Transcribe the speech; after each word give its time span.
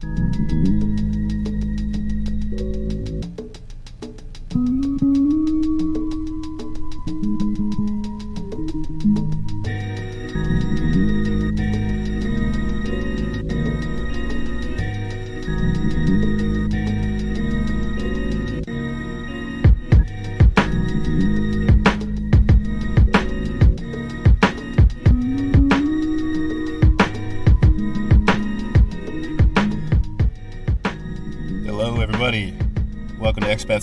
Hello, 0.00 0.87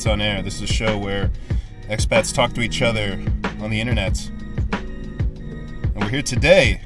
Expats 0.06 0.12
on 0.12 0.22
Air. 0.22 0.42
This 0.42 0.56
is 0.56 0.70
a 0.70 0.74
show 0.74 0.98
where 0.98 1.32
expats 1.90 2.34
talk 2.34 2.54
to 2.54 2.62
each 2.62 2.82
other 2.82 3.20
on 3.60 3.70
the 3.70 3.82
internet. 3.82 4.30
And 4.72 5.96
we're 5.96 6.10
here 6.10 6.22
today 6.22 6.82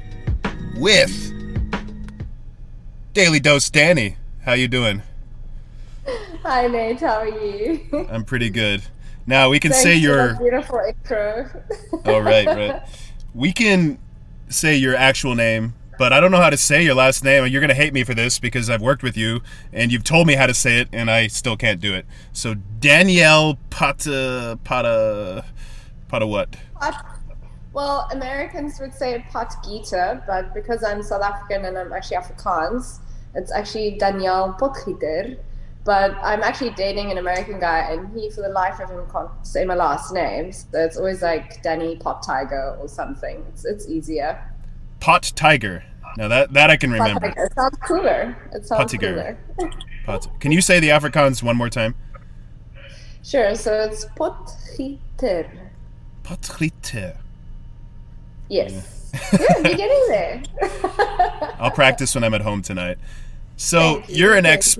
with 0.76 1.32
Daily 3.12 3.40
Dose 3.40 3.68
Danny. 3.68 4.16
How 4.42 4.54
you 4.54 4.68
doing? 4.68 5.02
Hi 6.42 6.66
Nate, 6.66 7.00
how 7.00 7.18
are 7.18 7.28
you? 7.28 7.86
I'm 8.10 8.24
pretty 8.24 8.48
good. 8.48 8.82
Now 9.26 9.50
we 9.50 9.60
can 9.60 9.72
Thanks 9.72 9.82
say 9.82 9.94
for 9.96 10.00
your 10.00 10.34
beautiful 10.36 10.80
intro. 10.86 11.50
Oh 12.06 12.18
right, 12.20 12.46
right. 12.46 12.82
We 13.34 13.52
can 13.52 13.98
say 14.48 14.76
your 14.76 14.96
actual 14.96 15.36
name, 15.36 15.74
but 16.00 16.14
I 16.14 16.20
don't 16.20 16.30
know 16.30 16.40
how 16.40 16.48
to 16.48 16.56
say 16.56 16.82
your 16.82 16.94
last 16.94 17.22
name. 17.22 17.44
and 17.44 17.52
You're 17.52 17.60
gonna 17.60 17.74
hate 17.74 17.92
me 17.92 18.04
for 18.04 18.14
this 18.14 18.38
because 18.38 18.70
I've 18.70 18.80
worked 18.80 19.02
with 19.02 19.18
you 19.18 19.42
and 19.70 19.92
you've 19.92 20.02
told 20.02 20.26
me 20.26 20.34
how 20.34 20.46
to 20.46 20.54
say 20.54 20.78
it, 20.78 20.88
and 20.94 21.10
I 21.10 21.26
still 21.26 21.58
can't 21.58 21.78
do 21.78 21.92
it. 21.92 22.06
So 22.32 22.54
Danielle 22.54 23.58
Pata 23.68 24.58
Pata 24.64 25.44
Pata 26.08 26.26
what? 26.26 26.56
Pot- 26.80 27.04
well, 27.74 28.08
Americans 28.12 28.80
would 28.80 28.94
say 28.94 29.22
pot 29.28 29.54
gita, 29.62 30.24
but 30.26 30.54
because 30.54 30.82
I'm 30.82 31.02
South 31.02 31.20
African 31.20 31.66
and 31.66 31.76
I'm 31.76 31.92
actually 31.92 32.16
Afrikaans, 32.16 33.00
it's 33.34 33.52
actually 33.52 33.98
Daniel 33.98 34.56
Potgieter. 34.58 35.38
But 35.84 36.16
I'm 36.22 36.42
actually 36.42 36.70
dating 36.70 37.10
an 37.10 37.18
American 37.18 37.60
guy, 37.60 37.80
and 37.92 38.18
he, 38.18 38.30
for 38.30 38.40
the 38.40 38.48
life 38.48 38.80
of 38.80 38.88
him, 38.88 39.04
can't 39.12 39.30
say 39.42 39.66
my 39.66 39.74
last 39.74 40.14
name. 40.14 40.50
So 40.50 40.66
it's 40.74 40.96
always 40.96 41.20
like 41.20 41.62
Danny 41.62 41.96
Pot 41.96 42.22
Tiger 42.22 42.78
or 42.80 42.88
something. 42.88 43.44
It's, 43.50 43.66
it's 43.66 43.86
easier. 43.86 44.42
Pot 44.98 45.32
Tiger. 45.36 45.84
Now 46.16 46.28
that 46.28 46.52
that 46.52 46.70
I 46.70 46.76
can 46.76 46.90
remember. 46.90 47.32
It 47.36 47.52
sounds 47.54 47.78
cooler. 47.86 48.36
It 48.52 48.66
sounds 48.66 48.92
Pottiger. 48.92 49.36
cooler. 49.56 49.72
Pot. 50.06 50.28
Can 50.40 50.52
you 50.52 50.60
say 50.60 50.80
the 50.80 50.88
Afrikaans 50.88 51.42
one 51.42 51.56
more 51.56 51.68
time? 51.70 51.94
sure. 53.22 53.54
So 53.54 53.72
it's 53.82 54.04
Potgieter. 54.16 55.48
Potgieter. 56.24 57.16
Yes. 58.48 59.12
Good, 59.30 59.40
you're 59.66 59.76
getting 59.76 60.06
there. 60.08 60.42
I'll 61.58 61.70
practice 61.70 62.14
when 62.14 62.24
I'm 62.24 62.34
at 62.34 62.40
home 62.42 62.62
tonight. 62.62 62.98
So 63.56 63.98
you, 64.08 64.16
you're 64.16 64.34
an 64.36 64.46
ex. 64.46 64.78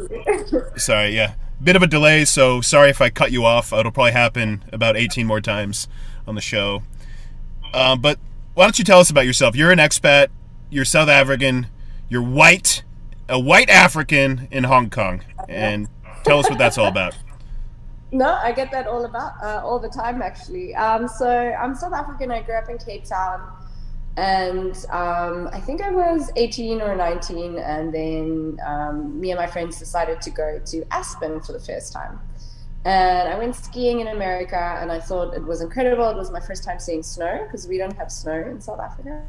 Sorry, 0.76 1.14
yeah. 1.14 1.34
Bit 1.62 1.76
of 1.76 1.82
a 1.82 1.86
delay, 1.86 2.24
so 2.24 2.60
sorry 2.62 2.88
if 2.90 3.00
I 3.02 3.10
cut 3.10 3.30
you 3.32 3.44
off. 3.44 3.72
It'll 3.72 3.92
probably 3.92 4.12
happen 4.12 4.64
about 4.72 4.96
18 4.96 5.26
more 5.26 5.40
times 5.42 5.86
on 6.26 6.34
the 6.34 6.40
show. 6.40 6.82
Um, 7.74 8.00
but 8.00 8.18
why 8.54 8.64
don't 8.64 8.78
you 8.78 8.84
tell 8.84 8.98
us 9.00 9.10
about 9.10 9.26
yourself? 9.26 9.54
You're 9.54 9.70
an 9.70 9.78
expat. 9.78 10.28
You're 10.70 10.84
South 10.84 11.08
African. 11.08 11.66
You're 12.08 12.22
white, 12.22 12.84
a 13.28 13.40
white 13.40 13.68
African 13.68 14.46
in 14.52 14.64
Hong 14.64 14.88
Kong, 14.88 15.22
and 15.48 15.88
tell 16.22 16.38
us 16.38 16.48
what 16.48 16.58
that's 16.58 16.78
all 16.78 16.86
about. 16.86 17.16
No, 18.12 18.34
I 18.42 18.50
get 18.50 18.72
that 18.72 18.88
all 18.88 19.04
about 19.04 19.34
uh, 19.40 19.62
all 19.64 19.78
the 19.78 19.88
time 19.88 20.20
actually. 20.20 20.74
Um, 20.74 21.06
so 21.06 21.28
I'm 21.28 21.76
South 21.76 21.92
African. 21.92 22.32
I 22.32 22.42
grew 22.42 22.56
up 22.56 22.68
in 22.68 22.76
Cape 22.76 23.04
Town, 23.04 23.40
and 24.16 24.74
um, 24.90 25.48
I 25.52 25.60
think 25.60 25.80
I 25.80 25.90
was 25.90 26.28
18 26.34 26.82
or 26.82 26.96
19, 26.96 27.58
and 27.58 27.94
then 27.94 28.58
um, 28.66 29.20
me 29.20 29.30
and 29.30 29.38
my 29.38 29.46
friends 29.46 29.78
decided 29.78 30.20
to 30.22 30.30
go 30.30 30.60
to 30.66 30.84
Aspen 30.90 31.40
for 31.40 31.52
the 31.52 31.60
first 31.60 31.92
time. 31.92 32.18
And 32.84 33.28
I 33.28 33.38
went 33.38 33.54
skiing 33.54 34.00
in 34.00 34.08
America, 34.08 34.78
and 34.80 34.90
I 34.90 34.98
thought 34.98 35.34
it 35.34 35.44
was 35.44 35.60
incredible. 35.60 36.10
It 36.10 36.16
was 36.16 36.32
my 36.32 36.40
first 36.40 36.64
time 36.64 36.80
seeing 36.80 37.04
snow 37.04 37.44
because 37.44 37.68
we 37.68 37.78
don't 37.78 37.96
have 37.96 38.10
snow 38.10 38.40
in 38.40 38.60
South 38.60 38.80
Africa. 38.80 39.22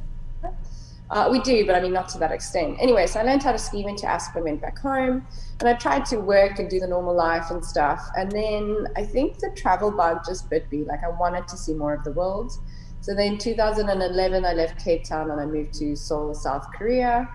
Uh, 1.12 1.28
we 1.30 1.42
do, 1.42 1.66
but 1.66 1.76
I 1.76 1.82
mean, 1.82 1.92
not 1.92 2.08
to 2.10 2.18
that 2.20 2.32
extent. 2.32 2.78
Anyway, 2.80 3.06
so 3.06 3.20
I 3.20 3.24
learned 3.24 3.44
how 3.44 3.52
to 3.52 3.58
ski, 3.58 3.84
went 3.84 3.98
to 4.00 4.08
Aspen, 4.08 4.46
went 4.46 4.62
back 4.62 4.80
home, 4.80 5.28
and 5.60 5.68
I 5.68 5.74
tried 5.74 6.06
to 6.06 6.18
work 6.18 6.58
and 6.58 6.70
do 6.70 6.80
the 6.80 6.88
normal 6.88 7.14
life 7.14 7.52
and 7.52 7.64
stuff. 7.64 8.02
And 8.16 8.32
then 8.32 8.88
I 8.96 9.04
think 9.04 9.40
the 9.40 9.52
travel 9.54 9.92
bug 9.92 10.20
just 10.26 10.50
bit 10.50 10.72
me. 10.72 10.86
Like, 10.86 11.04
I 11.04 11.10
wanted 11.10 11.50
to 11.50 11.58
see 11.58 11.74
more 11.74 11.94
of 11.94 12.06
the 12.06 12.14
world. 12.14 12.54
So 13.02 13.14
then 13.14 13.38
2011, 13.38 14.46
I 14.46 14.54
left 14.54 14.82
Cape 14.82 15.04
Town 15.04 15.32
and 15.32 15.42
I 15.42 15.46
moved 15.46 15.74
to 15.80 15.98
Seoul, 15.98 16.34
South 16.34 16.68
Korea, 16.74 17.28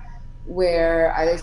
where 0.47 1.15
I 1.15 1.39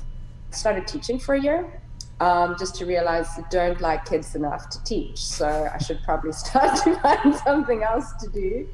started 0.50 0.88
teaching 0.88 1.20
for 1.20 1.36
a 1.36 1.42
year. 1.42 1.83
Um, 2.24 2.56
just 2.58 2.76
to 2.76 2.86
realize 2.86 3.28
I 3.38 3.44
don't 3.50 3.82
like 3.82 4.06
kids 4.06 4.34
enough 4.34 4.70
to 4.70 4.82
teach, 4.86 5.18
so 5.18 5.70
I 5.74 5.78
should 5.78 6.02
probably 6.04 6.32
start 6.46 6.82
to 6.86 6.96
find 7.02 7.36
something 7.36 7.84
else 7.84 8.14
to 8.22 8.30
do. 8.30 8.66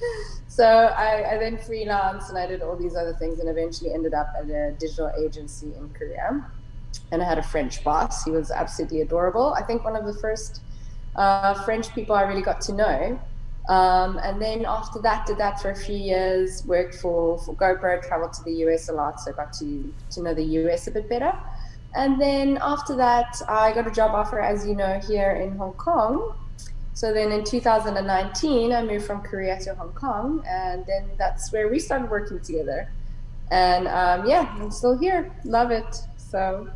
So 0.47 0.65
I, 0.65 1.33
I 1.33 1.37
then 1.39 1.57
freelanced 1.57 2.29
and 2.29 2.37
I 2.37 2.45
did 2.45 2.61
all 2.61 2.75
these 2.75 2.95
other 2.95 3.13
things, 3.13 3.39
and 3.39 3.49
eventually 3.49 3.91
ended 3.91 4.13
up 4.13 4.27
at 4.37 4.47
a 4.51 4.75
digital 4.77 5.11
agency 5.17 5.73
in 5.73 5.89
Korea. 5.97 6.45
And 7.11 7.23
I 7.23 7.25
had 7.25 7.39
a 7.39 7.43
French 7.43 7.83
boss. 7.83 8.23
He 8.23 8.29
was 8.29 8.51
absolutely 8.51 9.01
adorable. 9.01 9.55
I 9.55 9.63
think 9.63 9.83
one 9.83 9.95
of 9.95 10.05
the 10.05 10.13
first 10.13 10.61
uh, 11.15 11.55
French 11.63 11.91
people 11.95 12.15
I 12.15 12.21
really 12.23 12.43
got 12.43 12.61
to 12.61 12.73
know. 12.73 13.19
Um, 13.67 14.19
and 14.23 14.39
then 14.39 14.63
after 14.67 15.01
that, 15.01 15.25
did 15.25 15.39
that 15.39 15.59
for 15.59 15.71
a 15.71 15.75
few 15.75 15.97
years. 15.97 16.63
Worked 16.67 16.95
for 16.95 17.39
for 17.39 17.55
GoPro, 17.55 17.99
traveled 18.07 18.33
to 18.33 18.43
the 18.43 18.53
US 18.65 18.89
a 18.89 18.93
lot, 18.93 19.19
so 19.19 19.33
got 19.33 19.53
to 19.53 19.91
to 20.11 20.21
know 20.21 20.35
the 20.35 20.49
US 20.61 20.85
a 20.85 20.91
bit 20.91 21.09
better. 21.09 21.33
And 21.95 22.21
then 22.21 22.59
after 22.61 22.95
that, 22.95 23.41
I 23.47 23.73
got 23.73 23.87
a 23.87 23.91
job 23.91 24.11
offer, 24.11 24.39
as 24.39 24.65
you 24.65 24.75
know, 24.75 24.99
here 25.07 25.31
in 25.31 25.57
Hong 25.57 25.73
Kong. 25.73 26.35
So 26.93 27.13
then 27.13 27.31
in 27.31 27.43
2019, 27.43 28.73
I 28.73 28.83
moved 28.83 29.05
from 29.05 29.21
Korea 29.21 29.59
to 29.61 29.73
Hong 29.75 29.93
Kong, 29.93 30.43
and 30.45 30.85
then 30.85 31.09
that's 31.17 31.51
where 31.51 31.69
we 31.69 31.79
started 31.79 32.09
working 32.09 32.39
together. 32.41 32.91
And 33.51 33.87
um, 33.87 34.27
yeah, 34.27 34.53
I'm 34.59 34.69
still 34.69 34.97
here. 34.97 35.31
Love 35.45 35.71
it. 35.71 35.95
So 36.17 36.69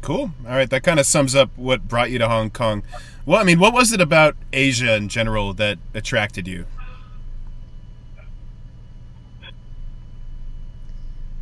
Cool. 0.00 0.30
All 0.46 0.54
right, 0.54 0.70
that 0.70 0.82
kind 0.82 1.00
of 1.00 1.06
sums 1.06 1.34
up 1.34 1.50
what 1.56 1.88
brought 1.88 2.10
you 2.10 2.18
to 2.18 2.28
Hong 2.28 2.50
Kong. 2.50 2.82
Well, 3.26 3.40
I 3.40 3.44
mean, 3.44 3.58
what 3.58 3.74
was 3.74 3.92
it 3.92 4.00
about 4.00 4.36
Asia 4.52 4.94
in 4.96 5.08
general 5.08 5.52
that 5.54 5.78
attracted 5.92 6.46
you? 6.46 6.66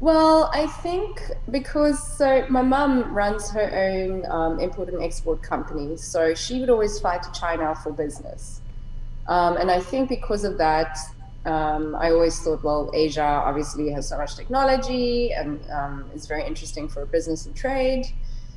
Well, 0.06 0.50
I 0.54 0.68
think 0.68 1.20
because 1.50 1.98
so 2.16 2.46
my 2.48 2.62
mum 2.62 3.12
runs 3.12 3.50
her 3.50 3.68
own 3.74 4.24
um, 4.30 4.60
import 4.60 4.88
and 4.88 5.02
export 5.02 5.42
company, 5.42 5.96
so 5.96 6.32
she 6.32 6.60
would 6.60 6.70
always 6.70 7.00
fly 7.00 7.18
to 7.18 7.32
China 7.32 7.74
for 7.74 7.90
business, 7.90 8.60
um, 9.26 9.56
and 9.56 9.68
I 9.68 9.80
think 9.80 10.08
because 10.08 10.44
of 10.44 10.58
that, 10.58 10.96
um, 11.44 11.96
I 11.96 12.12
always 12.12 12.38
thought, 12.38 12.62
well, 12.62 12.88
Asia 12.94 13.24
obviously 13.24 13.90
has 13.90 14.08
so 14.08 14.16
much 14.16 14.36
technology 14.36 15.32
and 15.32 15.58
um, 15.72 16.08
is 16.14 16.28
very 16.28 16.46
interesting 16.46 16.86
for 16.86 17.04
business 17.06 17.44
and 17.46 17.56
trade. 17.56 18.06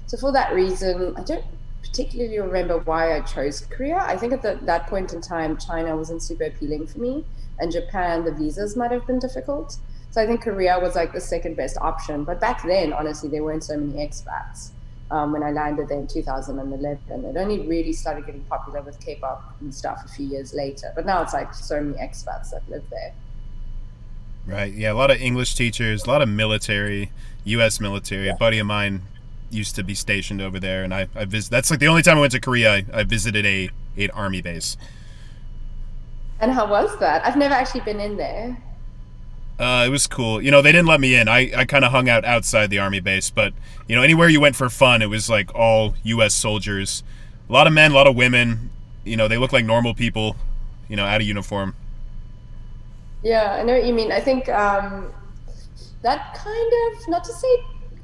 So 0.06 0.18
for 0.18 0.31
that 0.31 0.54
reason, 0.54 1.16
I 1.18 1.24
don't 1.24 1.46
particularly 1.81 2.38
remember 2.38 2.78
why 2.78 3.18
I 3.18 3.22
chose 3.22 3.62
Korea. 3.62 3.98
I 3.98 4.18
think 4.18 4.34
at 4.34 4.44
the, 4.44 4.60
that 4.66 4.86
point 4.86 5.14
in 5.14 5.22
time, 5.22 5.58
China 5.58 5.98
wasn't 5.98 6.22
super 6.22 6.44
appealing 6.44 6.86
for 6.86 7.00
me, 7.00 7.26
and 7.58 7.72
Japan, 7.72 8.24
the 8.24 8.31
visas 8.31 8.78
might 8.78 8.92
have 8.92 9.08
been 9.08 9.18
difficult. 9.18 9.78
So 10.12 10.22
I 10.22 10.25
think 10.25 10.42
Korea 10.42 10.80
was 10.80 10.96
like 10.96 11.14
the 11.14 11.22
second 11.22 11.56
best 11.56 11.78
option. 11.78 12.24
But 12.24 12.40
back 12.40 12.64
then, 12.64 12.94
honestly, 12.94 13.30
there 13.30 13.44
weren't 13.44 13.64
so 13.64 13.78
many 13.78 14.06
expats. 14.06 14.72
Um, 15.12 15.31
when 15.31 15.42
I 15.42 15.51
landed 15.51 15.89
there 15.89 16.00
in 16.00 16.07
2011, 16.07 17.25
it 17.25 17.38
only 17.38 17.68
really 17.68 17.94
started 17.94 18.25
getting 18.25 18.44
popular 18.44 18.81
with 18.81 19.00
K-pop 19.00 19.56
and 19.60 19.74
stuff 19.74 20.04
a 20.06 20.07
few 20.07 20.28
years 20.28 20.54
later. 20.54 20.92
But 20.95 21.06
now 21.06 21.22
it's 21.24 21.33
like 21.33 21.54
so 21.54 21.81
many 21.81 21.98
expats 21.98 22.51
that 22.51 22.62
live 22.69 22.83
there. 22.92 23.13
Right. 24.45 24.72
Yeah, 24.72 24.92
a 24.92 24.94
lot 24.94 25.12
of 25.12 25.22
English 25.22 25.56
teachers, 25.56 26.06
a 26.06 26.07
lot 26.07 26.22
of 26.22 26.30
military, 26.30 27.12
U.S. 27.44 27.80
military. 27.80 28.30
A 28.30 28.36
buddy 28.36 28.60
of 28.60 28.68
mine 28.68 29.01
used 29.51 29.75
to 29.75 29.83
be 29.83 29.95
stationed 29.95 30.42
over 30.42 30.60
there, 30.60 30.83
and 30.83 30.94
I, 30.94 31.07
I 31.16 31.25
visit. 31.25 31.51
That's 31.51 31.69
like 31.72 31.80
the 31.80 31.88
only 31.88 32.01
time 32.01 32.18
I 32.18 32.22
went 32.22 32.31
to 32.33 32.39
Korea. 32.39 32.75
I, 32.75 32.86
I 32.94 33.04
visited 33.04 33.45
a 33.45 33.69
a 33.98 34.10
army 34.10 34.42
base. 34.42 34.78
And 36.39 36.51
how 36.51 36.68
was 36.68 36.98
that? 37.00 37.25
I've 37.25 37.36
never 37.36 37.54
actually 37.54 37.81
been 37.81 38.00
in 38.00 38.18
there. 38.18 38.57
Uh, 39.59 39.83
it 39.85 39.89
was 39.89 40.07
cool. 40.07 40.41
You 40.41 40.51
know, 40.51 40.61
they 40.61 40.71
didn't 40.71 40.88
let 40.88 41.01
me 41.01 41.15
in. 41.15 41.27
I, 41.27 41.51
I 41.53 41.65
kind 41.65 41.83
of 41.83 41.91
hung 41.91 42.07
out 42.07 42.23
outside 42.23 42.69
the 42.69 42.79
army 42.79 43.01
base, 43.01 43.29
but 43.29 43.53
you 43.89 43.95
know, 43.95 44.01
anywhere 44.01 44.29
you 44.29 44.39
went 44.39 44.56
for 44.56 44.69
fun, 44.69 45.01
it 45.01 45.07
was 45.07 45.29
like 45.29 45.53
all 45.53 45.95
U.S. 46.03 46.33
soldiers. 46.33 47.03
A 47.50 47.51
lot 47.51 47.67
of 47.67 47.73
men, 47.73 47.91
a 47.91 47.94
lot 47.94 48.07
of 48.07 48.15
women. 48.15 48.69
You 49.03 49.17
know, 49.17 49.27
they 49.27 49.38
look 49.38 49.51
like 49.51 49.65
normal 49.65 49.94
people. 49.94 50.38
You 50.88 50.95
know, 50.95 51.06
out 51.06 51.19
of 51.21 51.27
uniform. 51.27 51.75
Yeah, 53.21 53.57
I 53.59 53.63
know 53.63 53.73
what 53.73 53.85
you 53.85 53.94
mean. 53.94 54.11
I 54.11 54.21
think 54.21 54.47
um, 54.50 55.11
that 56.03 56.33
kind 56.35 56.73
of, 56.94 57.07
not 57.09 57.23
to 57.25 57.33
say 57.33 57.47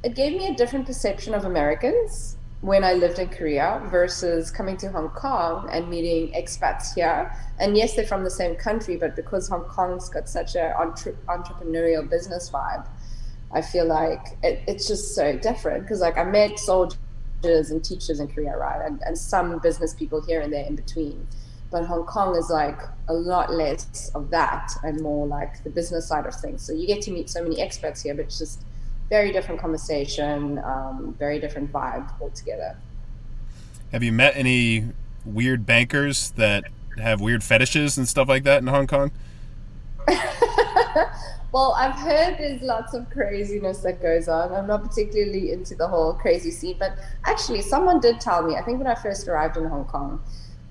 it 0.04 0.14
gave 0.14 0.38
me 0.38 0.48
a 0.48 0.54
different 0.54 0.86
perception 0.86 1.34
of 1.34 1.46
Americans 1.46 2.35
when 2.62 2.84
I 2.84 2.94
lived 2.94 3.20
in 3.20 3.30
Korea 3.30 3.82
versus 3.92 4.50
coming 4.50 4.78
to 4.78 4.90
Hong 4.90 5.10
Kong 5.10 5.70
and 5.72 5.90
meeting 5.90 6.34
expats 6.34 6.96
here. 6.96 7.32
And 7.60 7.78
yes, 7.78 7.96
they're 7.96 8.08
from 8.08 8.24
the 8.24 8.30
same 8.30 8.56
country, 8.56 8.98
but 8.98 9.16
because 9.16 9.48
Hong 9.50 9.66
Kong's 9.66 10.10
got 10.10 10.28
such 10.28 10.56
an 10.56 10.74
entre- 10.78 11.18
entrepreneurial 11.28 12.10
business 12.10 12.50
vibe, 12.50 12.88
I 13.52 13.62
feel 13.62 13.86
like 13.86 14.38
it, 14.44 14.64
it's 14.68 14.88
just 14.88 15.14
so 15.16 15.38
different. 15.38 15.84
Because 15.84 16.02
like 16.02 16.18
I 16.18 16.24
met 16.24 16.58
soldiers 16.58 16.98
and 17.44 17.84
teachers 17.84 18.20
in 18.20 18.28
Korea, 18.28 18.58
right, 18.58 18.82
and, 18.84 19.02
and 19.06 19.18
some 19.18 19.60
business 19.60 19.94
people 19.94 20.22
here 20.22 20.42
and 20.42 20.52
there 20.52 20.66
in 20.66 20.76
between. 20.76 21.28
But 21.72 21.86
Hong 21.86 22.06
Kong 22.06 22.36
is 22.36 22.50
like 22.50 22.80
a 23.10 23.14
lot 23.14 23.54
less 23.54 24.10
of 24.16 24.30
that 24.32 24.72
and 24.84 25.02
more 25.02 25.28
like 25.28 25.64
the 25.64 25.70
business 25.70 26.08
side 26.08 26.26
of 26.26 26.34
things. 26.34 26.62
So 26.62 26.74
you 26.74 26.88
get 26.88 27.02
to 27.04 27.12
meet 27.12 27.30
so 27.30 27.44
many 27.44 27.62
experts 27.62 28.02
here, 28.02 28.16
but 28.16 28.30
just 28.30 28.64
very 29.10 29.32
different 29.32 29.62
conversation, 29.62 30.60
um, 30.60 31.16
very 31.20 31.40
different 31.40 31.72
vibe 31.72 32.10
altogether. 32.22 32.78
Have 33.92 34.04
you 34.04 34.12
met 34.12 34.36
any 34.36 34.90
weird 35.24 35.66
bankers 35.66 36.32
that 36.32 36.66
have 36.98 37.22
weird 37.22 37.44
fetishes 37.44 37.98
and 37.98 38.08
stuff 38.08 38.28
like 38.28 38.44
that 38.44 38.62
in 38.62 38.68
Hong 38.68 38.88
Kong? 38.88 39.12
well, 41.52 41.74
I've 41.78 41.96
heard 41.96 42.38
there's 42.38 42.62
lots 42.62 42.94
of 42.94 43.10
craziness 43.10 43.80
that 43.80 44.02
goes 44.02 44.28
on. 44.28 44.54
I'm 44.54 44.68
not 44.68 44.84
particularly 44.84 45.52
into 45.52 45.76
the 45.76 45.88
whole 45.88 46.14
crazy 46.14 46.52
scene, 46.52 46.78
but 46.80 46.98
actually, 47.26 47.62
someone 47.62 48.00
did 48.00 48.20
tell 48.20 48.44
me, 48.44 48.56
I 48.56 48.62
think 48.62 48.78
when 48.78 48.88
I 48.88 48.96
first 48.96 49.28
arrived 49.28 49.58
in 49.58 49.66
Hong 49.66 49.86
Kong, 49.86 50.22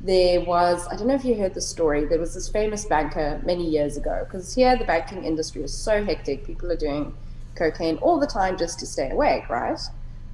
there 0.01 0.41
was, 0.43 0.87
I 0.89 0.97
don't 0.97 1.07
know 1.07 1.15
if 1.15 1.25
you 1.25 1.35
heard 1.37 1.55
the 1.55 1.63
story, 1.63 2.05
there 2.05 2.19
was 2.19 2.35
this 2.35 2.49
famous 2.49 2.85
banker 2.85 3.41
many 3.45 3.69
years 3.69 3.97
ago, 3.97 4.25
because 4.25 4.55
here 4.55 4.77
the 4.77 4.85
banking 4.85 5.25
industry 5.25 5.63
is 5.63 5.73
so 5.73 6.05
hectic. 6.05 6.45
People 6.45 6.71
are 6.71 6.77
doing 6.77 7.15
cocaine 7.55 7.97
all 7.99 8.19
the 8.19 8.27
time 8.27 8.57
just 8.57 8.79
to 8.81 8.87
stay 8.87 9.11
awake, 9.11 9.49
right? 9.49 9.81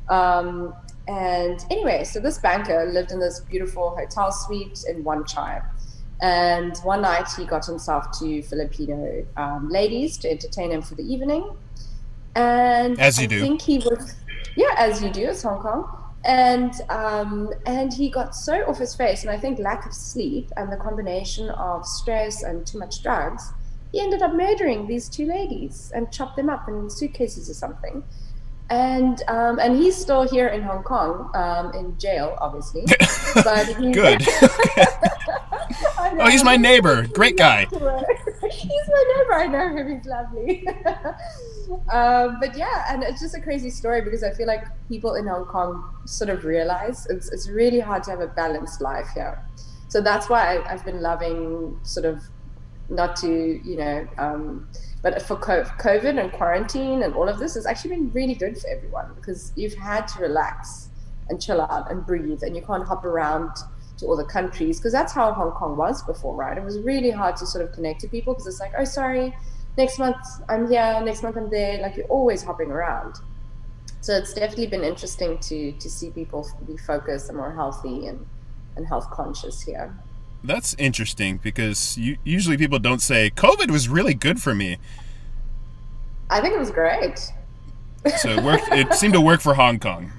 Um, 0.08 0.74
and 1.08 1.64
anyway, 1.70 2.04
so 2.04 2.20
this 2.20 2.38
banker 2.38 2.86
lived 2.92 3.10
in 3.10 3.20
this 3.20 3.40
beautiful 3.40 3.96
hotel 3.96 4.30
suite 4.30 4.84
in 4.88 5.02
Wan 5.04 5.24
Chai. 5.24 5.62
And 6.22 6.76
one 6.78 7.02
night 7.02 7.28
he 7.36 7.44
got 7.46 7.64
himself 7.64 8.18
two 8.18 8.42
Filipino 8.42 9.26
um, 9.36 9.68
ladies 9.70 10.18
to 10.18 10.30
entertain 10.30 10.70
him 10.70 10.82
for 10.82 10.94
the 10.94 11.02
evening. 11.02 11.56
And 12.34 13.00
as 13.00 13.18
you 13.18 13.24
I 13.24 13.26
do. 13.26 13.40
think 13.40 13.62
he 13.62 13.78
was, 13.78 14.14
yeah, 14.56 14.74
as 14.76 15.02
you 15.02 15.10
do, 15.10 15.22
it's 15.22 15.42
Hong 15.42 15.60
Kong. 15.60 15.96
And 16.24 16.74
um, 16.90 17.50
and 17.64 17.90
he 17.92 18.10
got 18.10 18.36
so 18.36 18.62
off 18.66 18.76
his 18.76 18.94
face, 18.94 19.22
and 19.22 19.30
I 19.30 19.38
think 19.38 19.58
lack 19.58 19.86
of 19.86 19.94
sleep 19.94 20.50
and 20.58 20.70
the 20.70 20.76
combination 20.76 21.48
of 21.48 21.86
stress 21.86 22.42
and 22.42 22.66
too 22.66 22.78
much 22.78 23.02
drugs 23.02 23.54
he 23.92 24.00
ended 24.00 24.22
up 24.22 24.34
murdering 24.34 24.86
these 24.86 25.08
two 25.08 25.26
ladies 25.26 25.92
and 25.94 26.12
chopped 26.12 26.36
them 26.36 26.48
up 26.48 26.68
in 26.68 26.88
suitcases 26.88 27.50
or 27.50 27.54
something. 27.54 28.04
And 28.70 29.20
um, 29.26 29.58
and 29.58 29.76
he's 29.76 29.96
still 29.96 30.28
here 30.28 30.46
in 30.46 30.62
Hong 30.62 30.84
Kong, 30.84 31.28
um, 31.34 31.74
in 31.74 31.98
jail, 31.98 32.36
obviously. 32.40 32.84
But 33.34 33.66
he's, 33.66 33.94
Good. 33.94 34.26
oh, 35.98 36.28
he's 36.28 36.42
my 36.42 36.56
neighbor. 36.56 37.06
Great 37.08 37.36
guy. 37.36 37.64
he's 37.70 37.80
my 37.80 39.04
neighbor. 39.16 39.34
I 39.34 39.46
know 39.46 39.76
him. 39.76 39.96
He's 39.96 40.04
lovely. 40.06 40.66
um, 41.92 42.38
but 42.40 42.56
yeah, 42.56 42.86
and 42.88 43.04
it's 43.04 43.20
just 43.20 43.36
a 43.36 43.40
crazy 43.40 43.70
story 43.70 44.02
because 44.02 44.24
I 44.24 44.32
feel 44.32 44.48
like 44.48 44.64
people 44.88 45.14
in 45.14 45.26
Hong 45.28 45.44
Kong 45.46 45.84
sort 46.06 46.30
of 46.30 46.44
realize 46.44 47.06
it's 47.06 47.30
it's 47.30 47.48
really 47.48 47.80
hard 47.80 48.02
to 48.04 48.10
have 48.10 48.20
a 48.20 48.28
balanced 48.28 48.80
life 48.80 49.08
here. 49.14 49.44
So 49.88 50.00
that's 50.00 50.28
why 50.28 50.56
I, 50.56 50.72
I've 50.72 50.84
been 50.84 51.00
loving 51.00 51.78
sort 51.82 52.06
of 52.06 52.22
not 52.90 53.16
to, 53.16 53.60
you 53.64 53.76
know, 53.76 54.06
um, 54.18 54.68
but 55.02 55.22
for 55.22 55.36
COVID 55.36 56.20
and 56.20 56.32
quarantine 56.32 57.02
and 57.02 57.14
all 57.14 57.28
of 57.28 57.38
this, 57.38 57.54
has 57.54 57.66
actually 57.66 57.90
been 57.90 58.12
really 58.12 58.34
good 58.34 58.58
for 58.58 58.68
everyone 58.68 59.12
because 59.14 59.52
you've 59.56 59.74
had 59.74 60.06
to 60.08 60.20
relax 60.20 60.88
and 61.28 61.40
chill 61.40 61.60
out 61.60 61.90
and 61.90 62.04
breathe, 62.04 62.42
and 62.42 62.56
you 62.56 62.62
can't 62.62 62.84
hop 62.86 63.04
around 63.04 63.50
to 63.98 64.06
all 64.06 64.16
the 64.16 64.24
countries 64.24 64.78
because 64.78 64.92
that's 64.92 65.12
how 65.12 65.32
Hong 65.32 65.52
Kong 65.52 65.76
was 65.76 66.02
before, 66.02 66.34
right? 66.34 66.58
It 66.58 66.64
was 66.64 66.78
really 66.80 67.10
hard 67.10 67.36
to 67.36 67.46
sort 67.46 67.64
of 67.64 67.72
connect 67.72 68.00
to 68.00 68.08
people 68.08 68.34
because 68.34 68.46
it's 68.46 68.60
like, 68.60 68.72
oh, 68.76 68.84
sorry, 68.84 69.34
next 69.78 69.98
month 69.98 70.16
I'm 70.48 70.68
here, 70.68 71.00
next 71.02 71.22
month 71.22 71.36
I'm 71.36 71.50
there. 71.50 71.80
Like 71.80 71.96
you're 71.96 72.06
always 72.06 72.42
hopping 72.42 72.70
around. 72.70 73.16
So 74.00 74.16
it's 74.16 74.34
definitely 74.34 74.66
been 74.66 74.84
interesting 74.84 75.38
to 75.38 75.72
to 75.72 75.90
see 75.90 76.10
people 76.10 76.48
be 76.66 76.76
focused 76.76 77.28
and 77.28 77.36
more 77.36 77.52
healthy 77.52 78.06
and 78.06 78.26
and 78.76 78.86
health 78.86 79.10
conscious 79.10 79.60
here. 79.62 79.94
That's 80.42 80.74
interesting 80.78 81.38
because 81.42 81.98
you, 81.98 82.16
usually 82.24 82.56
people 82.56 82.78
don't 82.78 83.02
say 83.02 83.30
COVID 83.30 83.70
was 83.70 83.88
really 83.88 84.14
good 84.14 84.40
for 84.40 84.54
me. 84.54 84.78
I 86.30 86.40
think 86.40 86.54
it 86.54 86.58
was 86.58 86.70
great. 86.70 87.18
So 88.18 88.30
it 88.30 88.42
worked. 88.42 88.68
it 88.72 88.94
seemed 88.94 89.14
to 89.14 89.20
work 89.20 89.40
for 89.42 89.52
Hong 89.54 89.78
Kong. 89.78 90.12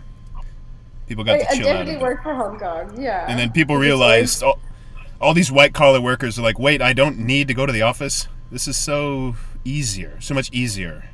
People 1.08 1.24
got 1.24 1.40
Like, 1.40 1.50
to 1.50 1.56
chill 1.58 1.68
out. 1.68 1.72
definitely 1.74 1.94
a 1.94 1.98
bit. 1.98 2.02
worked 2.04 2.24
for 2.24 2.36
Hong 2.36 2.60
Kong, 2.60 3.02
yeah. 3.02 3.26
And 3.28 3.40
then 3.40 3.52
people 3.52 3.76
realized 3.78 4.44
all, 4.44 4.60
all 5.20 5.34
these 5.34 5.52
white 5.52 5.74
collar 5.74 6.00
workers 6.00 6.38
are 6.38 6.44
like, 6.44 6.60
wait, 6.60 6.82
I 6.82 6.94
don't 6.94 7.18
need 7.18 7.48
to 7.48 7.54
go 7.54 7.66
to 7.66 7.74
the 7.74 7.82
office. 7.82 8.28
This 8.52 8.68
is 8.68 8.78
so 8.78 9.36
easier, 9.66 10.20
so 10.22 10.34
much 10.36 10.50
easier. 10.54 11.06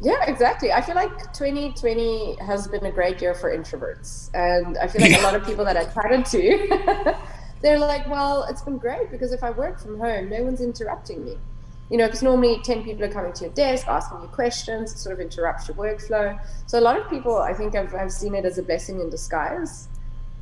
Yeah, 0.00 0.22
exactly. 0.26 0.72
I 0.72 0.82
feel 0.82 0.96
like 0.96 1.32
2020 1.32 2.36
has 2.44 2.68
been 2.68 2.84
a 2.84 2.90
great 2.92 3.22
year 3.22 3.32
for 3.34 3.56
introverts. 3.56 4.28
And 4.34 4.76
I 4.76 4.86
feel 4.88 5.00
like 5.00 5.18
a 5.18 5.22
lot 5.22 5.34
of 5.34 5.44
people 5.46 5.64
that 5.64 5.76
I 5.76 5.84
chatted 5.86 6.26
to, 6.26 7.16
they're 7.64 7.78
like, 7.78 8.06
well, 8.08 8.44
it's 8.44 8.60
been 8.60 8.76
great 8.76 9.10
because 9.10 9.32
if 9.32 9.42
I 9.42 9.50
work 9.50 9.80
from 9.80 9.98
home, 9.98 10.28
no 10.28 10.42
one's 10.42 10.60
interrupting 10.60 11.24
me. 11.24 11.38
You 11.90 11.96
know, 11.96 12.06
because 12.06 12.22
normally 12.22 12.60
10 12.62 12.84
people 12.84 13.04
are 13.04 13.08
coming 13.10 13.32
to 13.32 13.44
your 13.44 13.54
desk, 13.54 13.88
asking 13.88 14.20
you 14.20 14.28
questions, 14.28 14.92
it 14.92 14.98
sort 14.98 15.14
of 15.14 15.20
interrupts 15.20 15.68
your 15.68 15.76
workflow. 15.76 16.38
So 16.66 16.78
a 16.78 16.82
lot 16.82 16.98
of 16.98 17.08
people, 17.08 17.36
I 17.36 17.54
think, 17.54 17.74
have, 17.74 17.90
have 17.92 18.12
seen 18.12 18.34
it 18.34 18.44
as 18.44 18.58
a 18.58 18.62
blessing 18.62 19.00
in 19.00 19.08
disguise. 19.08 19.88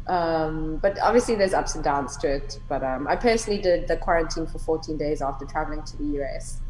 Um, 0.08 0.78
but 0.82 0.98
obviously, 1.00 1.36
there's 1.36 1.54
ups 1.54 1.76
and 1.76 1.84
downs 1.84 2.16
to 2.18 2.28
it. 2.28 2.58
But 2.68 2.82
um, 2.82 3.06
I 3.06 3.14
personally 3.14 3.62
did 3.62 3.86
the 3.86 3.98
quarantine 3.98 4.46
for 4.48 4.58
14 4.58 4.96
days 4.96 5.22
after 5.22 5.44
traveling 5.44 5.84
to 5.84 5.96
the 5.96 6.22
US. 6.22 6.60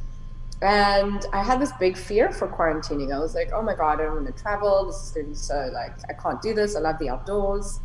And 0.61 1.25
I 1.33 1.43
had 1.43 1.63
this 1.63 1.73
big 1.81 1.97
fear 1.97 2.31
for 2.31 2.47
quarantining. 2.47 3.15
I 3.15 3.19
was 3.21 3.35
like, 3.35 3.53
oh 3.55 3.63
my 3.63 3.75
God, 3.75 4.01
I 4.01 4.05
don't 4.05 4.23
want 4.23 4.37
to 4.37 4.43
travel. 4.43 4.85
This 4.87 5.03
is 5.03 5.11
going 5.13 5.27
to 5.27 5.31
be 5.31 5.37
so, 5.37 5.71
like, 5.73 5.93
I 6.11 6.13
can't 6.13 6.43
do 6.43 6.53
this. 6.53 6.77
I 6.77 6.81
love 6.81 6.99
the 6.99 7.09
outdoors. 7.09 7.81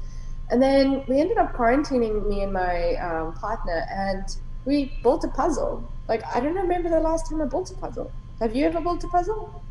And 0.49 0.61
then 0.61 1.03
we 1.07 1.19
ended 1.19 1.37
up 1.37 1.53
quarantining 1.53 2.27
me 2.27 2.43
and 2.43 2.53
my 2.53 2.95
um, 2.95 3.33
partner, 3.33 3.85
and 3.89 4.23
we 4.65 4.97
built 5.03 5.23
a 5.23 5.27
puzzle. 5.27 5.89
Like, 6.07 6.23
I 6.33 6.39
don't 6.39 6.55
remember 6.55 6.89
the 6.89 6.99
last 6.99 7.29
time 7.29 7.41
I 7.41 7.45
built 7.45 7.69
a 7.71 7.75
puzzle. 7.75 8.11
Have 8.39 8.55
you 8.55 8.65
ever 8.65 8.79
built 8.79 9.03
a 9.03 9.07
puzzle? 9.07 9.61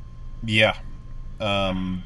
Yeah. 0.45 0.77
Um, 1.41 2.05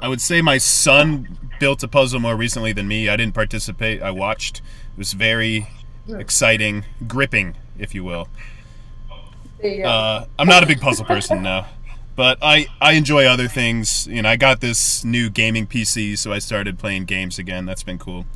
I 0.00 0.08
would 0.08 0.20
say 0.20 0.40
my 0.42 0.58
son 0.58 1.38
built 1.58 1.82
a 1.82 1.88
puzzle 1.88 2.20
more 2.20 2.36
recently 2.36 2.72
than 2.72 2.86
me. 2.86 3.08
I 3.08 3.16
didn't 3.16 3.34
participate. 3.34 4.02
I 4.02 4.10
watched. 4.10 4.58
It 4.58 4.98
was 4.98 5.12
very 5.12 5.68
exciting, 6.08 6.84
gripping, 7.06 7.56
if 7.78 7.94
you 7.94 8.04
will. 8.04 8.28
You. 9.62 9.84
Uh, 9.84 10.26
I'm 10.38 10.48
not 10.48 10.62
a 10.62 10.66
big 10.66 10.80
puzzle 10.80 11.04
person 11.04 11.42
now, 11.42 11.66
but 12.16 12.38
I 12.42 12.66
I 12.80 12.92
enjoy 12.92 13.24
other 13.24 13.48
things. 13.48 14.06
You 14.06 14.22
know, 14.22 14.28
I 14.28 14.36
got 14.36 14.60
this 14.60 15.04
new 15.04 15.30
gaming 15.30 15.66
PC, 15.66 16.18
so 16.18 16.32
I 16.32 16.38
started 16.38 16.78
playing 16.78 17.04
games 17.04 17.38
again. 17.38 17.66
That's 17.66 17.82
been 17.82 17.98
cool. 17.98 18.26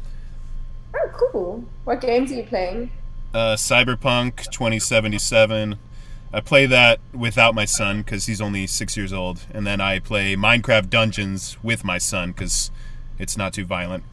oh, 0.95 1.09
cool. 1.12 1.64
What 1.85 2.00
games 2.00 2.33
are 2.33 2.37
you 2.37 2.45
playing? 2.45 2.90
Uh, 3.35 3.54
Cyberpunk 3.56 4.50
2077. 4.50 5.78
I 6.33 6.40
play 6.40 6.66
that 6.66 7.00
without 7.14 7.54
my 7.54 7.64
son 7.64 7.99
because 7.99 8.26
he's 8.26 8.40
only 8.40 8.66
six 8.66 8.97
years 8.97 9.12
old, 9.12 9.47
and 9.52 9.66
then 9.66 9.80
I 9.80 10.00
play 10.00 10.37
Minecraft 10.37 10.90
Dungeons 10.90 11.56
with 11.62 11.85
my 11.85 11.99
son 11.99 12.33
because 12.33 12.71
it's 13.18 13.37
not 13.37 13.52
too 13.52 13.64
violent 13.64 14.04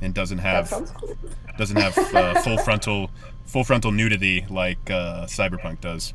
and 0.00 0.14
doesn't 0.14 0.38
have 0.38 0.70
cool. 0.70 1.16
doesn't 1.58 1.76
have 1.76 1.96
uh, 2.14 2.40
full 2.42 2.58
frontal 2.58 3.10
full 3.44 3.64
frontal 3.64 3.92
nudity 3.92 4.46
like 4.48 4.90
uh, 4.90 5.26
Cyberpunk 5.26 5.80
does. 5.80 6.14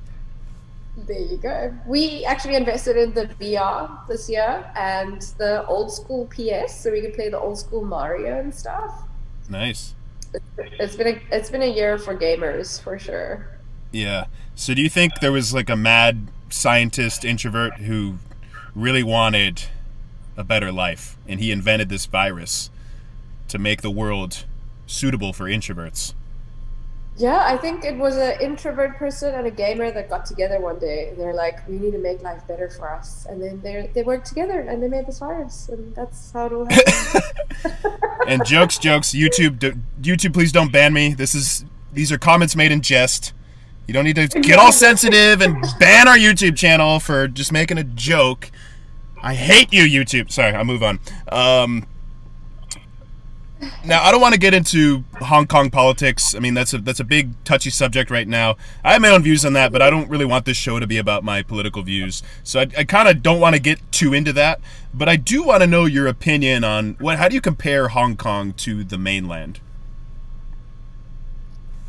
There 0.97 1.19
you 1.19 1.37
go. 1.37 1.73
We 1.85 2.23
actually 2.25 2.55
invested 2.55 2.95
in 2.95 3.13
the 3.13 3.27
VR 3.27 4.07
this 4.07 4.29
year 4.29 4.71
and 4.75 5.21
the 5.37 5.65
old 5.67 5.91
school 5.91 6.25
PS, 6.27 6.79
so 6.79 6.91
we 6.91 7.01
could 7.01 7.13
play 7.13 7.29
the 7.29 7.39
old 7.39 7.57
school 7.59 7.83
Mario 7.83 8.39
and 8.39 8.53
stuff. 8.53 9.03
Nice. 9.49 9.93
It's 10.57 10.95
been 10.95 11.07
a 11.07 11.21
it's 11.31 11.49
been 11.49 11.61
a 11.61 11.71
year 11.71 11.97
for 11.97 12.15
gamers 12.15 12.81
for 12.81 12.97
sure. 12.97 13.47
Yeah. 13.91 14.25
So 14.55 14.73
do 14.73 14.81
you 14.81 14.89
think 14.89 15.19
there 15.21 15.31
was 15.31 15.53
like 15.53 15.69
a 15.69 15.75
mad 15.75 16.27
scientist 16.49 17.25
introvert 17.25 17.77
who 17.77 18.15
really 18.73 19.03
wanted 19.03 19.63
a 20.37 20.43
better 20.43 20.71
life 20.71 21.17
and 21.27 21.39
he 21.39 21.51
invented 21.51 21.89
this 21.89 22.05
virus 22.05 22.69
to 23.47 23.57
make 23.57 23.81
the 23.81 23.91
world 23.91 24.45
suitable 24.87 25.33
for 25.33 25.45
introverts? 25.45 26.13
Yeah, 27.17 27.41
I 27.45 27.55
think 27.55 27.85
it 27.85 27.95
was 27.95 28.17
an 28.17 28.41
introvert 28.41 28.97
person 28.97 29.33
and 29.35 29.47
a 29.47 29.51
gamer 29.51 29.89
that 29.91 30.09
got 30.09 30.25
together 30.25 30.59
one 30.59 30.79
day. 30.79 31.09
And 31.09 31.17
they're 31.17 31.33
like, 31.33 31.65
"We 31.67 31.77
need 31.77 31.91
to 31.91 31.97
make 31.97 32.21
life 32.21 32.45
better 32.45 32.69
for 32.69 32.93
us," 32.93 33.25
and 33.29 33.41
then 33.41 33.61
they 33.61 33.89
they 33.93 34.03
worked 34.03 34.25
together 34.25 34.59
and 34.59 34.83
they 34.83 34.89
made 34.89 35.07
this 35.07 35.19
virus, 35.19 35.69
and 35.69 35.95
that's 35.95 36.31
how 36.33 36.47
it 36.47 36.53
all 36.53 36.65
happened. 36.65 37.23
And 38.27 38.43
jokes, 38.43 38.79
jokes. 38.79 39.11
YouTube, 39.11 39.59
d- 39.59 39.73
YouTube, 40.01 40.33
please 40.33 40.51
don't 40.51 40.71
ban 40.71 40.93
me. 40.93 41.13
This 41.13 41.35
is 41.35 41.63
these 41.93 42.11
are 42.11 42.17
comments 42.17 42.55
made 42.55 42.71
in 42.71 42.81
jest. 42.81 43.33
You 43.87 43.93
don't 43.93 44.03
need 44.03 44.15
to 44.15 44.27
get 44.27 44.57
all 44.57 44.71
sensitive 44.71 45.41
and 45.41 45.63
ban 45.79 46.07
our 46.07 46.17
YouTube 46.17 46.57
channel 46.57 46.99
for 46.99 47.27
just 47.27 47.51
making 47.51 47.77
a 47.77 47.83
joke. 47.83 48.49
I 49.21 49.35
hate 49.35 49.71
you, 49.71 49.83
YouTube. 49.83 50.31
Sorry, 50.31 50.55
I'll 50.55 50.65
move 50.65 50.81
on. 50.81 50.99
Um, 51.31 51.85
now, 53.85 54.03
I 54.03 54.11
don't 54.11 54.21
want 54.21 54.33
to 54.33 54.39
get 54.39 54.53
into 54.53 55.03
Hong 55.19 55.47
Kong 55.47 55.69
politics. 55.69 56.35
I 56.35 56.39
mean, 56.39 56.53
that's 56.53 56.73
a 56.73 56.79
that's 56.79 56.99
a 56.99 57.03
big 57.03 57.31
touchy 57.43 57.69
subject 57.69 58.09
right 58.09 58.27
now. 58.27 58.55
I 58.83 58.93
have 58.93 59.01
my 59.01 59.09
own 59.09 59.23
views 59.23 59.45
on 59.45 59.53
that, 59.53 59.71
but 59.71 59.81
I 59.81 59.89
don't 59.89 60.09
really 60.09 60.25
want 60.25 60.45
this 60.45 60.57
show 60.57 60.79
to 60.79 60.87
be 60.87 60.97
about 60.97 61.23
my 61.23 61.41
political 61.41 61.83
views. 61.83 62.23
So 62.43 62.61
I, 62.61 62.67
I 62.77 62.83
kind 62.83 63.07
of 63.07 63.21
don't 63.21 63.39
want 63.39 63.55
to 63.55 63.61
get 63.61 63.79
too 63.91 64.13
into 64.13 64.33
that. 64.33 64.59
But 64.93 65.09
I 65.09 65.15
do 65.17 65.43
want 65.43 65.61
to 65.61 65.67
know 65.67 65.85
your 65.85 66.07
opinion 66.07 66.63
on 66.63 66.95
what. 66.99 67.17
How 67.17 67.27
do 67.27 67.35
you 67.35 67.41
compare 67.41 67.89
Hong 67.89 68.15
Kong 68.15 68.53
to 68.53 68.83
the 68.83 68.97
mainland? 68.97 69.59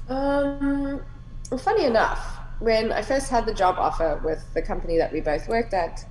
Um, 0.09 1.03
well, 1.51 1.59
funny 1.59 1.85
enough, 1.85 2.39
when 2.59 2.93
I 2.93 3.03
first 3.03 3.31
had 3.31 3.47
the 3.47 3.55
job 3.55 3.77
offer 3.79 4.21
with 4.25 4.45
the 4.55 4.63
company 4.63 4.99
that 4.99 5.13
we 5.13 5.21
both 5.21 5.49
worked 5.49 5.75
at, 5.75 6.05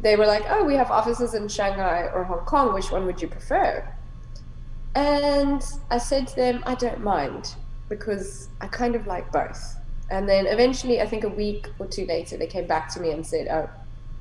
they 0.00 0.16
were 0.16 0.26
like, 0.26 0.44
"Oh, 0.48 0.64
we 0.64 0.74
have 0.74 0.90
offices 0.90 1.34
in 1.34 1.48
Shanghai 1.48 2.10
or 2.12 2.24
Hong 2.24 2.44
Kong. 2.44 2.74
Which 2.74 2.90
one 2.90 3.06
would 3.06 3.22
you 3.22 3.28
prefer?" 3.28 3.88
And 4.94 5.62
I 5.90 5.98
said 5.98 6.28
to 6.28 6.36
them, 6.36 6.62
I 6.66 6.74
don't 6.74 7.02
mind 7.02 7.54
because 7.88 8.48
I 8.60 8.66
kind 8.68 8.94
of 8.94 9.06
like 9.06 9.30
both. 9.32 9.76
And 10.10 10.28
then 10.28 10.46
eventually, 10.46 11.00
I 11.00 11.06
think 11.06 11.24
a 11.24 11.28
week 11.28 11.68
or 11.78 11.86
two 11.86 12.06
later, 12.06 12.36
they 12.36 12.46
came 12.46 12.66
back 12.66 12.92
to 12.94 13.00
me 13.00 13.10
and 13.10 13.26
said, 13.26 13.48
Oh, 13.48 13.68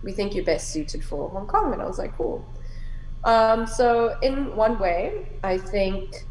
we 0.01 0.11
think 0.11 0.33
you're 0.33 0.45
best 0.45 0.71
suited 0.71 1.03
for 1.03 1.29
Hong 1.29 1.47
Kong. 1.47 1.73
And 1.73 1.81
I 1.81 1.85
was 1.85 1.99
like, 1.99 2.15
Cool. 2.17 2.43
Um, 3.23 3.67
so, 3.67 4.17
in 4.21 4.55
one 4.55 4.79
way, 4.79 5.27
I 5.43 5.57
think 5.57 6.25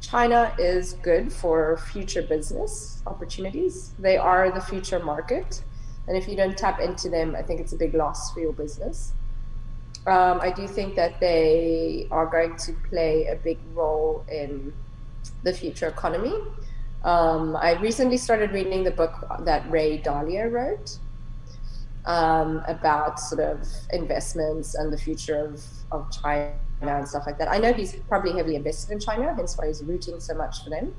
China 0.00 0.54
is 0.58 0.94
good 0.94 1.32
for 1.32 1.76
future 1.76 2.22
business 2.22 3.02
opportunities. 3.06 3.92
They 3.98 4.16
are 4.16 4.50
the 4.50 4.60
future 4.60 4.98
market. 4.98 5.62
And 6.08 6.16
if 6.16 6.28
you 6.28 6.36
don't 6.36 6.56
tap 6.56 6.80
into 6.80 7.08
them, 7.08 7.34
I 7.36 7.42
think 7.42 7.60
it's 7.60 7.72
a 7.72 7.76
big 7.76 7.94
loss 7.94 8.32
for 8.32 8.40
your 8.40 8.52
business. 8.52 9.12
Um, 10.06 10.40
I 10.40 10.52
do 10.52 10.68
think 10.68 10.94
that 10.94 11.18
they 11.18 12.06
are 12.12 12.26
going 12.26 12.56
to 12.58 12.72
play 12.88 13.26
a 13.26 13.34
big 13.34 13.58
role 13.74 14.24
in 14.30 14.72
the 15.42 15.52
future 15.52 15.88
economy. 15.88 16.34
Um, 17.02 17.56
I 17.56 17.72
recently 17.80 18.16
started 18.16 18.52
reading 18.52 18.84
the 18.84 18.92
book 18.92 19.14
that 19.40 19.68
Ray 19.68 19.98
Dalio 19.98 20.50
wrote 20.50 20.98
um, 22.04 22.62
about 22.68 23.18
sort 23.18 23.40
of 23.40 23.66
investments 23.92 24.76
and 24.76 24.92
the 24.92 24.98
future 24.98 25.44
of, 25.44 25.64
of 25.90 26.08
China 26.12 26.54
and 26.80 27.08
stuff 27.08 27.24
like 27.26 27.38
that. 27.38 27.50
I 27.50 27.58
know 27.58 27.72
he's 27.72 27.96
probably 28.08 28.32
heavily 28.32 28.54
invested 28.54 28.92
in 28.92 29.00
China, 29.00 29.34
hence 29.34 29.58
why 29.58 29.66
he's 29.66 29.82
rooting 29.82 30.20
so 30.20 30.34
much 30.34 30.62
for 30.62 30.70
them. 30.70 30.94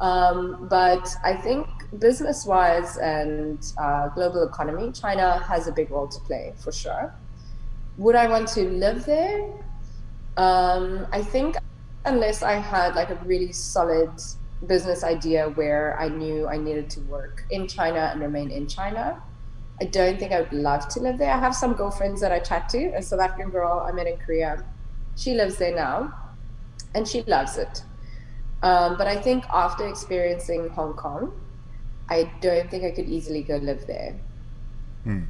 Um, 0.00 0.66
but 0.68 1.08
I 1.22 1.34
think 1.34 1.68
business 2.00 2.46
wise 2.46 2.96
and 2.96 3.64
uh, 3.78 4.08
global 4.08 4.42
economy, 4.42 4.90
China 4.90 5.38
has 5.38 5.68
a 5.68 5.72
big 5.72 5.90
role 5.90 6.08
to 6.08 6.20
play 6.20 6.52
for 6.56 6.72
sure 6.72 7.14
would 8.00 8.16
I 8.16 8.28
want 8.28 8.48
to 8.56 8.62
live 8.62 9.04
there? 9.04 9.42
Um, 10.38 11.06
I 11.12 11.22
think 11.22 11.56
unless 12.06 12.42
I 12.42 12.54
had 12.54 12.94
like 12.94 13.10
a 13.10 13.16
really 13.26 13.52
solid 13.52 14.10
business 14.66 15.04
idea 15.04 15.50
where 15.50 16.00
I 16.00 16.08
knew 16.08 16.48
I 16.48 16.56
needed 16.56 16.88
to 16.90 17.00
work 17.00 17.44
in 17.50 17.68
China 17.68 18.08
and 18.10 18.22
remain 18.22 18.50
in 18.50 18.66
China, 18.66 19.22
I 19.82 19.84
don't 19.84 20.18
think 20.18 20.32
I 20.32 20.40
would 20.40 20.52
love 20.54 20.88
to 20.88 21.00
live 21.00 21.18
there. 21.18 21.30
I 21.30 21.38
have 21.38 21.54
some 21.54 21.74
girlfriends 21.74 22.22
that 22.22 22.32
I 22.32 22.38
chat 22.38 22.70
to. 22.70 22.86
A 22.96 23.02
South 23.02 23.20
African 23.20 23.50
girl 23.50 23.84
I 23.86 23.92
met 23.92 24.06
in 24.06 24.16
Korea, 24.16 24.64
she 25.14 25.34
lives 25.34 25.56
there 25.56 25.76
now, 25.76 26.14
and 26.94 27.06
she 27.06 27.20
loves 27.24 27.58
it. 27.58 27.82
Um, 28.62 28.96
but 28.96 29.08
I 29.08 29.16
think 29.16 29.44
after 29.50 29.86
experiencing 29.86 30.70
Hong 30.70 30.94
Kong, 30.94 31.38
I 32.08 32.32
don't 32.40 32.70
think 32.70 32.84
I 32.84 32.92
could 32.92 33.10
easily 33.10 33.42
go 33.42 33.56
live 33.56 33.86
there. 33.86 34.18
Hmm. 35.04 35.24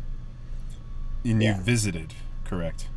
And 1.24 1.42
you 1.42 1.48
yeah. 1.48 1.60
visited 1.60 2.14
correct? 2.50 2.88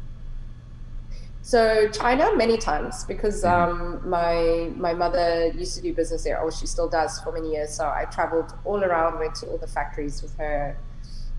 So 1.44 1.88
China 1.90 2.36
many 2.36 2.58
times 2.58 3.04
because 3.04 3.44
mm-hmm. 3.44 3.82
um, 3.82 4.10
my 4.10 4.72
my 4.76 4.94
mother 4.94 5.52
used 5.56 5.76
to 5.76 5.82
do 5.82 5.94
business 5.94 6.24
there, 6.24 6.40
or 6.40 6.52
she 6.52 6.66
still 6.66 6.90
does 6.90 7.20
for 7.20 7.32
many 7.32 7.52
years. 7.52 7.70
So 7.70 7.86
I 7.86 8.06
traveled 8.06 8.54
all 8.66 8.84
around, 8.84 9.20
went 9.20 9.36
to 9.36 9.48
all 9.48 9.58
the 9.58 9.68
factories 9.68 10.22
with 10.24 10.36
her. 10.38 10.76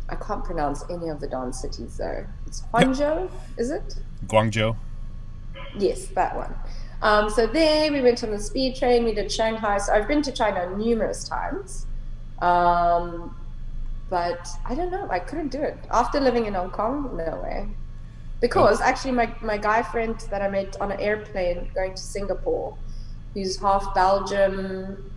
I 0.09 0.17
can't 0.17 0.45
pronounce 0.45 0.85
any 0.91 1.09
of 1.09 1.19
the 1.21 1.27
dance 1.27 1.61
cities 1.61 1.97
though. 1.97 2.25
It's 2.47 2.61
Guangzhou, 2.73 3.31
is 3.57 3.71
it? 3.71 3.97
Guangzhou. 4.27 4.77
Yes, 5.77 6.07
that 6.19 6.37
one. 6.37 6.55
Um, 7.03 7.29
so 7.31 7.47
there 7.47 7.91
we 7.91 8.01
went 8.01 8.23
on 8.23 8.31
the 8.31 8.39
speed 8.39 8.77
train. 8.77 9.05
We 9.05 9.15
did 9.15 9.33
Shanghai. 9.33 9.79
So 9.79 9.93
I've 9.95 10.07
been 10.07 10.23
to 10.23 10.33
China 10.33 10.61
numerous 10.77 11.27
times. 11.27 11.87
Um, 12.43 13.35
but 14.11 14.47
I 14.67 14.75
don't 14.75 14.91
know. 14.91 15.09
I 15.11 15.19
couldn't 15.19 15.49
do 15.49 15.63
it 15.63 15.79
after 15.91 16.21
living 16.21 16.45
in 16.45 16.55
Hong 16.55 16.71
Kong. 16.71 17.17
No 17.17 17.41
way. 17.43 17.69
Because 18.45 18.83
actually, 18.83 19.13
my, 19.13 19.35
my 19.41 19.57
guy 19.57 19.81
friend 19.81 20.21
that 20.29 20.43
I 20.43 20.51
met 20.51 20.79
on 20.79 20.93
an 20.93 21.01
airplane 21.01 21.71
going 21.75 21.95
to 21.95 22.03
Singapore, 22.03 22.77
who's 23.33 23.57
half 23.59 23.95
Belgium, 23.95 25.11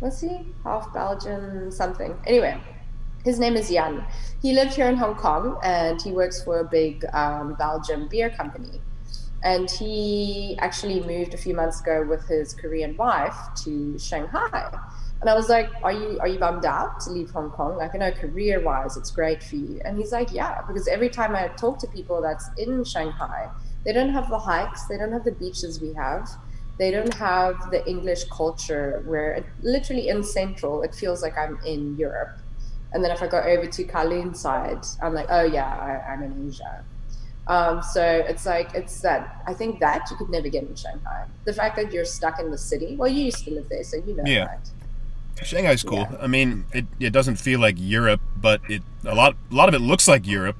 what's 0.00 0.20
he? 0.20 0.40
Half 0.64 0.92
Belgium 0.92 1.70
something. 1.70 2.18
Anyway, 2.26 2.60
his 3.24 3.38
name 3.38 3.54
is 3.54 3.70
Jan. 3.70 4.04
He 4.42 4.52
lived 4.52 4.74
here 4.74 4.88
in 4.88 4.96
Hong 4.96 5.14
Kong 5.14 5.60
and 5.62 6.02
he 6.02 6.10
works 6.10 6.42
for 6.42 6.58
a 6.58 6.64
big 6.64 7.04
um, 7.12 7.54
Belgian 7.54 8.08
beer 8.08 8.30
company. 8.30 8.80
And 9.44 9.70
he 9.70 10.58
actually 10.58 10.98
moved 10.98 11.34
a 11.34 11.38
few 11.38 11.54
months 11.54 11.80
ago 11.80 12.04
with 12.04 12.26
his 12.26 12.52
Korean 12.52 12.96
wife 12.96 13.38
to 13.62 13.96
Shanghai. 13.96 14.76
And 15.20 15.28
I 15.28 15.34
was 15.34 15.48
like, 15.48 15.68
"Are 15.82 15.92
you 15.92 16.18
are 16.20 16.28
you 16.28 16.38
bummed 16.38 16.64
out 16.64 17.00
to 17.00 17.10
leave 17.10 17.30
Hong 17.30 17.50
Kong? 17.50 17.76
Like, 17.76 17.94
I 17.94 17.98
know 17.98 18.12
career 18.12 18.60
wise, 18.60 18.96
it's 18.96 19.10
great 19.10 19.42
for 19.42 19.56
you." 19.56 19.80
And 19.84 19.98
he's 19.98 20.12
like, 20.12 20.32
"Yeah, 20.32 20.62
because 20.66 20.86
every 20.86 21.08
time 21.08 21.34
I 21.34 21.48
talk 21.48 21.78
to 21.80 21.88
people 21.88 22.22
that's 22.22 22.48
in 22.56 22.84
Shanghai, 22.84 23.48
they 23.84 23.92
don't 23.92 24.10
have 24.10 24.28
the 24.28 24.38
hikes, 24.38 24.86
they 24.86 24.96
don't 24.96 25.12
have 25.12 25.24
the 25.24 25.32
beaches 25.32 25.80
we 25.80 25.92
have, 25.94 26.28
they 26.78 26.90
don't 26.90 27.14
have 27.14 27.70
the 27.70 27.86
English 27.88 28.24
culture 28.24 29.02
where 29.06 29.32
it, 29.32 29.46
literally 29.62 30.08
in 30.08 30.22
Central, 30.22 30.82
it 30.82 30.94
feels 30.94 31.22
like 31.22 31.36
I'm 31.36 31.58
in 31.66 31.96
Europe. 31.96 32.38
And 32.92 33.04
then 33.04 33.10
if 33.10 33.22
I 33.22 33.26
go 33.26 33.40
over 33.40 33.66
to 33.66 33.84
Kowloon 33.84 34.36
side, 34.36 34.84
I'm 35.02 35.14
like, 35.14 35.26
oh 35.30 35.42
yeah, 35.42 35.66
I, 35.66 36.12
I'm 36.12 36.22
in 36.22 36.48
Asia. 36.48 36.84
Um, 37.48 37.82
so 37.82 38.02
it's 38.02 38.44
like 38.46 38.74
it's 38.74 39.00
that 39.00 39.42
I 39.46 39.54
think 39.54 39.80
that 39.80 40.10
you 40.10 40.16
could 40.16 40.28
never 40.28 40.48
get 40.48 40.64
in 40.64 40.74
Shanghai. 40.76 41.24
The 41.44 41.52
fact 41.52 41.76
that 41.76 41.92
you're 41.92 42.04
stuck 42.04 42.38
in 42.38 42.50
the 42.50 42.58
city. 42.58 42.94
Well, 42.96 43.08
you 43.10 43.24
used 43.24 43.44
to 43.44 43.50
live 43.50 43.68
there, 43.70 43.82
so 43.82 43.96
you 43.96 44.14
know. 44.14 44.22
Yeah. 44.26 44.46
Right? 44.46 44.70
Shanghai's 45.44 45.82
cool. 45.82 46.00
Yeah. 46.10 46.16
I 46.20 46.26
mean, 46.26 46.64
it, 46.72 46.86
it 46.98 47.10
doesn't 47.10 47.36
feel 47.36 47.60
like 47.60 47.76
Europe, 47.78 48.20
but 48.40 48.60
it 48.68 48.82
a 49.04 49.14
lot 49.14 49.36
a 49.50 49.54
lot 49.54 49.68
of 49.68 49.74
it 49.74 49.80
looks 49.80 50.08
like 50.08 50.26
Europe, 50.26 50.56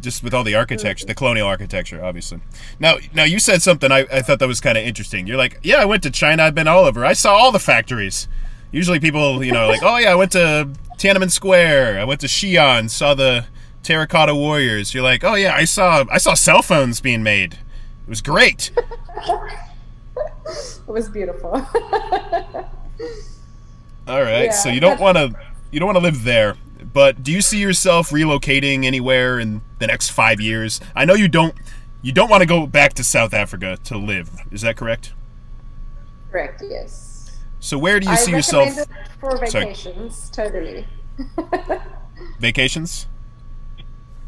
just 0.00 0.22
with 0.22 0.34
all 0.34 0.44
the 0.44 0.54
architecture, 0.54 1.06
the 1.06 1.14
colonial 1.14 1.46
architecture, 1.46 2.02
obviously. 2.04 2.40
Now, 2.78 2.96
now 3.14 3.24
you 3.24 3.38
said 3.38 3.62
something 3.62 3.90
I, 3.90 4.06
I 4.12 4.22
thought 4.22 4.38
that 4.38 4.48
was 4.48 4.60
kind 4.60 4.76
of 4.78 4.84
interesting. 4.84 5.26
You're 5.26 5.36
like, 5.36 5.58
yeah, 5.62 5.76
I 5.76 5.84
went 5.84 6.02
to 6.04 6.10
China. 6.10 6.42
I've 6.42 6.54
been 6.54 6.68
all 6.68 6.84
over. 6.84 7.04
I 7.04 7.12
saw 7.12 7.34
all 7.34 7.52
the 7.52 7.58
factories. 7.58 8.28
Usually, 8.72 9.00
people, 9.00 9.42
you 9.42 9.52
know, 9.52 9.68
like, 9.68 9.82
oh 9.82 9.96
yeah, 9.96 10.12
I 10.12 10.14
went 10.14 10.32
to 10.32 10.70
Tiananmen 10.96 11.30
Square. 11.30 11.98
I 11.98 12.04
went 12.04 12.20
to 12.20 12.28
Xi'an, 12.28 12.88
saw 12.88 13.14
the 13.14 13.46
terracotta 13.82 14.34
warriors. 14.34 14.94
You're 14.94 15.02
like, 15.02 15.24
oh 15.24 15.34
yeah, 15.34 15.54
I 15.54 15.64
saw 15.64 16.04
I 16.10 16.18
saw 16.18 16.34
cell 16.34 16.62
phones 16.62 17.00
being 17.00 17.22
made. 17.22 17.54
It 17.54 18.08
was 18.08 18.20
great. 18.20 18.70
it 19.26 20.86
was 20.86 21.08
beautiful. 21.08 21.66
All 24.10 24.22
right. 24.22 24.46
Yeah, 24.46 24.50
so 24.50 24.68
you 24.68 24.80
don't 24.80 25.00
want 25.00 25.16
to 25.16 25.32
you 25.70 25.78
don't 25.78 25.86
want 25.86 25.96
to 25.98 26.02
live 26.02 26.24
there, 26.24 26.56
but 26.92 27.22
do 27.22 27.30
you 27.30 27.40
see 27.40 27.58
yourself 27.58 28.10
relocating 28.10 28.84
anywhere 28.84 29.38
in 29.38 29.62
the 29.78 29.86
next 29.86 30.10
5 30.10 30.40
years? 30.40 30.80
I 30.96 31.04
know 31.04 31.14
you 31.14 31.28
don't 31.28 31.54
you 32.02 32.10
don't 32.10 32.28
want 32.28 32.40
to 32.40 32.46
go 32.46 32.66
back 32.66 32.94
to 32.94 33.04
South 33.04 33.32
Africa 33.32 33.78
to 33.84 33.96
live. 33.96 34.30
Is 34.50 34.62
that 34.62 34.76
correct? 34.76 35.12
Correct. 36.32 36.60
Yes. 36.68 37.38
So 37.60 37.78
where 37.78 38.00
do 38.00 38.06
you 38.06 38.12
I 38.12 38.16
see 38.16 38.32
yourself 38.32 38.68
for 39.20 39.36
vacations? 39.36 40.30
Sorry. 40.34 40.50
Totally. 40.50 40.88
vacations? 42.40 43.06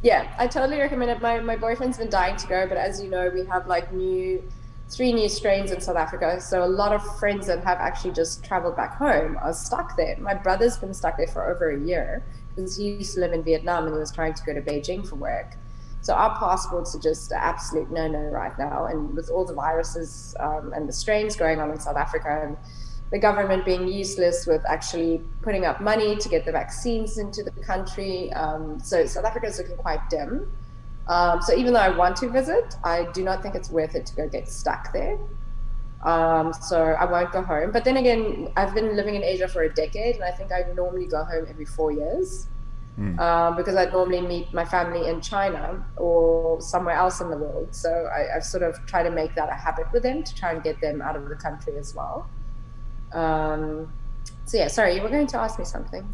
Yeah, 0.02 0.32
I 0.38 0.46
totally 0.46 0.78
recommend 0.78 1.10
it. 1.10 1.20
My 1.20 1.40
my 1.40 1.56
boyfriend's 1.56 1.98
been 1.98 2.10
dying 2.10 2.36
to 2.36 2.46
go, 2.46 2.68
but 2.68 2.76
as 2.76 3.02
you 3.02 3.10
know, 3.10 3.30
we 3.34 3.44
have 3.46 3.66
like 3.66 3.92
new 3.92 4.42
three 4.88 5.12
new 5.12 5.28
strains 5.28 5.70
in 5.72 5.80
South 5.80 5.96
Africa. 5.96 6.40
So 6.40 6.64
a 6.64 6.66
lot 6.66 6.92
of 6.92 7.02
friends 7.18 7.46
that 7.46 7.64
have 7.64 7.78
actually 7.78 8.12
just 8.12 8.44
traveled 8.44 8.76
back 8.76 8.96
home 8.96 9.38
are 9.40 9.54
stuck 9.54 9.96
there. 9.96 10.16
My 10.18 10.34
brother's 10.34 10.76
been 10.76 10.94
stuck 10.94 11.16
there 11.16 11.26
for 11.26 11.50
over 11.50 11.70
a 11.70 11.80
year 11.80 12.22
because 12.54 12.76
he 12.76 12.90
used 12.92 13.14
to 13.14 13.20
live 13.20 13.32
in 13.32 13.42
Vietnam 13.42 13.86
and 13.86 13.94
he 13.94 13.98
was 13.98 14.12
trying 14.12 14.34
to 14.34 14.42
go 14.44 14.52
to 14.52 14.60
Beijing 14.60 15.06
for 15.06 15.16
work. 15.16 15.56
So 16.02 16.14
our 16.14 16.36
passports 16.38 16.94
are 16.96 16.98
just 16.98 17.32
absolute 17.32 17.90
no-no 17.90 18.18
right 18.18 18.56
now. 18.58 18.86
And 18.86 19.14
with 19.14 19.30
all 19.30 19.44
the 19.44 19.54
viruses 19.54 20.34
um, 20.40 20.72
and 20.74 20.88
the 20.88 20.92
strains 20.92 21.36
going 21.36 21.60
on 21.60 21.70
in 21.70 21.78
South 21.78 21.96
Africa 21.96 22.42
and 22.44 22.56
the 23.12 23.18
government 23.18 23.64
being 23.64 23.86
useless 23.86 24.46
with 24.46 24.62
actually 24.66 25.22
putting 25.42 25.64
up 25.64 25.80
money 25.80 26.16
to 26.16 26.28
get 26.28 26.44
the 26.44 26.50
vaccines 26.50 27.18
into 27.18 27.42
the 27.42 27.50
country. 27.50 28.32
Um, 28.32 28.80
so 28.80 29.06
South 29.06 29.24
Africa 29.24 29.46
is 29.46 29.58
looking 29.58 29.76
quite 29.76 30.00
dim. 30.10 30.50
Um, 31.08 31.42
so 31.42 31.54
even 31.54 31.72
though 31.72 31.80
I 31.80 31.88
want 31.88 32.16
to 32.18 32.28
visit, 32.28 32.76
I 32.84 33.08
do 33.12 33.24
not 33.24 33.42
think 33.42 33.54
it's 33.54 33.70
worth 33.70 33.94
it 33.94 34.06
to 34.06 34.14
go 34.14 34.28
get 34.28 34.48
stuck 34.48 34.92
there. 34.92 35.18
Um, 36.04 36.52
so 36.52 36.82
I 36.82 37.04
won't 37.04 37.32
go 37.32 37.42
home. 37.42 37.70
But 37.70 37.84
then 37.84 37.96
again, 37.96 38.52
I've 38.56 38.74
been 38.74 38.96
living 38.96 39.14
in 39.14 39.22
Asia 39.22 39.48
for 39.48 39.62
a 39.62 39.72
decade, 39.72 40.16
and 40.16 40.24
I 40.24 40.30
think 40.30 40.50
I 40.52 40.64
normally 40.74 41.06
go 41.06 41.24
home 41.24 41.46
every 41.48 41.64
four 41.64 41.92
years. 41.92 42.46
mm. 42.98 43.18
um, 43.18 43.56
because 43.56 43.76
I'd 43.76 43.92
normally 43.92 44.20
meet 44.20 44.52
my 44.52 44.64
family 44.64 45.08
in 45.08 45.20
China 45.20 45.84
or 45.96 46.60
somewhere 46.60 46.94
else 46.94 47.20
in 47.20 47.30
the 47.30 47.36
world. 47.36 47.74
So 47.74 48.10
I, 48.14 48.34
have 48.34 48.44
sort 48.44 48.62
of 48.62 48.84
tried 48.86 49.04
to 49.04 49.10
make 49.10 49.34
that 49.34 49.48
a 49.48 49.54
habit 49.54 49.86
with 49.92 50.02
them 50.02 50.22
to 50.22 50.34
try 50.34 50.52
and 50.52 50.62
get 50.62 50.80
them 50.80 51.00
out 51.00 51.16
of 51.16 51.28
the 51.28 51.36
country 51.36 51.76
as 51.78 51.94
well. 51.94 52.28
Um, 53.12 53.92
so 54.44 54.58
yeah, 54.58 54.68
sorry, 54.68 54.94
you 54.94 55.02
were 55.02 55.08
going 55.08 55.26
to 55.28 55.38
ask 55.38 55.58
me 55.58 55.64
something. 55.64 56.06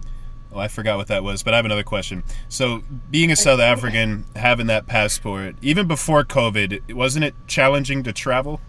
Well, 0.50 0.60
I 0.60 0.68
forgot 0.68 0.96
what 0.96 1.08
that 1.08 1.22
was, 1.22 1.42
but 1.42 1.52
I 1.52 1.56
have 1.56 1.66
another 1.66 1.82
question. 1.82 2.24
So, 2.48 2.82
being 3.10 3.30
a 3.30 3.36
South 3.36 3.60
African, 3.60 4.24
having 4.34 4.66
that 4.68 4.86
passport, 4.86 5.56
even 5.60 5.86
before 5.86 6.24
COVID, 6.24 6.94
wasn't 6.94 7.26
it 7.26 7.34
challenging 7.46 8.02
to 8.04 8.12
travel? 8.12 8.60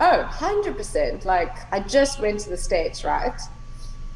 Oh, 0.00 0.28
100%. 0.30 1.24
Like, 1.24 1.72
I 1.72 1.80
just 1.80 2.20
went 2.20 2.40
to 2.40 2.48
the 2.48 2.56
States, 2.56 3.04
right? 3.04 3.38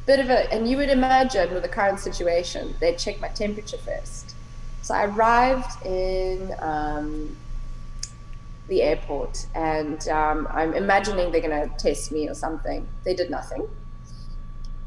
Bit 0.07 0.19
of 0.19 0.29
a, 0.29 0.51
and 0.51 0.67
you 0.67 0.77
would 0.77 0.89
imagine 0.89 1.53
with 1.53 1.61
the 1.61 1.69
current 1.69 1.99
situation, 1.99 2.75
they 2.79 2.95
check 2.95 3.21
my 3.21 3.27
temperature 3.29 3.77
first. 3.77 4.35
So 4.81 4.95
I 4.95 5.05
arrived 5.05 5.85
in 5.85 6.53
um, 6.59 7.37
the 8.67 8.81
airport 8.81 9.45
and 9.55 10.05
um, 10.09 10.47
I'm 10.51 10.73
imagining 10.73 11.31
they're 11.31 11.41
going 11.41 11.69
to 11.69 11.73
test 11.77 12.11
me 12.11 12.27
or 12.27 12.33
something. 12.33 12.85
They 13.05 13.13
did 13.13 13.29
nothing 13.29 13.67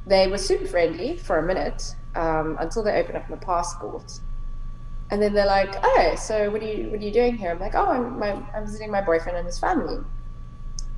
they 0.07 0.29
were 0.29 0.39
super 0.39 0.67
friendly 0.67 1.17
for 1.17 1.39
a 1.39 1.43
minute 1.43 1.95
um, 2.15 2.57
until 2.61 2.83
they 2.83 2.93
opened 2.93 3.19
up 3.19 3.29
my 3.29 3.37
passport. 3.37 4.21
And 5.11 5.23
then 5.23 5.35
they're 5.35 5.47
like, 5.47 5.75
"Oh, 5.83 6.15
so 6.17 6.51
what 6.51 6.63
are 6.63 6.67
you 6.67 6.91
what 6.91 7.01
are 7.01 7.05
you 7.05 7.13
doing 7.13 7.37
here?" 7.37 7.51
I'm 7.51 7.61
like, 7.61 7.75
"Oh, 7.75 7.87
I'm 7.87 8.19
my, 8.19 8.33
I'm 8.55 8.67
visiting 8.67 8.91
my 8.91 9.01
boyfriend 9.01 9.37
and 9.37 9.47
his 9.47 9.59
family." 9.59 9.99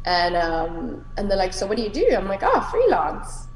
And 0.05 0.37
um, 0.37 1.05
and 1.17 1.31
they're 1.31 1.37
like, 1.37 1.53
"So 1.53 1.67
what 1.67 1.77
do 1.77 1.83
you 1.83 1.91
do?" 1.91 2.09
I'm 2.17 2.29
like, 2.29 2.41
"Oh, 2.43 2.61
freelance." 2.71 3.49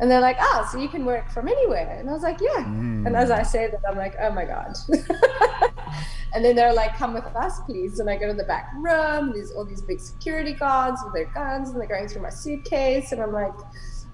And 0.00 0.08
they're 0.08 0.20
like, 0.20 0.36
"Ah, 0.38 0.68
so 0.70 0.78
you 0.78 0.88
can 0.88 1.04
work 1.04 1.30
from 1.30 1.48
anywhere." 1.48 1.96
And 1.98 2.08
I 2.08 2.12
was 2.12 2.22
like, 2.22 2.40
"Yeah." 2.40 2.62
Mm. 2.62 3.06
And 3.06 3.16
as 3.16 3.32
I 3.32 3.42
say 3.42 3.68
that, 3.68 3.80
I'm 3.88 3.96
like, 3.96 4.14
"Oh 4.20 4.30
my 4.30 4.44
god." 4.44 4.76
and 6.32 6.44
then 6.44 6.54
they're 6.54 6.72
like, 6.72 6.96
"Come 6.96 7.14
with 7.14 7.26
us, 7.34 7.58
please." 7.62 7.98
And 7.98 8.08
I 8.08 8.16
go 8.16 8.28
to 8.28 8.34
the 8.34 8.44
back 8.44 8.70
room. 8.76 9.32
There's 9.34 9.50
all 9.50 9.64
these 9.64 9.82
big 9.82 9.98
security 9.98 10.52
guards 10.52 11.00
with 11.04 11.12
their 11.12 11.32
guns, 11.34 11.70
and 11.70 11.80
they're 11.80 11.88
going 11.88 12.06
through 12.06 12.22
my 12.22 12.30
suitcase, 12.30 13.10
and 13.10 13.20
I'm 13.20 13.32
like 13.32 13.54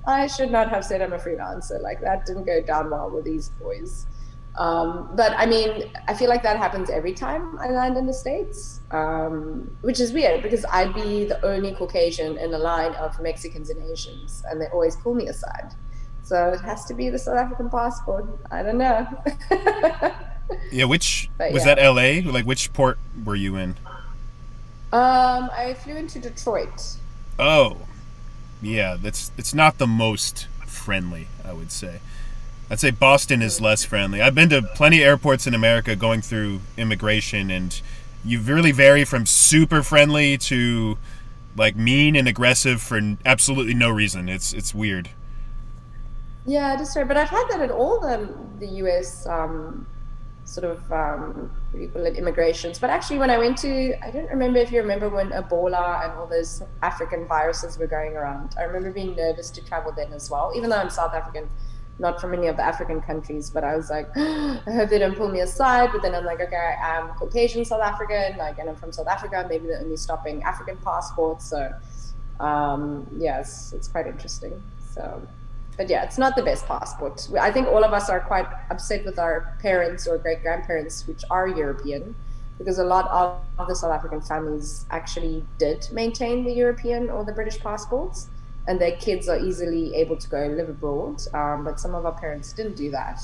I 0.07 0.27
should 0.27 0.51
not 0.51 0.69
have 0.71 0.85
said 0.85 1.01
I'm 1.03 1.13
a 1.13 1.19
freelancer. 1.19 1.81
Like 1.81 2.01
that 2.01 2.27
didn't 2.27 2.45
go 2.45 2.61
down 2.63 2.91
well 2.91 3.11
with 3.11 3.25
these 3.25 3.49
boys. 3.61 4.07
Um, 4.57 5.11
but 5.17 5.33
I 5.37 5.47
mean, 5.47 5.91
I 6.07 6.15
feel 6.15 6.29
like 6.29 6.43
that 6.45 6.57
happens 6.57 6.89
every 6.89 7.13
time 7.13 7.59
I 7.59 7.71
land 7.71 7.97
in 7.97 8.07
the 8.07 8.13
States, 8.13 8.81
um, 8.93 9.77
which 9.81 9.99
is 9.99 10.13
weird 10.13 10.43
because 10.43 10.65
I'd 10.71 10.95
be 10.95 11.25
the 11.25 11.45
only 11.45 11.75
Caucasian 11.75 12.39
in 12.39 12.55
a 12.55 12.59
line 12.59 12.95
of 12.95 13.21
Mexicans 13.21 13.71
and 13.71 13.83
Asians, 13.91 14.45
and 14.49 14.61
they 14.61 14.67
always 14.67 14.95
pull 14.97 15.15
me 15.15 15.27
aside. 15.27 15.73
So 16.23 16.51
it 16.51 16.61
has 16.61 16.85
to 16.87 16.95
be 16.95 17.11
the 17.11 17.19
South 17.19 17.37
African 17.37 17.69
passport. 17.69 18.27
I 18.51 18.63
don't 18.63 18.79
know. 18.79 19.07
yeah, 20.71 20.85
which 20.85 21.29
but 21.37 21.53
was 21.53 21.67
yeah. 21.67 21.75
that 21.75 21.95
LA? 21.95 22.31
Like, 22.31 22.47
which 22.47 22.73
port 22.73 22.99
were 23.25 23.35
you 23.35 23.57
in? 23.57 23.71
Um, 24.93 25.51
I 25.53 25.77
flew 25.83 25.97
into 25.97 26.21
Detroit. 26.21 26.97
Oh, 27.39 27.77
yeah, 28.67 28.97
that's 29.01 29.33
it's 29.37 29.55
not 29.55 29.79
the 29.79 29.87
most 29.87 30.49
friendly, 30.67 31.29
I 31.45 31.53
would 31.53 31.73
say. 31.73 32.01
I'd 32.71 32.81
say 32.81 32.91
Boston 32.91 33.43
is 33.43 33.61
less 33.61 33.85
friendly. 33.85 34.23
I've 34.23 34.35
been 34.35 34.49
to 34.51 34.63
plenty 34.63 35.03
of 35.03 35.07
airports 35.07 35.47
in 35.47 35.55
America 35.55 35.95
going 35.95 36.23
through 36.23 36.61
immigration, 36.77 37.51
and 37.51 37.81
you 38.25 38.41
really 38.41 38.73
vary 38.73 39.05
from 39.05 39.27
super 39.27 39.83
friendly 39.83 40.39
to 40.39 40.99
like 41.57 41.77
mean 41.77 42.17
and 42.17 42.27
aggressive 42.27 42.83
for 42.83 43.01
absolutely 43.25 43.75
no 43.75 43.91
reason. 43.91 44.29
It's 44.29 44.53
it's 44.53 44.75
weird. 44.75 45.11
Yeah, 46.47 46.77
that's 46.77 46.97
right. 46.97 47.07
But 47.07 47.17
I've 47.17 47.29
had 47.29 47.47
that 47.51 47.61
at 47.61 47.71
all 47.71 48.01
the 48.01 48.35
the 48.59 48.67
U.S. 48.67 49.27
Um, 49.27 49.87
sort 50.45 50.65
of 50.65 50.93
um, 50.93 51.51
what 51.71 51.79
do 51.79 51.85
you 51.85 51.89
call 51.89 52.05
it, 52.07 52.17
immigrations. 52.17 52.79
But 52.79 52.91
actually, 52.91 53.19
when 53.19 53.31
I 53.31 53.39
went 53.39 53.57
to, 53.59 53.95
I 54.05 54.11
don't 54.11 54.29
remember 54.29 54.59
if 54.59 54.71
you 54.71 54.81
remember 54.81 55.09
when 55.09 55.31
Ebola 55.31 56.05
and 56.05 56.13
all 56.19 56.27
those 56.27 56.63
African 56.83 57.27
viruses 57.27 57.79
were 57.79 57.87
going 57.87 58.17
around. 58.17 58.55
I 58.59 58.63
remember 58.63 58.91
being 58.91 59.17
nervous 59.17 59.51
to 59.51 59.65
travel 59.65 59.93
then 59.93 60.13
as 60.13 60.31
well, 60.31 60.53
even 60.55 60.71
though 60.71 60.77
I'm 60.77 60.91
South 60.91 61.15
African, 61.15 61.49
not 61.99 62.21
from 62.21 62.35
any 62.35 62.49
of 62.49 62.57
the 62.57 62.63
African 62.63 63.01
countries. 63.01 63.51
But 63.51 63.65
I 63.65 63.75
was 63.77 63.91
like, 63.91 64.09
I 64.17 64.61
hope 64.67 64.91
they 64.91 64.99
don't 64.99 65.17
pull 65.17 65.31
me 65.31 65.41
aside. 65.41 65.91
But 65.93 66.03
then 66.03 66.15
I'm 66.15 66.25
like, 66.25 66.41
okay, 66.41 66.77
I'm 66.83 67.09
Caucasian 67.11 67.65
South 67.65 67.83
African, 67.83 68.37
like, 68.37 68.59
and 68.59 68.69
I'm 68.69 68.77
from 68.77 68.93
South 68.93 69.09
Africa. 69.09 69.47
Maybe 69.49 69.67
they're 69.67 69.81
only 69.81 69.97
stopping 69.97 70.43
African 70.43 70.77
passports. 70.79 71.49
So, 71.49 71.73
um, 72.39 73.07
yes, 73.17 73.73
it's 73.75 73.89
quite 73.89 74.07
interesting. 74.07 74.63
So 74.93 75.23
but 75.77 75.89
yeah, 75.89 76.05
it's 76.05 76.19
not 76.19 76.37
the 76.37 76.43
best 76.43 76.67
passport. 76.67 77.29
I 77.41 77.51
think 77.51 77.67
all 77.69 77.85
of 77.85 77.93
us 77.93 78.09
are 78.09 78.21
quite 78.21 78.47
upset 78.71 79.05
with 79.05 79.19
our 79.19 79.57
parents 79.61 80.07
or 80.07 80.19
great 80.19 80.43
grandparents, 80.43 81.07
which 81.07 81.23
are 81.31 81.49
European, 81.49 82.15
because 82.59 82.79
a 82.79 82.85
lot 82.85 83.11
of 83.11 83.67
the 83.67 83.75
South 83.75 83.93
African 83.93 84.21
families 84.21 84.87
actually 84.91 85.45
did 85.59 85.89
maintain 85.93 86.45
the 86.45 86.53
European 86.53 87.11
or 87.11 87.25
the 87.25 87.33
British 87.33 87.59
passports, 87.59 88.29
and 88.69 88.81
their 88.81 88.97
kids 88.97 89.29
are 89.29 89.39
easily 89.39 89.95
able 89.95 90.17
to 90.17 90.29
go 90.29 90.47
live 90.47 90.69
abroad. 90.69 91.21
Um, 91.35 91.65
but 91.65 91.81
some 91.81 91.95
of 91.95 92.07
our 92.07 92.13
parents 92.13 92.53
didn't 92.53 92.77
do 92.77 92.91
that. 92.93 93.21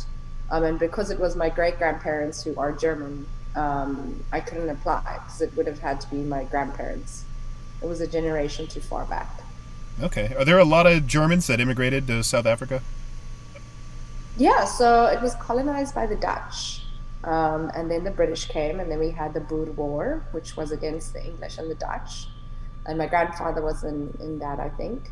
Um, 0.50 0.64
and 0.64 0.78
because 0.78 1.10
it 1.10 1.20
was 1.20 1.36
my 1.36 1.48
great 1.48 1.78
grandparents 1.78 2.42
who 2.42 2.56
are 2.56 2.72
German, 2.72 3.26
um, 3.54 4.22
I 4.32 4.40
couldn't 4.40 4.68
apply 4.68 5.20
because 5.24 5.40
it 5.40 5.56
would 5.56 5.66
have 5.66 5.78
had 5.78 6.00
to 6.00 6.10
be 6.10 6.18
my 6.18 6.44
grandparents. 6.44 7.24
It 7.82 7.86
was 7.86 8.00
a 8.00 8.06
generation 8.06 8.66
too 8.66 8.80
far 8.80 9.04
back. 9.06 9.30
Okay. 10.02 10.34
Are 10.36 10.44
there 10.44 10.58
a 10.58 10.64
lot 10.64 10.86
of 10.86 11.06
Germans 11.06 11.46
that 11.48 11.60
immigrated 11.60 12.06
to 12.06 12.22
South 12.24 12.46
Africa? 12.46 12.82
Yeah, 14.36 14.64
so 14.64 15.06
it 15.06 15.20
was 15.20 15.34
colonized 15.36 15.94
by 15.94 16.06
the 16.06 16.16
Dutch. 16.16 16.84
Um, 17.24 17.70
and 17.74 17.90
then 17.90 18.04
the 18.04 18.10
British 18.10 18.46
came, 18.46 18.80
and 18.80 18.90
then 18.90 18.98
we 18.98 19.10
had 19.10 19.34
the 19.34 19.40
Boer 19.40 19.66
War, 19.72 20.22
which 20.32 20.56
was 20.56 20.72
against 20.72 21.12
the 21.12 21.22
English 21.22 21.58
and 21.58 21.70
the 21.70 21.74
Dutch. 21.74 22.28
And 22.86 22.96
my 22.96 23.06
grandfather 23.06 23.60
was 23.60 23.84
in, 23.84 24.16
in 24.20 24.38
that, 24.38 24.58
I 24.58 24.70
think. 24.70 25.10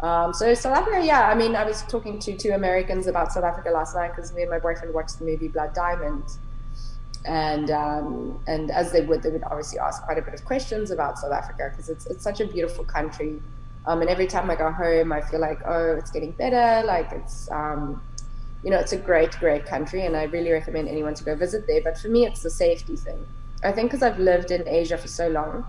Um, 0.00 0.32
so 0.32 0.54
South 0.54 0.76
Africa, 0.76 1.04
yeah. 1.04 1.28
I 1.28 1.34
mean, 1.34 1.56
I 1.56 1.64
was 1.64 1.82
talking 1.82 2.20
to 2.20 2.36
two 2.36 2.52
Americans 2.52 3.08
about 3.08 3.32
South 3.32 3.42
Africa 3.42 3.70
last 3.70 3.96
night 3.96 4.14
because 4.14 4.32
me 4.32 4.42
and 4.42 4.50
my 4.50 4.60
boyfriend 4.60 4.94
watched 4.94 5.18
the 5.18 5.24
movie 5.24 5.48
Blood 5.48 5.74
Diamond, 5.74 6.22
and 7.24 7.72
um, 7.72 8.38
and 8.46 8.70
as 8.70 8.92
they 8.92 9.00
would, 9.00 9.24
they 9.24 9.30
would 9.30 9.42
obviously 9.42 9.80
ask 9.80 10.04
quite 10.04 10.18
a 10.18 10.22
bit 10.22 10.34
of 10.34 10.44
questions 10.44 10.92
about 10.92 11.18
South 11.18 11.32
Africa 11.32 11.70
because 11.70 11.88
it's 11.88 12.06
it's 12.06 12.22
such 12.22 12.40
a 12.40 12.46
beautiful 12.46 12.84
country. 12.84 13.42
Um, 13.88 14.02
and 14.02 14.10
every 14.10 14.26
time 14.26 14.50
I 14.50 14.54
go 14.54 14.70
home, 14.70 15.12
I 15.12 15.22
feel 15.22 15.40
like, 15.40 15.60
oh, 15.66 15.96
it's 15.96 16.10
getting 16.10 16.32
better. 16.32 16.86
Like 16.86 17.10
it's, 17.10 17.50
um, 17.50 18.02
you 18.62 18.70
know, 18.70 18.78
it's 18.78 18.92
a 18.92 18.98
great, 18.98 19.32
great 19.40 19.64
country, 19.64 20.04
and 20.04 20.14
I 20.14 20.24
really 20.24 20.50
recommend 20.52 20.88
anyone 20.88 21.14
to 21.14 21.24
go 21.24 21.34
visit 21.34 21.66
there. 21.66 21.80
But 21.82 21.96
for 21.96 22.08
me, 22.08 22.26
it's 22.26 22.42
the 22.42 22.50
safety 22.50 22.96
thing. 22.96 23.26
I 23.64 23.72
think 23.72 23.90
because 23.90 24.02
I've 24.02 24.18
lived 24.18 24.50
in 24.50 24.68
Asia 24.68 24.98
for 24.98 25.08
so 25.08 25.28
long, 25.28 25.64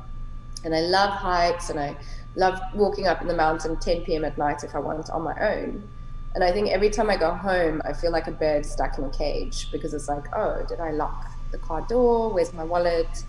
and 0.66 0.76
I 0.76 0.82
love 0.82 1.12
hikes, 1.12 1.70
and 1.70 1.80
I 1.80 1.96
love 2.36 2.60
walking 2.76 3.08
up 3.08 3.22
in 3.22 3.30
the 3.30 3.34
mountain 3.34 3.80
10 3.80 4.02
p.m. 4.02 4.26
at 4.26 4.38
night 4.38 4.66
if 4.66 4.76
I 4.76 4.80
want 4.80 5.10
on 5.10 5.22
my 5.22 5.40
own. 5.40 5.88
And 6.36 6.44
I 6.44 6.52
think 6.52 6.68
every 6.72 6.90
time 6.90 7.10
I 7.10 7.16
go 7.16 7.32
home, 7.32 7.82
I 7.86 7.94
feel 7.94 8.12
like 8.12 8.28
a 8.28 8.32
bird 8.32 8.66
stuck 8.66 8.98
in 8.98 9.06
a 9.06 9.10
cage 9.12 9.72
because 9.72 9.94
it's 9.94 10.10
like, 10.10 10.26
oh, 10.36 10.66
did 10.68 10.82
I 10.82 10.92
lock 10.92 11.26
the 11.52 11.58
car 11.58 11.86
door? 11.88 12.34
Where's 12.34 12.54
my 12.54 12.66
wallet? 12.66 13.24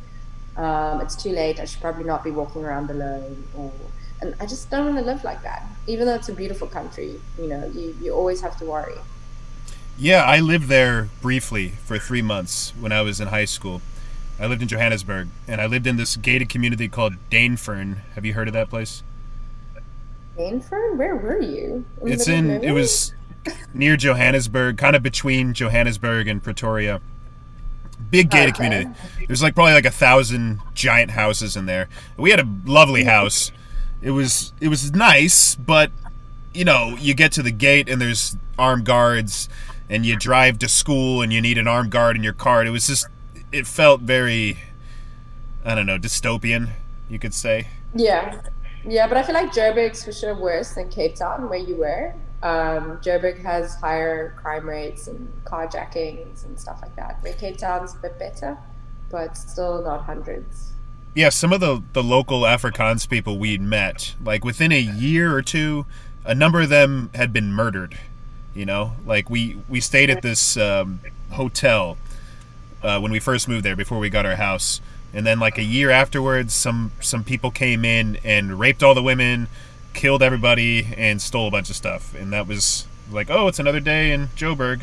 Um, 0.56 1.00
it's 1.00 1.14
too 1.14 1.30
late. 1.30 1.60
I 1.60 1.64
should 1.64 1.80
probably 1.80 2.04
not 2.04 2.24
be 2.24 2.32
walking 2.32 2.64
around 2.64 2.90
alone. 2.90 3.44
Or 3.56 3.72
and 4.20 4.34
I 4.40 4.46
just 4.46 4.70
don't 4.70 4.86
want 4.86 4.98
to 4.98 5.04
live 5.04 5.24
like 5.24 5.42
that. 5.42 5.64
Even 5.86 6.06
though 6.06 6.14
it's 6.14 6.28
a 6.28 6.32
beautiful 6.32 6.66
country, 6.66 7.20
you 7.38 7.46
know, 7.46 7.66
you, 7.74 7.96
you 8.00 8.12
always 8.12 8.40
have 8.42 8.58
to 8.58 8.64
worry. 8.64 8.94
Yeah, 9.98 10.24
I 10.24 10.40
lived 10.40 10.68
there 10.68 11.08
briefly 11.20 11.70
for 11.84 11.98
three 11.98 12.22
months 12.22 12.72
when 12.78 12.92
I 12.92 13.02
was 13.02 13.20
in 13.20 13.28
high 13.28 13.44
school. 13.44 13.82
I 14.38 14.46
lived 14.46 14.62
in 14.62 14.68
Johannesburg, 14.68 15.28
and 15.46 15.60
I 15.60 15.66
lived 15.66 15.86
in 15.86 15.96
this 15.96 16.16
gated 16.16 16.48
community 16.48 16.88
called 16.88 17.14
Dainfern. 17.30 17.98
Have 18.14 18.24
you 18.24 18.32
heard 18.32 18.48
of 18.48 18.54
that 18.54 18.70
place? 18.70 19.02
Dainfern? 20.38 20.96
Where 20.96 21.16
were 21.16 21.40
you? 21.40 21.84
In 22.00 22.12
it's 22.12 22.28
in. 22.28 22.50
It 22.50 22.72
was 22.72 23.12
near 23.74 23.96
Johannesburg, 23.98 24.78
kind 24.78 24.96
of 24.96 25.02
between 25.02 25.52
Johannesburg 25.52 26.28
and 26.28 26.42
Pretoria. 26.42 27.02
Big 28.10 28.30
gated 28.30 28.54
okay. 28.54 28.64
community. 28.64 29.00
There's 29.26 29.42
like 29.42 29.54
probably 29.54 29.74
like 29.74 29.84
a 29.84 29.90
thousand 29.90 30.60
giant 30.72 31.10
houses 31.10 31.56
in 31.56 31.66
there. 31.66 31.90
We 32.16 32.30
had 32.30 32.40
a 32.40 32.48
lovely 32.64 33.04
mm. 33.04 33.08
house 33.08 33.52
it 34.02 34.10
was 34.10 34.52
it 34.60 34.68
was 34.68 34.92
nice, 34.92 35.54
but 35.54 35.90
you 36.52 36.64
know, 36.64 36.96
you 36.98 37.14
get 37.14 37.32
to 37.32 37.42
the 37.42 37.50
gate 37.50 37.88
and 37.88 38.00
there's 38.00 38.36
armed 38.58 38.84
guards, 38.84 39.48
and 39.88 40.04
you 40.04 40.16
drive 40.16 40.58
to 40.58 40.68
school 40.68 41.22
and 41.22 41.32
you 41.32 41.40
need 41.40 41.58
an 41.58 41.68
armed 41.68 41.90
guard 41.90 42.16
in 42.16 42.22
your 42.22 42.32
car. 42.32 42.64
It 42.64 42.70
was 42.70 42.86
just 42.86 43.06
it 43.52 43.66
felt 43.66 44.00
very 44.00 44.58
I 45.64 45.74
don't 45.74 45.86
know 45.86 45.98
dystopian, 45.98 46.70
you 47.08 47.18
could 47.18 47.34
say. 47.34 47.68
Yeah, 47.94 48.40
yeah, 48.84 49.06
but 49.06 49.16
I 49.16 49.22
feel 49.22 49.34
like 49.34 49.52
Joburg's 49.52 50.04
for 50.04 50.12
sure 50.12 50.34
worse 50.34 50.74
than 50.74 50.88
Cape 50.88 51.16
Town, 51.16 51.48
where 51.48 51.58
you 51.58 51.76
were. 51.76 52.14
Um, 52.42 52.98
Joburg 53.02 53.42
has 53.42 53.74
higher 53.74 54.34
crime 54.40 54.66
rates 54.66 55.08
and 55.08 55.30
carjackings 55.44 56.46
and 56.46 56.58
stuff 56.58 56.80
like 56.80 56.96
that. 56.96 57.18
Where 57.22 57.34
Cape 57.34 57.58
Town's 57.58 57.94
a 57.94 57.98
bit 57.98 58.18
better, 58.18 58.56
but 59.10 59.36
still 59.36 59.82
not 59.82 60.04
hundreds 60.04 60.69
yeah, 61.14 61.28
some 61.28 61.52
of 61.52 61.60
the 61.60 61.82
the 61.92 62.02
local 62.02 62.42
Afrikaans 62.42 63.08
people 63.08 63.38
we'd 63.38 63.60
met, 63.60 64.14
like 64.22 64.44
within 64.44 64.72
a 64.72 64.80
year 64.80 65.34
or 65.34 65.42
two, 65.42 65.86
a 66.24 66.34
number 66.34 66.60
of 66.60 66.68
them 66.68 67.10
had 67.14 67.32
been 67.32 67.52
murdered, 67.52 67.98
You 68.54 68.66
know, 68.66 68.92
like 69.04 69.28
we 69.28 69.56
we 69.68 69.80
stayed 69.80 70.10
at 70.10 70.22
this 70.22 70.56
um, 70.56 71.00
hotel 71.30 71.96
uh, 72.82 73.00
when 73.00 73.12
we 73.12 73.18
first 73.18 73.48
moved 73.48 73.64
there 73.64 73.76
before 73.76 73.98
we 73.98 74.08
got 74.08 74.24
our 74.26 74.36
house, 74.36 74.80
and 75.12 75.26
then 75.26 75.40
like 75.40 75.58
a 75.58 75.64
year 75.64 75.90
afterwards, 75.90 76.54
some 76.54 76.92
some 77.00 77.24
people 77.24 77.50
came 77.50 77.84
in 77.84 78.18
and 78.24 78.58
raped 78.58 78.82
all 78.82 78.94
the 78.94 79.02
women, 79.02 79.48
killed 79.94 80.22
everybody, 80.22 80.94
and 80.96 81.20
stole 81.20 81.48
a 81.48 81.50
bunch 81.50 81.70
of 81.70 81.76
stuff, 81.76 82.14
and 82.14 82.32
that 82.32 82.46
was 82.46 82.86
like, 83.10 83.28
oh, 83.30 83.48
it's 83.48 83.58
another 83.58 83.80
day 83.80 84.12
in 84.12 84.28
Joburg. 84.36 84.82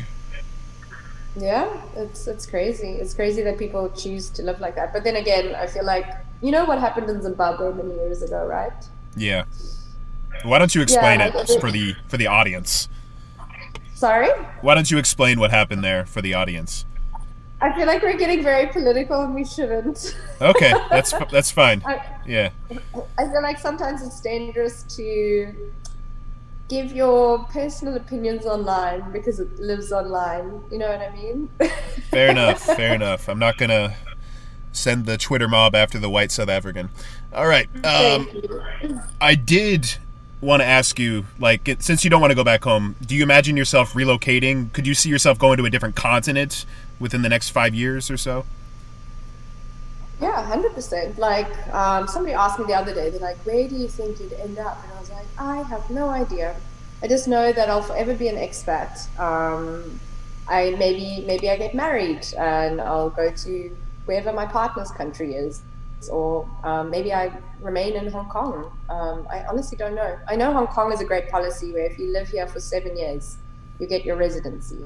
Yeah, 1.38 1.82
it's 1.96 2.26
it's 2.26 2.46
crazy. 2.46 2.92
It's 2.92 3.14
crazy 3.14 3.42
that 3.42 3.58
people 3.58 3.88
choose 3.90 4.30
to 4.30 4.42
live 4.42 4.60
like 4.60 4.74
that. 4.76 4.92
But 4.92 5.04
then 5.04 5.16
again, 5.16 5.54
I 5.54 5.66
feel 5.66 5.84
like 5.84 6.06
you 6.42 6.50
know 6.50 6.64
what 6.64 6.78
happened 6.80 7.08
in 7.10 7.22
Zimbabwe 7.22 7.72
many 7.72 7.94
years 7.94 8.22
ago, 8.22 8.46
right? 8.46 8.72
Yeah. 9.16 9.44
Why 10.44 10.58
don't 10.58 10.74
you 10.74 10.82
explain 10.82 11.20
Yeah, 11.20 11.32
it 11.34 11.60
for 11.60 11.70
the 11.70 11.94
for 12.06 12.16
the 12.16 12.26
audience? 12.26 12.88
Sorry, 13.94 14.28
Why 14.60 14.74
don't 14.76 14.90
you 14.90 14.98
explain 14.98 15.40
what 15.40 15.50
happened 15.50 15.82
there 15.82 16.06
for 16.06 16.22
the 16.22 16.32
audience? 16.34 16.84
I 17.60 17.72
feel 17.74 17.88
like 17.88 18.02
we're 18.02 18.16
getting 18.16 18.44
very 18.44 18.68
political 18.68 19.20
and 19.22 19.34
we 19.34 19.44
shouldn't. 19.44 20.16
Okay, 20.40 20.72
that's 20.90 21.12
that's 21.32 21.50
fine. 21.50 21.82
I, 21.84 22.00
Yeah. 22.24 22.50
I 23.18 23.24
feel 23.26 23.42
like 23.42 23.58
sometimes 23.58 24.02
it's 24.02 24.20
dangerous 24.20 24.84
to 24.96 25.52
give 26.68 26.92
your 26.92 27.40
personal 27.44 27.96
opinions 27.96 28.44
online 28.46 29.10
because 29.12 29.40
it 29.40 29.58
lives 29.58 29.90
online. 29.90 30.62
You 30.70 30.78
know 30.78 30.88
what 30.88 31.00
I 31.00 31.10
mean? 31.14 31.48
Fair 32.10 32.30
enough. 32.30 32.62
Fair 32.62 32.94
enough. 32.94 33.28
I'm 33.28 33.38
not 33.38 33.56
gonna 33.56 33.96
send 34.72 35.06
the 35.06 35.18
Twitter 35.18 35.48
mob 35.48 35.74
after 35.74 35.98
the 35.98 36.10
white 36.10 36.30
South 36.30 36.48
African. 36.48 36.90
All 37.32 37.46
right. 37.46 37.68
Um, 37.84 38.28
I 39.20 39.34
did 39.34 39.96
want 40.40 40.62
to 40.62 40.66
ask 40.66 40.98
you, 40.98 41.26
like, 41.38 41.68
since 41.80 42.04
you 42.04 42.10
don't 42.10 42.20
want 42.20 42.30
to 42.30 42.36
go 42.36 42.44
back 42.44 42.64
home, 42.64 42.94
do 43.04 43.16
you 43.16 43.22
imagine 43.22 43.56
yourself 43.56 43.92
relocating? 43.94 44.72
Could 44.72 44.86
you 44.86 44.94
see 44.94 45.08
yourself 45.08 45.38
going 45.38 45.56
to 45.58 45.64
a 45.64 45.70
different 45.70 45.96
continent 45.96 46.64
within 47.00 47.22
the 47.22 47.28
next 47.28 47.50
five 47.50 47.74
years 47.74 48.10
or 48.10 48.16
so? 48.16 48.44
Yeah, 50.20 50.42
hundred 50.44 50.74
percent. 50.74 51.18
Like 51.18 51.50
um, 51.72 52.08
somebody 52.08 52.34
asked 52.34 52.58
me 52.58 52.64
the 52.66 52.74
other 52.74 52.92
day, 52.94 53.10
they're 53.10 53.20
like, 53.20 53.38
"Where 53.46 53.68
do 53.68 53.76
you 53.76 53.88
think 53.88 54.20
you'd 54.20 54.32
end 54.32 54.58
up?" 54.58 54.82
And 54.82 54.92
I 54.92 55.00
was 55.00 55.10
like, 55.10 55.26
"I 55.38 55.62
have 55.62 55.88
no 55.90 56.08
idea. 56.08 56.56
I 57.02 57.06
just 57.06 57.28
know 57.28 57.52
that 57.52 57.70
I'll 57.70 57.82
forever 57.82 58.14
be 58.14 58.26
an 58.28 58.36
expat. 58.36 59.06
Um, 59.18 60.00
I 60.48 60.74
maybe 60.78 61.24
maybe 61.26 61.50
I 61.50 61.56
get 61.56 61.74
married 61.74 62.26
and 62.36 62.80
I'll 62.80 63.10
go 63.10 63.30
to 63.30 63.76
wherever 64.06 64.32
my 64.32 64.46
partner's 64.46 64.90
country 64.90 65.34
is, 65.34 65.62
or 66.10 66.48
um, 66.64 66.90
maybe 66.90 67.12
I 67.12 67.30
remain 67.60 67.94
in 67.94 68.10
Hong 68.10 68.28
Kong. 68.28 68.72
Um, 68.88 69.26
I 69.30 69.44
honestly 69.44 69.78
don't 69.78 69.94
know. 69.94 70.18
I 70.26 70.34
know 70.34 70.52
Hong 70.52 70.66
Kong 70.66 70.92
is 70.92 71.00
a 71.00 71.04
great 71.04 71.28
policy 71.28 71.72
where 71.72 71.84
if 71.84 71.98
you 71.98 72.12
live 72.12 72.28
here 72.28 72.46
for 72.48 72.58
seven 72.58 72.96
years, 72.96 73.36
you 73.78 73.86
get 73.86 74.04
your 74.04 74.16
residency. 74.16 74.82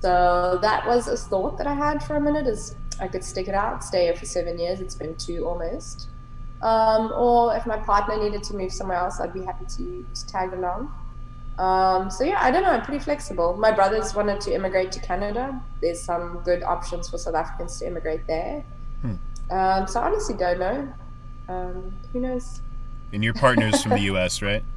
So 0.00 0.58
that 0.62 0.86
was 0.86 1.08
a 1.08 1.16
thought 1.16 1.58
that 1.58 1.66
I 1.66 1.74
had 1.74 2.04
for 2.04 2.14
a 2.14 2.20
minute 2.20 2.46
is 2.46 2.76
I 3.00 3.08
could 3.08 3.24
stick 3.24 3.48
it 3.48 3.54
out, 3.54 3.84
stay 3.84 4.04
here 4.04 4.14
for 4.14 4.26
seven 4.26 4.58
years. 4.58 4.80
It's 4.80 4.94
been 4.94 5.14
two 5.16 5.46
almost. 5.46 6.08
Um, 6.62 7.12
or 7.14 7.54
if 7.56 7.66
my 7.66 7.76
partner 7.76 8.22
needed 8.22 8.42
to 8.44 8.54
move 8.54 8.72
somewhere 8.72 8.98
else, 8.98 9.20
I'd 9.20 9.32
be 9.32 9.44
happy 9.44 9.64
to, 9.76 10.06
to 10.14 10.26
tag 10.26 10.52
along. 10.52 10.92
Um, 11.58 12.10
so 12.10 12.24
yeah, 12.24 12.38
I 12.40 12.50
don't 12.50 12.62
know. 12.62 12.70
I'm 12.70 12.82
pretty 12.82 13.02
flexible. 13.02 13.56
My 13.56 13.72
brothers 13.72 14.14
wanted 14.14 14.40
to 14.42 14.54
immigrate 14.54 14.92
to 14.92 15.00
Canada. 15.00 15.60
There's 15.80 16.00
some 16.00 16.40
good 16.44 16.62
options 16.62 17.08
for 17.08 17.18
South 17.18 17.34
Africans 17.34 17.78
to 17.80 17.86
immigrate 17.86 18.26
there. 18.26 18.64
Hmm. 19.02 19.14
Um, 19.50 19.86
so 19.86 20.00
I 20.00 20.06
honestly 20.06 20.36
don't 20.36 20.58
know. 20.58 20.92
Um, 21.48 21.92
who 22.12 22.20
knows? 22.20 22.60
And 23.12 23.24
your 23.24 23.34
partner's 23.34 23.82
from 23.82 23.92
the 23.92 24.02
U.S., 24.02 24.42
right? 24.42 24.62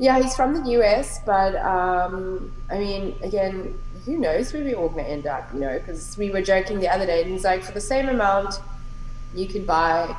Yeah, 0.00 0.22
he's 0.22 0.36
from 0.36 0.54
the 0.54 0.70
US, 0.80 1.18
but 1.26 1.56
um, 1.56 2.52
I 2.70 2.78
mean, 2.78 3.16
again, 3.20 3.76
who 4.08 4.16
knows 4.16 4.54
where 4.54 4.64
we're 4.64 4.74
all 4.74 4.88
going 4.88 5.04
to 5.04 5.10
end 5.10 5.26
up, 5.26 5.52
you 5.52 5.60
know? 5.60 5.78
Because 5.78 6.16
we 6.16 6.30
were 6.30 6.40
joking 6.40 6.80
the 6.80 6.88
other 6.88 7.04
day, 7.04 7.20
and 7.20 7.30
he's 7.30 7.44
like, 7.44 7.62
for 7.62 7.72
the 7.72 7.80
same 7.80 8.08
amount, 8.08 8.54
you 9.34 9.46
could 9.46 9.66
buy 9.66 10.16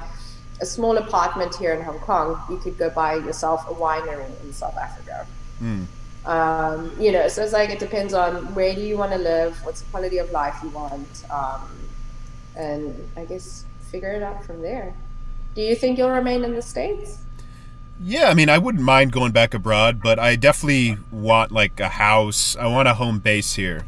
a 0.61 0.65
small 0.65 0.97
apartment 0.97 1.55
here 1.55 1.73
in 1.73 1.81
Hong 1.81 1.97
Kong. 1.99 2.39
You 2.51 2.57
could 2.57 2.77
go 2.77 2.91
buy 2.91 3.15
yourself 3.15 3.67
a 3.67 3.73
winery 3.73 4.29
in 4.43 4.53
South 4.53 4.77
Africa. 4.77 5.25
Hmm. 5.57 5.83
Um, 6.25 6.91
you 6.99 7.11
know, 7.11 7.27
so 7.29 7.41
it's 7.41 7.53
like 7.53 7.71
it 7.71 7.79
depends 7.79 8.13
on 8.13 8.53
where 8.53 8.75
do 8.75 8.81
you 8.81 8.95
want 8.95 9.11
to 9.13 9.17
live, 9.17 9.57
what's 9.65 9.81
the 9.81 9.89
quality 9.89 10.19
of 10.19 10.29
life 10.31 10.55
you 10.61 10.69
want, 10.69 11.23
um, 11.31 11.67
and 12.55 12.93
I 13.17 13.25
guess 13.25 13.65
figure 13.89 14.11
it 14.11 14.21
out 14.21 14.43
from 14.45 14.61
there. 14.61 14.93
Do 15.55 15.63
you 15.63 15.75
think 15.75 15.97
you'll 15.97 16.11
remain 16.11 16.43
in 16.43 16.53
the 16.53 16.61
states? 16.61 17.17
Yeah, 18.01 18.29
I 18.29 18.33
mean, 18.33 18.47
I 18.47 18.57
wouldn't 18.57 18.83
mind 18.83 19.11
going 19.11 19.33
back 19.33 19.53
abroad, 19.53 20.01
but 20.01 20.19
I 20.19 20.37
definitely 20.37 20.97
want 21.11 21.51
like 21.51 21.79
a 21.81 21.89
house. 21.89 22.55
I 22.55 22.67
want 22.67 22.87
a 22.87 22.93
home 22.93 23.19
base 23.19 23.55
here 23.55 23.85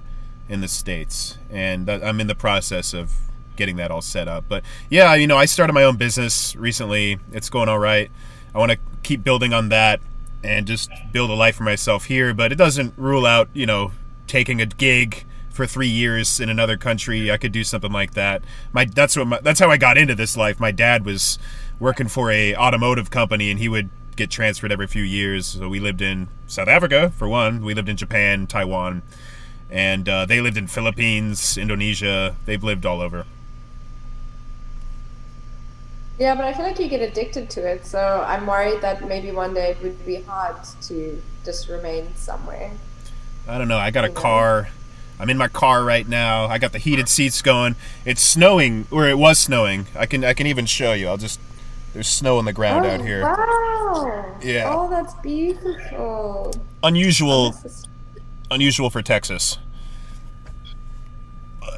in 0.49 0.59
the 0.59 0.67
states, 0.67 1.37
and 1.49 1.89
I'm 1.89 2.19
in 2.19 2.27
the 2.27 2.35
process 2.35 2.93
of 2.93 3.13
getting 3.55 3.77
that 3.77 3.89
all 3.89 4.01
set 4.01 4.27
up. 4.27 4.45
But 4.49 4.63
yeah, 4.89 5.13
you 5.15 5.27
know, 5.27 5.37
I 5.37 5.45
started 5.45 5.71
my 5.71 5.83
own 5.83 5.95
business 5.95 6.57
recently. 6.57 7.19
It's 7.31 7.49
going 7.49 7.69
all 7.69 7.79
right. 7.79 8.11
I 8.53 8.57
want 8.57 8.73
to 8.73 8.79
keep 9.01 9.23
building 9.23 9.53
on 9.53 9.69
that 9.69 10.01
and 10.43 10.67
just 10.67 10.91
build 11.13 11.29
a 11.29 11.33
life 11.33 11.55
for 11.55 11.63
myself 11.63 12.05
here. 12.05 12.33
But 12.33 12.51
it 12.51 12.55
doesn't 12.55 12.93
rule 12.97 13.25
out, 13.25 13.47
you 13.53 13.65
know, 13.65 13.93
taking 14.27 14.59
a 14.59 14.65
gig 14.65 15.23
for 15.51 15.65
three 15.65 15.87
years 15.87 16.41
in 16.41 16.49
another 16.49 16.75
country. 16.75 17.31
I 17.31 17.37
could 17.37 17.53
do 17.53 17.63
something 17.63 17.93
like 17.93 18.13
that. 18.15 18.43
My 18.73 18.83
that's 18.83 19.15
what 19.15 19.27
my, 19.27 19.39
that's 19.39 19.61
how 19.61 19.69
I 19.69 19.77
got 19.77 19.97
into 19.97 20.15
this 20.15 20.35
life. 20.35 20.59
My 20.59 20.71
dad 20.71 21.05
was 21.05 21.39
working 21.79 22.09
for 22.09 22.29
a 22.29 22.53
automotive 22.55 23.09
company, 23.09 23.49
and 23.49 23.59
he 23.59 23.69
would 23.69 23.89
get 24.15 24.29
transferred 24.29 24.71
every 24.71 24.87
few 24.87 25.03
years. 25.03 25.45
So 25.45 25.69
we 25.69 25.79
lived 25.79 26.01
in 26.01 26.27
South 26.47 26.67
Africa 26.67 27.11
for 27.17 27.27
one. 27.27 27.63
We 27.63 27.73
lived 27.73 27.89
in 27.89 27.97
Japan, 27.97 28.47
Taiwan, 28.47 29.01
and 29.69 30.07
uh, 30.07 30.25
they 30.25 30.41
lived 30.41 30.57
in 30.57 30.67
Philippines, 30.67 31.57
Indonesia. 31.57 32.35
They've 32.45 32.63
lived 32.63 32.85
all 32.85 33.01
over. 33.01 33.25
Yeah, 36.19 36.35
but 36.35 36.45
I 36.45 36.53
feel 36.53 36.65
like 36.65 36.79
you 36.79 36.87
get 36.87 37.01
addicted 37.01 37.49
to 37.51 37.67
it. 37.67 37.85
So 37.85 38.23
I'm 38.27 38.45
worried 38.45 38.81
that 38.81 39.07
maybe 39.07 39.31
one 39.31 39.55
day 39.55 39.71
it 39.71 39.81
would 39.81 40.05
be 40.05 40.21
hard 40.21 40.55
to 40.83 41.19
just 41.43 41.67
remain 41.67 42.13
somewhere. 42.15 42.71
I 43.47 43.57
don't 43.57 43.67
know. 43.67 43.79
I 43.79 43.89
got 43.89 44.05
a 44.05 44.09
car. 44.09 44.69
I'm 45.19 45.29
in 45.29 45.37
my 45.37 45.47
car 45.47 45.83
right 45.83 46.07
now. 46.07 46.45
I 46.45 46.57
got 46.57 46.73
the 46.73 46.77
heated 46.79 47.09
seats 47.09 47.41
going. 47.41 47.75
It's 48.05 48.21
snowing, 48.21 48.85
or 48.91 49.07
it 49.07 49.17
was 49.17 49.39
snowing. 49.39 49.87
I 49.95 50.05
can 50.05 50.23
I 50.23 50.33
can 50.33 50.47
even 50.47 50.65
show 50.65 50.93
you. 50.93 51.07
I'll 51.07 51.17
just 51.17 51.39
there's 51.93 52.07
snow 52.07 52.37
on 52.37 52.45
the 52.45 52.53
ground 52.53 52.85
out 52.85 53.01
oh, 53.01 53.03
here. 53.03 53.21
Wow. 53.21 54.37
Yeah. 54.41 54.71
Oh, 54.73 54.89
that's 54.89 55.13
beautiful. 55.15 56.53
Unusual, 56.83 57.53
is- 57.65 57.87
unusual 58.49 58.89
for 58.89 59.01
Texas. 59.01 59.57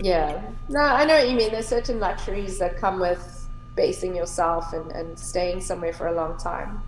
Yeah. 0.01 0.41
No, 0.69 0.79
I 0.79 1.05
know 1.05 1.15
what 1.15 1.29
you 1.29 1.35
mean. 1.35 1.51
There's 1.51 1.67
certain 1.67 1.99
luxuries 1.99 2.59
that 2.59 2.77
come 2.77 2.99
with 2.99 3.47
basing 3.75 4.15
yourself 4.15 4.73
and, 4.73 4.91
and 4.91 5.17
staying 5.17 5.61
somewhere 5.61 5.93
for 5.93 6.07
a 6.07 6.13
long 6.13 6.37
time 6.37 6.81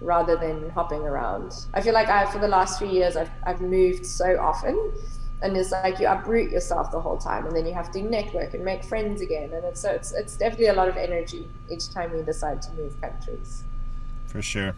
rather 0.00 0.36
than 0.36 0.70
hopping 0.70 1.02
around. 1.02 1.54
I 1.74 1.80
feel 1.80 1.94
like 1.94 2.08
I, 2.08 2.30
for 2.30 2.38
the 2.38 2.48
last 2.48 2.78
few 2.78 2.88
years, 2.88 3.16
I've, 3.16 3.30
I've 3.44 3.60
moved 3.60 4.04
so 4.04 4.38
often. 4.38 4.92
And 5.42 5.56
it's 5.56 5.72
like 5.72 5.98
you 5.98 6.06
uproot 6.06 6.50
yourself 6.50 6.92
the 6.92 7.00
whole 7.00 7.18
time, 7.18 7.46
and 7.46 7.56
then 7.56 7.66
you 7.66 7.74
have 7.74 7.90
to 7.92 8.02
network 8.02 8.54
and 8.54 8.64
make 8.64 8.84
friends 8.84 9.20
again. 9.20 9.52
And 9.52 9.64
it's, 9.64 9.80
so 9.80 9.90
it's, 9.90 10.12
it's 10.12 10.36
definitely 10.36 10.68
a 10.68 10.74
lot 10.74 10.88
of 10.88 10.96
energy 10.96 11.48
each 11.70 11.92
time 11.92 12.16
you 12.16 12.22
decide 12.22 12.62
to 12.62 12.72
move 12.72 12.98
countries. 13.00 13.64
For 14.26 14.40
sure. 14.40 14.74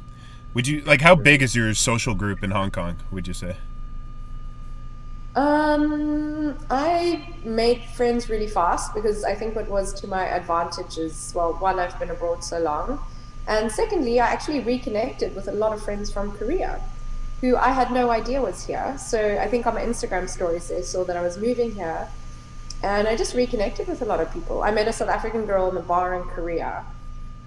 Would 0.54 0.66
you 0.66 0.80
like 0.82 1.00
how 1.00 1.14
big 1.14 1.42
is 1.42 1.54
your 1.54 1.74
social 1.74 2.14
group 2.14 2.42
in 2.42 2.52
Hong 2.52 2.70
Kong? 2.70 2.96
Would 3.10 3.26
you 3.26 3.34
say? 3.34 3.56
Um, 5.36 6.56
I 6.70 7.34
made 7.44 7.82
friends 7.96 8.30
really 8.30 8.46
fast 8.46 8.94
because 8.94 9.24
I 9.24 9.34
think 9.34 9.56
what 9.56 9.68
was 9.68 9.92
to 10.00 10.06
my 10.06 10.24
advantage 10.26 10.96
is 10.96 11.32
well, 11.34 11.54
one, 11.54 11.80
I've 11.80 11.98
been 11.98 12.10
abroad 12.10 12.44
so 12.44 12.60
long, 12.60 13.04
and 13.48 13.70
secondly, 13.70 14.20
I 14.20 14.28
actually 14.28 14.60
reconnected 14.60 15.34
with 15.34 15.48
a 15.48 15.52
lot 15.52 15.72
of 15.72 15.82
friends 15.82 16.10
from 16.12 16.30
Korea 16.32 16.80
who 17.44 17.56
I 17.58 17.68
had 17.72 17.92
no 17.92 18.10
idea 18.10 18.40
was 18.40 18.64
here. 18.66 18.96
So 18.96 19.18
I 19.38 19.46
think 19.48 19.66
on 19.66 19.74
my 19.74 19.82
Instagram 19.82 20.26
stories 20.30 20.68
they 20.68 20.80
saw 20.80 21.04
that 21.04 21.14
I 21.14 21.20
was 21.20 21.36
moving 21.36 21.72
here, 21.72 22.08
and 22.82 23.06
I 23.06 23.16
just 23.16 23.34
reconnected 23.34 23.86
with 23.86 24.00
a 24.00 24.06
lot 24.06 24.20
of 24.20 24.32
people. 24.32 24.62
I 24.62 24.70
met 24.70 24.88
a 24.88 24.94
South 24.94 25.10
African 25.10 25.44
girl 25.44 25.70
in 25.70 25.76
a 25.76 25.82
bar 25.82 26.14
in 26.14 26.22
Korea. 26.36 26.86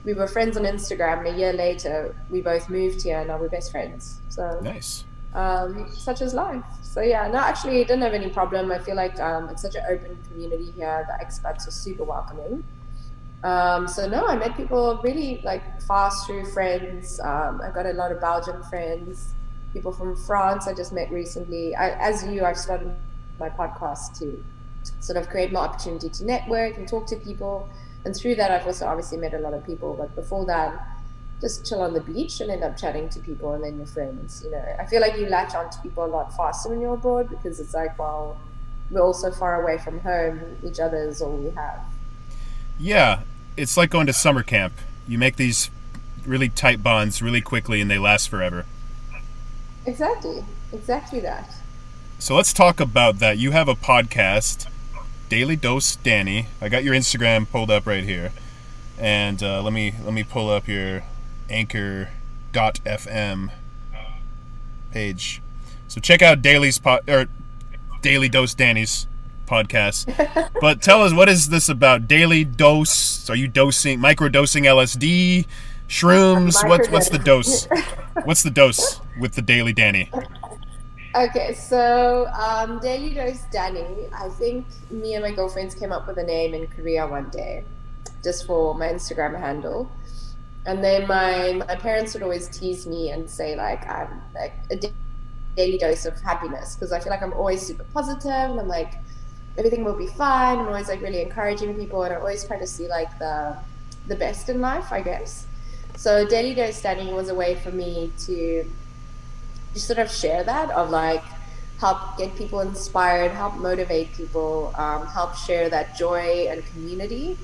We 0.06 0.14
were 0.14 0.28
friends 0.28 0.56
on 0.56 0.64
Instagram, 0.66 1.18
and 1.26 1.28
a 1.36 1.38
year 1.42 1.52
later, 1.52 2.16
we 2.30 2.42
both 2.42 2.70
moved 2.70 3.02
here, 3.02 3.18
and 3.22 3.28
now 3.30 3.38
we're 3.40 3.50
best 3.50 3.72
friends. 3.72 4.20
So 4.30 4.60
Nice. 4.62 5.04
um, 5.34 5.90
such 5.92 6.22
as 6.22 6.36
life. 6.36 6.64
So 6.84 7.02
yeah, 7.02 7.28
no, 7.28 7.40
actually, 7.40 7.84
didn't 7.84 8.04
have 8.04 8.14
any 8.14 8.30
problem. 8.30 8.72
I 8.72 8.78
feel 8.78 8.96
like 8.96 9.20
um, 9.20 9.50
it's 9.50 9.64
such 9.64 9.76
an 9.76 9.84
open 9.90 10.16
community 10.30 10.70
here. 10.78 11.08
The 11.10 11.26
expats 11.26 11.68
are 11.68 11.72
super 11.86 12.04
welcoming. 12.04 12.64
Um, 13.44 13.88
so 13.88 14.08
no, 14.08 14.28
I 14.28 14.36
met 14.36 14.56
people 14.56 15.00
really 15.04 15.42
like 15.44 15.64
fast 15.82 16.28
through 16.28 16.46
friends. 16.52 17.20
Um, 17.20 17.62
I 17.64 17.72
got 17.72 17.86
a 17.88 17.94
lot 17.94 18.12
of 18.12 18.20
Belgian 18.22 18.62
friends, 18.64 19.34
people 19.78 19.92
from 19.92 20.16
France. 20.16 20.68
I 20.68 20.74
just 20.74 20.92
met 20.92 21.12
recently. 21.12 21.76
I, 21.76 21.92
as 22.10 22.26
you, 22.26 22.44
I've 22.44 22.58
started 22.58 22.92
my 23.40 23.50
podcast 23.50 24.18
to 24.20 24.44
sort 25.00 25.18
of 25.18 25.30
create 25.30 25.54
more 25.54 25.62
opportunity 25.62 26.10
to 26.10 26.26
network 26.26 26.78
and 26.78 26.88
talk 26.88 27.06
to 27.08 27.16
people. 27.16 27.70
And 28.04 28.16
through 28.16 28.36
that, 28.36 28.50
I've 28.50 28.66
also 28.66 28.88
obviously 28.88 29.20
met 29.20 29.36
a 29.36 29.40
lot 29.40 29.54
of 29.54 29.64
people. 29.68 29.94
But 29.94 30.16
before 30.16 30.46
that, 30.46 30.84
just 31.40 31.68
chill 31.68 31.82
on 31.82 31.94
the 31.94 32.02
beach 32.02 32.42
and 32.42 32.50
end 32.50 32.64
up 32.64 32.76
chatting 32.76 33.08
to 33.10 33.20
people 33.20 33.54
and 33.54 33.64
then 33.64 33.78
your 33.78 33.86
friends. 33.86 34.42
You 34.44 34.50
know, 34.50 34.76
I 34.80 34.86
feel 34.88 35.00
like 35.00 35.16
you 35.16 35.28
latch 35.28 35.54
on 35.54 35.70
to 35.70 35.80
people 35.82 36.04
a 36.04 36.08
lot 36.08 36.36
faster 36.36 36.70
when 36.70 36.82
you're 36.82 36.96
abroad 36.96 37.30
because 37.30 37.60
it's 37.60 37.76
like, 37.76 38.00
well, 38.00 38.40
we're 38.90 39.02
all 39.02 39.14
so 39.14 39.32
far 39.32 39.62
away 39.62 39.78
from 39.78 40.00
home. 40.00 40.40
Each 40.66 40.80
other 40.80 40.98
is 40.98 41.22
all 41.22 41.38
we 41.38 41.52
have. 41.52 41.82
Yeah, 42.80 43.22
it's 43.56 43.78
like 43.78 43.92
going 43.92 44.08
to 44.08 44.14
summer 44.14 44.42
camp. 44.42 44.74
You 45.08 45.20
make 45.20 45.36
these 45.36 45.70
really 46.26 46.50
tight 46.50 46.82
bonds 46.82 47.22
really 47.22 47.42
quickly 47.42 47.80
and 47.80 47.92
they 47.92 48.00
last 48.00 48.30
forever. 48.30 48.66
Exactly. 49.88 50.44
Exactly 50.74 51.20
that. 51.22 51.56
So 52.20 52.36
let's 52.36 52.52
talk 52.52 52.80
about 52.80 53.20
that. 53.20 53.38
You 53.38 53.52
have 53.52 53.68
a 53.68 53.76
podcast, 53.76 54.68
Daily 55.30 55.56
Dose 55.56 55.96
Danny. 55.96 56.48
I 56.62 56.68
got 56.68 56.84
your 56.84 56.94
Instagram 56.94 57.50
pulled 57.50 57.72
up 57.72 57.88
right 57.88 58.04
here, 58.04 58.34
and 59.00 59.42
uh, 59.42 59.62
let 59.62 59.72
me 59.72 59.94
let 60.04 60.14
me 60.14 60.24
pull 60.24 60.50
up 60.50 60.68
your 60.68 61.04
Anchor.fm 61.50 63.52
page. 64.92 65.42
So 65.88 66.02
check 66.02 66.22
out 66.22 66.42
Daily's 66.42 66.80
pod 66.80 67.10
or 67.10 67.28
Daily 68.02 68.28
Dose 68.28 68.54
Danny's 68.54 69.08
podcast. 69.48 70.52
but 70.62 70.82
tell 70.82 71.02
us 71.02 71.14
what 71.14 71.30
is 71.30 71.50
this 71.50 71.70
about? 71.70 72.08
Daily 72.08 72.44
dose? 72.44 73.30
Are 73.30 73.36
you 73.36 73.48
dosing 73.48 74.00
micro 74.00 74.28
dosing 74.28 74.66
LSD? 74.66 75.46
Shrooms? 75.88 76.68
What, 76.68 76.88
what's 76.92 77.10
the 77.10 77.20
dose? 77.20 77.66
What's 78.24 78.44
the 78.44 78.50
dose 78.50 79.00
with 79.20 79.34
the 79.36 79.42
Daily 79.42 79.74
Danny? 79.74 80.12
Okay, 81.16 81.54
so 81.54 82.28
um, 82.28 82.80
Daily 82.80 83.14
Dose 83.14 83.42
Danny, 83.52 84.08
I 84.14 84.30
think 84.30 84.66
me 84.92 85.16
and 85.16 85.24
my 85.24 85.32
girlfriends 85.32 85.74
came 85.74 85.92
up 85.92 86.08
with 86.08 86.18
a 86.18 86.24
name 86.24 86.54
in 86.54 86.68
Korea 86.68 87.08
one 87.08 87.30
day, 87.30 87.64
just 88.24 88.46
for 88.46 88.76
my 88.76 88.88
Instagram 88.88 89.40
handle. 89.40 89.90
And 90.68 90.84
then 90.84 91.08
my, 91.08 91.54
my 91.54 91.76
parents 91.76 92.14
would 92.14 92.22
always 92.22 92.50
tease 92.50 92.86
me 92.86 93.12
and 93.12 93.28
say, 93.30 93.56
like, 93.56 93.88
I'm 93.88 94.22
like 94.36 94.54
a 94.70 94.78
daily 95.56 95.78
dose 95.78 96.06
of 96.06 96.20
happiness 96.22 96.76
because 96.76 96.92
I 96.92 97.00
feel 97.00 97.10
like 97.10 97.24
I'm 97.24 97.34
always 97.34 97.66
super 97.66 97.86
positive 97.94 98.52
and 98.52 98.60
I'm 98.60 98.68
like, 98.68 98.96
everything 99.58 99.84
will 99.84 99.98
be 99.98 100.08
fine. 100.08 100.60
I'm 100.60 100.68
always 100.68 100.90
like 100.90 101.02
really 101.02 101.22
encouraging 101.22 101.76
people 101.76 102.04
and 102.04 102.14
I 102.14 102.18
always 102.18 102.46
try 102.46 102.60
to 102.60 102.68
see 102.68 102.88
like 102.88 103.18
the, 103.18 103.58
the 104.08 104.16
best 104.16 104.50
in 104.50 104.62
life, 104.62 104.92
I 104.92 105.02
guess. 105.02 105.47
So 105.98 106.28
Daily 106.28 106.54
Dose 106.54 106.80
Danny 106.80 107.12
was 107.12 107.28
a 107.30 107.34
way 107.34 107.56
for 107.56 107.72
me 107.72 108.12
to 108.28 108.64
just 109.74 109.88
sort 109.88 109.98
of 109.98 110.12
share 110.12 110.44
that 110.44 110.70
of 110.70 110.92
like 110.92 111.24
help 111.80 112.18
get 112.20 112.36
people 112.36 112.60
inspired, 112.60 113.32
help 113.32 113.56
motivate 113.56 114.14
people, 114.14 114.74
um, 114.78 115.08
help 115.08 115.36
share 115.36 115.70
that 115.72 115.98
joy 115.98 116.48
and 116.52 116.64
community, 116.68 117.36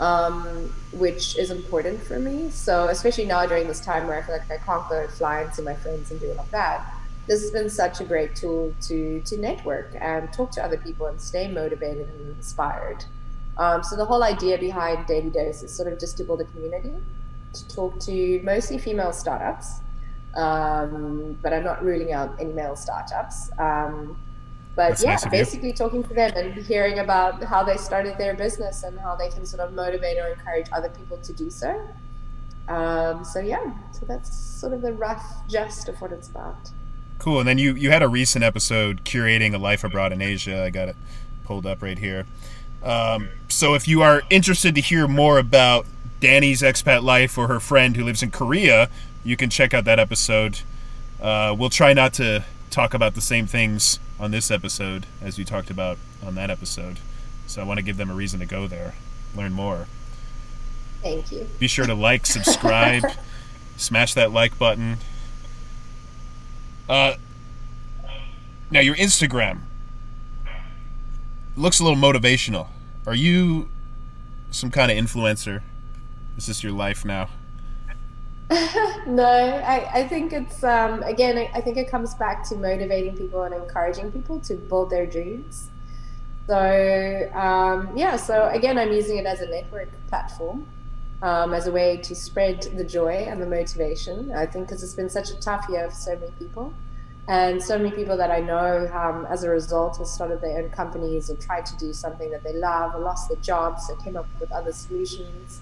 um, 0.00 0.72
which 0.92 1.38
is 1.38 1.52
important 1.52 2.02
for 2.02 2.18
me. 2.18 2.50
So 2.50 2.88
especially 2.88 3.26
now 3.26 3.46
during 3.46 3.68
this 3.68 3.78
time 3.78 4.08
where 4.08 4.18
I 4.18 4.22
feel 4.22 4.36
like 4.36 4.50
I 4.50 4.58
can't 4.58 4.88
go 4.88 5.06
fly 5.06 5.42
and 5.42 5.54
see 5.54 5.62
my 5.62 5.74
friends 5.74 6.10
and 6.10 6.18
do 6.18 6.32
all 6.32 6.40
of 6.40 6.50
that, 6.50 6.92
this 7.28 7.42
has 7.42 7.52
been 7.52 7.70
such 7.70 8.00
a 8.00 8.04
great 8.04 8.34
tool 8.34 8.74
to 8.88 9.20
to 9.20 9.36
network 9.36 9.94
and 10.00 10.32
talk 10.32 10.50
to 10.52 10.64
other 10.64 10.78
people 10.78 11.06
and 11.06 11.20
stay 11.20 11.46
motivated 11.46 12.08
and 12.08 12.36
inspired. 12.36 13.04
Um, 13.56 13.84
so 13.84 13.94
the 13.94 14.04
whole 14.04 14.24
idea 14.24 14.58
behind 14.58 15.06
Daily 15.06 15.30
Dose 15.30 15.62
is 15.62 15.72
sort 15.72 15.92
of 15.92 16.00
just 16.00 16.16
to 16.16 16.24
build 16.24 16.40
a 16.40 16.44
community, 16.44 16.94
to 17.52 17.68
talk 17.68 17.98
to 18.00 18.40
mostly 18.42 18.78
female 18.78 19.12
startups 19.12 19.80
um, 20.34 21.38
but 21.42 21.52
I'm 21.52 21.64
not 21.64 21.84
ruling 21.84 22.12
out 22.12 22.36
any 22.40 22.52
male 22.52 22.76
startups. 22.76 23.50
Um, 23.58 24.16
but 24.76 24.90
That's 24.90 25.02
yeah, 25.02 25.10
nice 25.10 25.26
basically 25.26 25.72
talking 25.72 26.04
to 26.04 26.14
them 26.14 26.32
and 26.36 26.54
hearing 26.54 27.00
about 27.00 27.42
how 27.42 27.64
they 27.64 27.76
started 27.76 28.16
their 28.18 28.34
business 28.34 28.84
and 28.84 28.98
how 28.98 29.16
they 29.16 29.28
can 29.28 29.44
sort 29.44 29.60
of 29.60 29.74
motivate 29.74 30.16
or 30.18 30.28
encourage 30.28 30.66
other 30.72 30.88
people 30.90 31.16
to 31.18 31.32
do 31.32 31.50
so. 31.50 31.88
Um, 32.68 33.24
so 33.24 33.40
yeah, 33.40 33.72
so 33.90 34.06
that's 34.06 34.34
sort 34.34 34.72
of 34.72 34.82
the 34.82 34.92
rough 34.92 35.24
gist 35.48 35.88
of 35.88 36.00
what 36.00 36.12
it's 36.12 36.28
about. 36.28 36.70
Cool. 37.18 37.40
And 37.40 37.48
then 37.48 37.58
you 37.58 37.74
you 37.74 37.90
had 37.90 38.02
a 38.02 38.08
recent 38.08 38.44
episode 38.44 39.04
curating 39.04 39.52
a 39.54 39.58
life 39.58 39.82
abroad 39.82 40.12
in 40.12 40.22
Asia. 40.22 40.62
I 40.62 40.70
got 40.70 40.88
it 40.88 40.96
pulled 41.44 41.66
up 41.66 41.82
right 41.82 41.98
here. 41.98 42.26
Um, 42.82 43.28
so 43.48 43.74
if 43.74 43.88
you 43.88 44.02
are 44.02 44.22
interested 44.30 44.74
to 44.76 44.80
hear 44.80 45.08
more 45.08 45.38
about 45.38 45.84
Danny's 46.20 46.62
expat 46.62 47.02
life 47.02 47.36
or 47.38 47.48
her 47.48 47.60
friend 47.60 47.96
who 47.96 48.04
lives 48.04 48.22
in 48.22 48.30
Korea, 48.30 48.88
you 49.24 49.36
can 49.36 49.50
check 49.50 49.74
out 49.74 49.84
that 49.86 49.98
episode. 49.98 50.60
Uh, 51.20 51.54
we'll 51.58 51.70
try 51.70 51.92
not 51.92 52.12
to 52.14 52.44
talk 52.70 52.94
about 52.94 53.14
the 53.14 53.20
same 53.20 53.46
things 53.46 53.98
on 54.18 54.30
this 54.30 54.50
episode 54.50 55.06
as 55.22 55.38
we 55.38 55.44
talked 55.44 55.70
about 55.70 55.98
on 56.24 56.34
that 56.34 56.50
episode. 56.50 56.98
So 57.46 57.60
I 57.60 57.64
want 57.64 57.78
to 57.78 57.82
give 57.82 57.96
them 57.96 58.10
a 58.10 58.14
reason 58.14 58.38
to 58.40 58.46
go 58.46 58.66
there, 58.66 58.94
learn 59.34 59.52
more. 59.52 59.86
Thank 61.02 61.32
you. 61.32 61.48
Be 61.58 61.66
sure 61.66 61.86
to 61.86 61.94
like, 61.94 62.26
subscribe, 62.26 63.02
smash 63.76 64.14
that 64.14 64.30
like 64.30 64.58
button. 64.58 64.98
Uh, 66.88 67.14
now 68.70 68.80
your 68.80 68.94
Instagram 68.96 69.60
looks 71.56 71.80
a 71.80 71.84
little 71.84 71.98
motivational. 71.98 72.68
Are 73.06 73.14
you 73.14 73.68
some 74.50 74.70
kind 74.70 74.90
of 74.90 74.98
influencer? 74.98 75.62
Is 76.36 76.46
this 76.46 76.62
your 76.62 76.72
life 76.72 77.04
now? 77.04 77.28
no, 79.06 79.24
I, 79.24 79.88
I 79.94 80.08
think 80.08 80.32
it's 80.32 80.64
um, 80.64 81.04
again. 81.04 81.38
I, 81.38 81.50
I, 81.54 81.60
think 81.60 81.76
it 81.76 81.88
comes 81.88 82.14
back 82.14 82.42
to 82.48 82.56
motivating 82.56 83.16
people 83.16 83.44
and 83.44 83.54
encouraging 83.54 84.10
people 84.10 84.40
to 84.40 84.54
build 84.54 84.90
their 84.90 85.06
dreams. 85.06 85.70
So 86.48 87.30
um, 87.32 87.96
yeah, 87.96 88.16
so 88.16 88.48
again, 88.48 88.76
I'm 88.76 88.90
using 88.90 89.18
it 89.18 89.26
as 89.26 89.40
a 89.40 89.46
network 89.46 89.88
platform, 90.08 90.66
um, 91.22 91.54
as 91.54 91.68
a 91.68 91.72
way 91.72 91.98
to 91.98 92.14
spread 92.16 92.62
the 92.76 92.82
joy 92.82 93.12
and 93.28 93.40
the 93.40 93.46
motivation. 93.46 94.32
I 94.32 94.46
think 94.46 94.66
because 94.66 94.82
it's 94.82 94.94
been 94.94 95.10
such 95.10 95.30
a 95.30 95.38
tough 95.38 95.66
year 95.68 95.88
for 95.88 95.94
so 95.94 96.16
many 96.16 96.32
people, 96.40 96.74
and 97.28 97.62
so 97.62 97.78
many 97.78 97.92
people 97.92 98.16
that 98.16 98.32
I 98.32 98.40
know, 98.40 98.90
um, 98.92 99.26
as 99.30 99.44
a 99.44 99.50
result, 99.50 99.98
have 99.98 100.08
started 100.08 100.40
their 100.40 100.60
own 100.60 100.70
companies 100.70 101.30
or 101.30 101.36
tried 101.36 101.66
to 101.66 101.76
do 101.76 101.92
something 101.92 102.32
that 102.32 102.42
they 102.42 102.54
love, 102.54 102.96
or 102.96 102.98
lost 102.98 103.28
their 103.28 103.38
jobs, 103.38 103.88
or 103.88 103.94
came 103.98 104.16
up 104.16 104.26
with 104.40 104.50
other 104.50 104.72
solutions. 104.72 105.60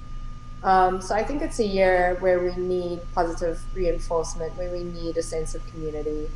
Um, 0.63 1.01
so 1.01 1.15
I 1.15 1.23
think 1.23 1.43
it's 1.43 1.61
a 1.61 1.67
year 1.67 2.17
where 2.21 2.41
we 2.41 2.55
need 2.57 3.01
positive 3.15 3.61
reinforcement, 3.75 4.57
where 4.57 4.71
we 4.71 4.83
need 4.83 5.17
a 5.17 5.23
sense 5.23 5.55
of 5.55 5.65
community, 5.69 6.29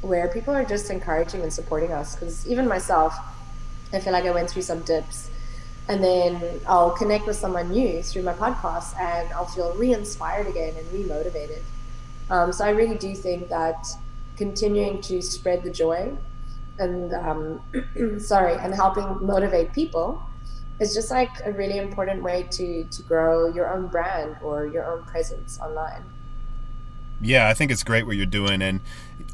where 0.00 0.28
people 0.28 0.54
are 0.54 0.64
just 0.64 0.90
encouraging 0.90 1.42
and 1.42 1.52
supporting 1.52 1.92
us. 1.92 2.14
Because 2.14 2.48
even 2.48 2.66
myself, 2.66 3.14
I 3.92 4.00
feel 4.00 4.12
like 4.12 4.24
I 4.24 4.30
went 4.30 4.48
through 4.48 4.62
some 4.62 4.80
dips, 4.80 5.30
and 5.88 6.02
then 6.02 6.60
I'll 6.66 6.92
connect 6.92 7.26
with 7.26 7.36
someone 7.36 7.70
new 7.70 8.02
through 8.02 8.22
my 8.22 8.34
podcast, 8.34 8.98
and 8.98 9.30
I'll 9.32 9.46
feel 9.46 9.74
re-inspired 9.74 10.46
again 10.46 10.74
and 10.76 10.92
re-motivated. 10.92 11.62
Um, 12.30 12.52
so 12.52 12.64
I 12.64 12.70
really 12.70 12.96
do 12.96 13.14
think 13.14 13.48
that 13.48 13.86
continuing 14.36 15.00
to 15.02 15.20
spread 15.20 15.62
the 15.62 15.70
joy 15.70 16.16
and 16.78 17.12
um, 17.12 17.60
sorry, 18.18 18.54
and 18.54 18.74
helping 18.74 19.26
motivate 19.26 19.72
people 19.72 20.22
it's 20.80 20.94
just 20.94 21.10
like 21.10 21.30
a 21.44 21.52
really 21.52 21.78
important 21.78 22.22
way 22.22 22.44
to 22.50 22.84
to 22.84 23.02
grow 23.02 23.52
your 23.52 23.72
own 23.72 23.88
brand 23.88 24.36
or 24.42 24.66
your 24.66 24.84
own 24.84 25.04
presence 25.04 25.58
online. 25.60 26.04
Yeah 27.20 27.48
i 27.48 27.54
think 27.54 27.72
it's 27.72 27.82
great 27.82 28.06
what 28.06 28.14
you're 28.14 28.26
doing 28.26 28.62
and 28.62 28.80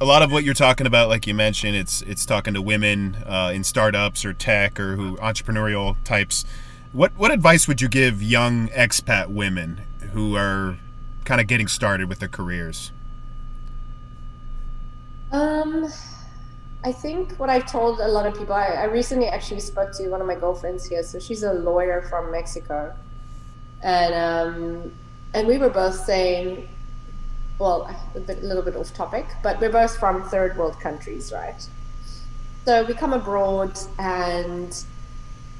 a 0.01 0.05
lot 0.05 0.23
of 0.23 0.33
what 0.33 0.45
you're 0.45 0.55
talking 0.55 0.87
about 0.87 1.09
like 1.09 1.27
you 1.27 1.35
mentioned 1.35 1.77
it's 1.77 2.03
it's 2.03 2.27
talking 2.27 2.55
to 2.55 2.63
women 2.63 3.17
uh, 3.27 3.53
in 3.55 3.65
startups 3.65 4.25
or 4.25 4.33
tech 4.33 4.81
or 4.81 4.97
who 4.97 5.17
entrepreneurial 5.19 5.97
types. 6.05 6.45
What 6.93 7.13
what 7.17 7.31
advice 7.31 7.69
would 7.69 7.81
you 7.81 7.89
give 7.89 8.23
young 8.23 8.69
expat 8.69 9.29
women 9.29 9.83
who 10.13 10.37
are 10.37 10.79
kind 11.25 11.41
of 11.41 11.47
getting 11.47 11.69
started 11.69 12.09
with 12.09 12.19
their 12.19 12.29
careers? 12.29 12.93
Um 15.33 15.89
I 16.85 16.93
think 16.93 17.33
what 17.37 17.49
I've 17.49 17.65
told 17.65 17.99
a 17.99 18.09
lot 18.09 18.27
of 18.27 18.37
people, 18.37 18.55
I, 18.55 18.67
I, 18.67 18.85
recently 18.85 19.27
actually 19.27 19.61
spoke 19.61 19.93
to 19.93 20.09
one 20.11 20.21
of 20.21 20.27
my 20.27 20.35
girlfriends 20.35 20.85
here. 20.85 21.03
So 21.03 21.19
she's 21.19 21.43
a 21.43 21.55
lawyer 21.55 22.03
from 22.11 22.31
Mexico. 22.31 22.95
And, 23.83 24.15
um, 24.15 24.93
and 25.33 25.49
we 25.49 25.57
were 25.57 25.71
both 25.71 25.95
saying, 25.95 26.69
well, 27.59 27.89
a, 28.15 28.21
bit, 28.21 28.45
little 28.45 28.63
bit 28.63 28.77
off 28.77 28.93
topic, 28.93 29.25
but 29.43 29.59
we're 29.63 29.73
both 29.73 29.97
from 29.97 30.29
third 30.29 30.59
world 30.59 30.79
countries, 30.79 31.33
right? 31.33 31.67
So 32.67 32.85
we 32.85 32.93
come 32.93 33.15
abroad 33.15 33.79
and 33.99 34.85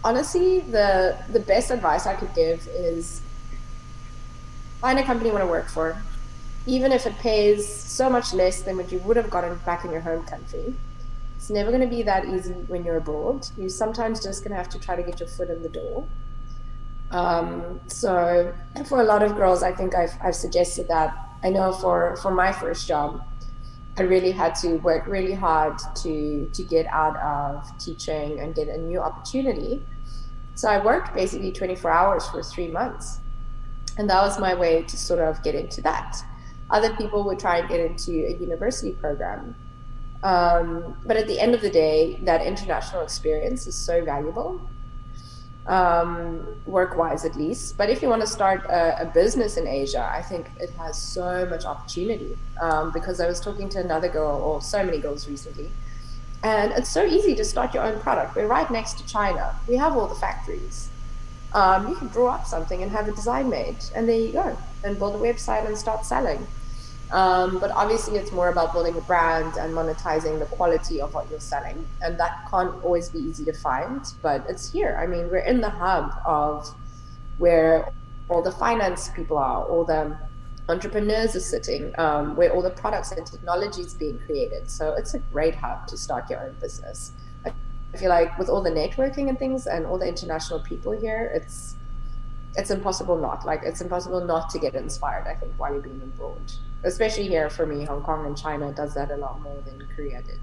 honestly, 0.05 0.61
the, 0.61 1.17
the 1.31 1.41
best 1.41 1.71
advice 1.71 2.07
I 2.07 2.17
could 2.17 2.35
give 2.35 2.69
is 2.69 3.23
find 4.79 4.99
a 4.99 5.03
company 5.03 5.31
you 5.31 5.35
want 5.35 5.45
to 5.45 5.51
work 5.51 5.71
for, 5.71 5.97
even 6.67 6.93
if 6.93 7.07
it 7.07 7.17
pays 7.21 7.67
so 7.67 8.11
much 8.11 8.35
less 8.35 8.61
than 8.61 8.77
what 8.77 8.93
you 8.93 8.99
would 8.99 9.17
have 9.17 9.31
gotten 9.31 9.57
back 9.65 9.87
in 9.87 9.91
your 9.91 10.03
home 10.03 10.23
country 10.27 10.75
it's 11.45 11.51
never 11.51 11.71
going 11.71 11.83
to 11.83 11.95
be 11.95 12.03
that 12.03 12.25
easy 12.25 12.55
when 12.69 12.87
you're 12.87 12.97
abroad. 12.97 13.47
You're 13.59 13.69
sometimes 13.69 14.23
just 14.23 14.43
going 14.43 14.53
to 14.53 14.57
have 14.57 14.71
to 14.71 14.79
try 14.79 14.97
to 14.97 15.03
get 15.03 15.21
your 15.21 15.29
foot 15.29 15.51
in 15.51 15.63
the 15.63 15.69
door. 15.69 16.09
Um, 17.11 17.81
so 17.87 18.55
for 18.89 19.03
a 19.03 19.05
lot 19.05 19.23
of 19.23 19.37
girls, 19.37 19.63
I 19.63 19.71
think 19.71 19.95
I've, 19.95 20.15
I've 20.23 20.35
suggested 20.35 20.89
that. 20.89 21.15
I 21.43 21.51
know 21.51 21.71
for, 21.71 22.17
for 22.17 22.31
my 22.31 22.51
first 22.51 22.89
job, 22.89 23.23
I 23.99 24.05
really 24.05 24.31
had 24.31 24.55
to 24.63 24.77
work 24.77 25.07
really 25.07 25.35
hard 25.35 25.79
to 25.97 26.51
to 26.51 26.63
get 26.65 26.87
out 26.87 27.17
of 27.19 27.79
teaching 27.79 28.41
and 28.41 28.55
get 28.55 28.69
a 28.69 28.79
new 28.79 29.01
opportunity. 29.01 29.83
So 30.55 30.71
I 30.71 30.83
worked 30.83 31.15
basically 31.15 31.53
24 31.53 31.91
hours 31.91 32.27
for 32.27 32.43
three 32.43 32.69
months. 32.69 33.21
And 33.99 34.09
that 34.09 34.23
was 34.23 34.41
my 34.41 34.55
way 34.55 34.83
to 34.83 34.97
sort 34.97 35.21
of 35.21 35.43
get 35.43 35.55
into 35.55 35.83
that. 35.83 36.17
Other 36.71 36.97
people 36.97 37.23
would 37.25 37.39
try 37.39 37.59
and 37.59 37.69
get 37.69 37.81
into 37.81 38.13
a 38.13 38.33
university 38.33 38.93
program. 38.93 39.55
Um, 40.25 40.97
but 41.05 41.19
at 41.19 41.27
the 41.29 41.39
end 41.39 41.55
of 41.55 41.61
the 41.61 41.69
day, 41.69 42.19
that 42.23 42.45
international 42.45 43.03
experience 43.03 43.67
is 43.67 43.75
so 43.75 44.03
valuable, 44.03 44.59
um, 45.67 46.47
work 46.65 46.97
wise 46.97 47.27
at 47.27 47.37
least. 47.37 47.77
But 47.77 47.91
if 47.91 48.01
you 48.01 48.09
want 48.09 48.23
to 48.23 48.27
start 48.27 48.65
a, 48.65 49.03
a, 49.03 49.05
business 49.05 49.59
in 49.59 49.67
Asia, 49.67 50.03
I 50.03 50.23
think 50.23 50.47
it 50.59 50.71
has 50.79 50.97
so 50.97 51.45
much 51.45 51.67
opportunity. 51.67 52.39
Um, 52.59 52.91
because 52.91 53.21
I 53.21 53.27
was 53.27 53.39
talking 53.39 53.69
to 53.71 53.81
another 53.81 54.09
girl, 54.09 54.41
or 54.43 54.63
so 54.63 54.83
many 54.83 54.99
girls 54.99 55.29
recently, 55.29 55.71
and 56.43 56.73
it's 56.73 56.89
so 56.89 57.05
easy 57.05 57.35
to 57.35 57.45
start 57.45 57.75
your 57.75 57.85
own 57.85 58.01
product. 58.01 58.35
We're 58.35 58.47
right 58.47 58.71
next 58.71 58.99
to 59.01 59.07
China, 59.07 59.55
we 59.69 59.77
have 59.77 59.95
all 59.95 60.07
the 60.07 60.15
factories. 60.15 60.89
Um, 61.53 61.89
you 61.89 61.97
can 61.97 62.09
draw 62.09 62.35
up 62.35 62.47
something 62.47 62.83
and 62.83 62.91
have 62.91 63.09
a 63.09 63.13
design 63.13 63.51
made, 63.51 63.77
and 63.95 64.09
there 64.09 64.19
you 64.19 64.33
go, 64.33 64.57
and 64.83 64.99
build 64.99 65.17
a 65.17 65.19
website 65.19 65.67
and 65.67 65.77
start 65.77 66.07
selling. 66.07 66.47
Um, 67.13 67.59
but 67.59 67.71
obviously, 67.71 68.17
it's 68.19 68.33
more 68.33 68.49
about 68.49 68.73
building 68.73 68.97
a 68.97 69.01
brand 69.03 69.57
and 69.57 69.75
monetizing 69.75 70.39
the 70.39 70.47
quality 70.47 71.01
of 71.01 71.15
what 71.15 71.31
you're 71.31 71.41
selling. 71.41 71.87
And 72.03 72.19
that 72.19 72.47
can't 72.51 72.83
always 72.83 73.09
be 73.09 73.19
easy 73.19 73.45
to 73.45 73.53
find, 73.53 74.01
but 74.23 74.45
it's 74.49 74.73
here. 74.73 74.99
I 75.01 75.07
mean, 75.07 75.31
we're 75.31 75.39
in 75.39 75.61
the 75.61 75.71
hub 75.71 76.13
of 76.25 76.69
where 77.39 77.93
all 78.29 78.43
the 78.43 78.53
finance 78.53 79.11
people 79.11 79.37
are, 79.37 79.65
all 79.65 79.85
the 79.85 80.17
entrepreneurs 80.69 81.37
are 81.37 81.41
sitting, 81.41 81.93
um, 81.99 82.37
where 82.37 82.53
all 82.53 82.63
the 82.63 82.71
products 82.71 83.13
and 83.13 83.27
technologies 83.27 83.95
being 83.95 84.19
created. 84.27 84.71
So 84.71 84.95
it's 84.95 85.15
a 85.15 85.19
great 85.19 85.55
hub 85.55 85.87
to 85.89 85.97
start 85.97 86.31
your 86.31 86.41
own 86.41 86.55
business. 86.61 87.13
I 87.45 87.53
feel 87.97 88.09
like 88.09 88.37
with 88.39 88.49
all 88.49 88.63
the 88.63 88.71
networking 88.71 89.29
and 89.29 89.39
things 89.39 89.67
and 89.67 89.87
all 89.87 89.99
the 89.99 90.09
international 90.09 90.61
people 90.61 90.93
here, 90.93 91.31
it's 91.35 91.77
it's 92.57 92.71
impossible 92.71 93.19
not 93.19 93.45
like 93.45 93.63
it's 93.65 93.81
impossible 93.81 94.25
not 94.25 94.49
to 94.51 94.59
get 94.59 94.75
inspired. 94.75 95.27
I 95.27 95.35
think 95.35 95.53
while 95.57 95.73
you're 95.73 95.83
being 95.83 96.01
abroad, 96.03 96.53
especially 96.85 97.27
here 97.27 97.51
for 97.51 97.67
me, 97.67 97.85
Hong 97.85 98.03
Kong 98.03 98.27
and 98.27 98.37
China 98.37 98.73
does 98.73 98.95
that 98.95 99.11
a 99.11 99.17
lot 99.17 99.41
more 99.41 99.57
than 99.67 99.87
Korea 99.95 100.23
did. 100.23 100.39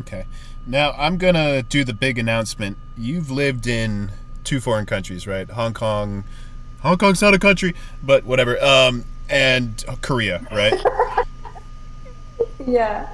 Okay, 0.00 0.26
now 0.66 0.92
I'm 0.92 1.16
gonna 1.16 1.62
do 1.62 1.84
the 1.84 1.94
big 1.94 2.18
announcement. 2.18 2.76
You've 2.96 3.30
lived 3.30 3.66
in 3.66 4.10
two 4.44 4.60
foreign 4.60 4.86
countries, 4.86 5.26
right? 5.26 5.48
Hong 5.48 5.72
Kong. 5.72 6.24
Hong 6.80 6.98
Kong's 6.98 7.22
not 7.22 7.34
a 7.34 7.38
country, 7.38 7.74
but 8.02 8.24
whatever. 8.24 8.62
Um, 8.62 9.04
and 9.28 9.84
Korea, 10.00 10.46
right? 10.50 10.74
yeah. 12.66 13.08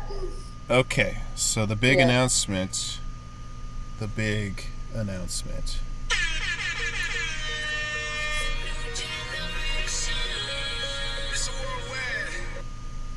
Okay, 0.71 1.19
so 1.35 1.67
the 1.67 1.77
big 1.77 1.99
yeah. 1.99 2.05
announcement. 2.05 2.99
The 4.01 4.09
big 4.09 4.67
announcement. 4.93 5.79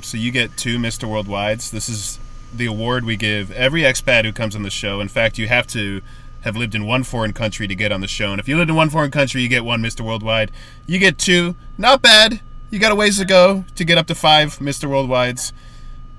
So 0.07 0.15
you 0.15 0.31
get 0.31 0.55
two 0.55 0.77
Mr. 0.77 1.03
Worldwides. 1.03 1.69
This 1.69 1.89
is 1.89 2.17
the 2.55 2.65
award 2.65 3.03
we 3.03 3.17
give 3.17 3.51
every 3.51 3.81
expat 3.81 4.23
who 4.23 4.31
comes 4.31 4.55
on 4.55 4.63
the 4.63 4.69
show. 4.69 5.01
In 5.01 5.09
fact, 5.09 5.37
you 5.37 5.49
have 5.49 5.67
to 5.67 6.01
have 6.43 6.55
lived 6.55 6.73
in 6.73 6.85
one 6.85 7.03
foreign 7.03 7.33
country 7.33 7.67
to 7.67 7.75
get 7.75 7.91
on 7.91 7.99
the 7.99 8.07
show. 8.07 8.31
And 8.31 8.39
if 8.39 8.47
you 8.47 8.55
lived 8.55 8.69
in 8.69 8.77
one 8.77 8.89
foreign 8.89 9.11
country, 9.11 9.41
you 9.41 9.49
get 9.49 9.65
one 9.65 9.81
Mr. 9.81 10.05
Worldwide. 10.05 10.49
You 10.85 10.97
get 10.97 11.17
two. 11.17 11.57
Not 11.77 12.01
bad. 12.01 12.39
You 12.69 12.79
got 12.79 12.93
a 12.93 12.95
ways 12.95 13.17
to 13.17 13.25
go 13.25 13.65
to 13.75 13.83
get 13.83 13.97
up 13.97 14.07
to 14.07 14.15
five 14.15 14.59
Mr. 14.59 14.87
Worldwides. 14.87 15.51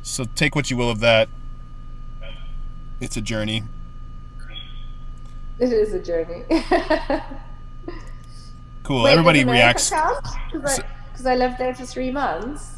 So 0.02 0.26
take 0.34 0.54
what 0.54 0.70
you 0.70 0.76
will 0.76 0.90
of 0.90 1.00
that. 1.00 1.30
It's 3.00 3.16
a 3.16 3.22
journey. 3.22 3.62
It 5.58 5.72
is 5.72 5.94
a 5.94 6.02
journey. 6.02 6.44
cool. 8.82 9.04
Wait, 9.04 9.12
Everybody 9.12 9.46
reacts. 9.46 9.88
Because 10.52 11.24
I, 11.24 11.32
I 11.32 11.36
lived 11.36 11.56
there 11.56 11.74
for 11.74 11.86
three 11.86 12.10
months. 12.10 12.77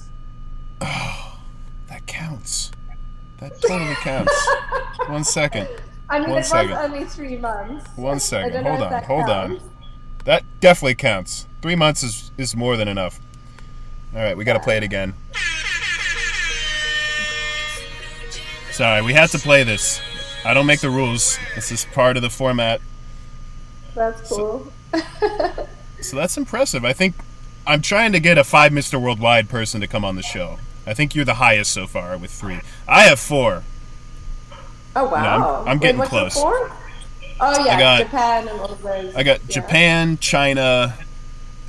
Oh, 0.80 1.38
that 1.88 2.06
counts. 2.06 2.72
That 3.38 3.60
totally 3.62 3.94
counts. 3.96 4.48
One 5.06 5.24
second. 5.24 5.68
I 6.08 6.20
mean, 6.20 6.30
One 6.30 6.38
it 6.40 6.44
second. 6.44 6.70
was 6.70 6.90
only 6.90 7.04
three 7.04 7.36
months. 7.36 7.86
One 7.96 8.20
second. 8.20 8.66
Hold 8.66 8.82
on. 8.82 9.02
Hold 9.04 9.26
counts. 9.26 9.62
on. 9.62 9.70
That 10.24 10.44
definitely 10.60 10.96
counts. 10.96 11.46
Three 11.62 11.76
months 11.76 12.02
is, 12.02 12.30
is 12.36 12.54
more 12.56 12.76
than 12.76 12.88
enough. 12.88 13.20
All 14.14 14.20
right, 14.20 14.36
we 14.36 14.44
got 14.44 14.54
to 14.54 14.60
play 14.60 14.76
it 14.76 14.82
again. 14.82 15.14
Sorry, 18.72 19.02
we 19.02 19.12
had 19.12 19.30
to 19.30 19.38
play 19.38 19.62
this. 19.62 20.00
I 20.44 20.54
don't 20.54 20.66
make 20.66 20.80
the 20.80 20.90
rules. 20.90 21.38
This 21.54 21.70
is 21.70 21.84
part 21.84 22.16
of 22.16 22.22
the 22.22 22.30
format. 22.30 22.80
That's 23.94 24.28
cool. 24.28 24.72
So, 24.92 25.00
so 26.00 26.16
that's 26.16 26.36
impressive. 26.36 26.84
I 26.84 26.92
think 26.92 27.14
I'm 27.66 27.82
trying 27.82 28.12
to 28.12 28.20
get 28.20 28.38
a 28.38 28.44
five 28.44 28.72
Mr. 28.72 29.00
Worldwide 29.00 29.48
person 29.48 29.80
to 29.80 29.86
come 29.86 30.04
on 30.04 30.16
the 30.16 30.22
show. 30.22 30.58
I 30.90 30.94
think 30.94 31.14
you're 31.14 31.24
the 31.24 31.34
highest 31.34 31.72
so 31.72 31.86
far 31.86 32.18
with 32.18 32.32
three. 32.32 32.58
I 32.88 33.02
have 33.02 33.20
four. 33.20 33.62
Oh 34.96 35.08
wow! 35.08 35.38
No, 35.38 35.54
I'm, 35.60 35.68
I'm 35.68 35.78
getting 35.78 36.00
Wait, 36.00 36.08
close. 36.08 36.34
Oh 36.36 36.68
yeah, 37.38 37.76
I 37.76 37.78
got, 37.78 37.98
Japan 38.00 38.48
and 38.48 38.60
all 38.60 38.74
those. 38.74 39.14
I 39.14 39.22
got 39.22 39.40
yeah. 39.42 39.54
Japan, 39.54 40.18
China, 40.18 40.98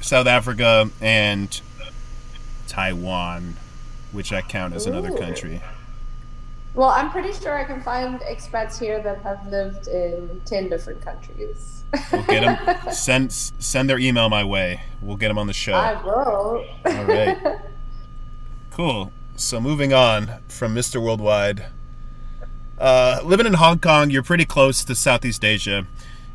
South 0.01 0.25
Africa, 0.25 0.89
and 0.99 1.61
Taiwan, 2.67 3.57
which 4.11 4.33
I 4.33 4.41
count 4.41 4.73
as 4.73 4.87
Ooh. 4.87 4.89
another 4.89 5.15
country. 5.15 5.61
Well, 6.73 6.89
I'm 6.89 7.11
pretty 7.11 7.31
sure 7.31 7.55
I 7.55 7.63
can 7.63 7.79
find 7.83 8.21
expats 8.21 8.79
here 8.79 9.03
that 9.03 9.21
have 9.21 9.45
lived 9.51 9.87
in 9.87 10.41
ten 10.45 10.67
different 10.67 11.03
countries. 11.03 11.83
we'll 12.11 12.23
get 12.23 12.41
them. 12.41 12.91
Send 12.91 13.31
send 13.31 13.87
their 13.87 13.99
email 13.99 14.29
my 14.29 14.43
way. 14.43 14.81
We'll 14.99 15.17
get 15.17 15.27
them 15.27 15.37
on 15.37 15.45
the 15.45 15.53
show. 15.53 15.73
I 15.73 16.01
will. 16.03 16.65
All 16.85 17.05
right. 17.05 17.37
Cool. 18.71 19.11
So 19.35 19.59
moving 19.59 19.93
on 19.93 20.39
from 20.47 20.73
Mr. 20.73 21.01
Worldwide. 21.03 21.65
Uh, 22.79 23.19
living 23.23 23.45
in 23.45 23.53
Hong 23.53 23.79
Kong, 23.79 24.09
you're 24.09 24.23
pretty 24.23 24.45
close 24.45 24.83
to 24.85 24.95
Southeast 24.95 25.45
Asia, 25.45 25.85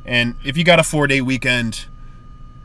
and 0.05 0.37
if 0.45 0.57
you 0.57 0.63
got 0.63 0.79
a 0.79 0.85
four 0.85 1.09
day 1.09 1.21
weekend, 1.21 1.87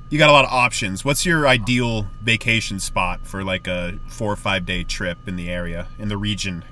you 0.10 0.20
got 0.20 0.30
a 0.30 0.34
lot 0.34 0.46
of 0.46 0.52
options. 0.52 1.04
What's 1.04 1.26
your 1.26 1.48
ideal 1.48 2.08
vacation 2.22 2.80
spot 2.80 3.22
for 3.24 3.44
like 3.44 3.66
a 3.66 3.98
four 4.08 4.32
or 4.32 4.36
five 4.36 4.66
day 4.66 4.84
trip 4.84 5.18
in 5.26 5.38
the 5.38 5.50
area 5.50 5.88
in 5.98 6.10
the 6.10 6.18
region? 6.18 6.66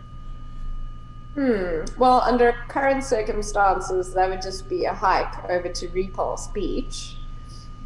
Hmm. 1.36 1.86
Well, 1.98 2.22
under 2.22 2.54
current 2.68 3.04
circumstances, 3.04 4.14
that 4.14 4.30
would 4.30 4.42
just 4.42 4.68
be 4.68 4.86
a 4.86 4.94
hike 4.94 5.50
over 5.50 5.70
to 5.70 5.88
Repulse 5.88 6.48
Beach. 6.48 7.16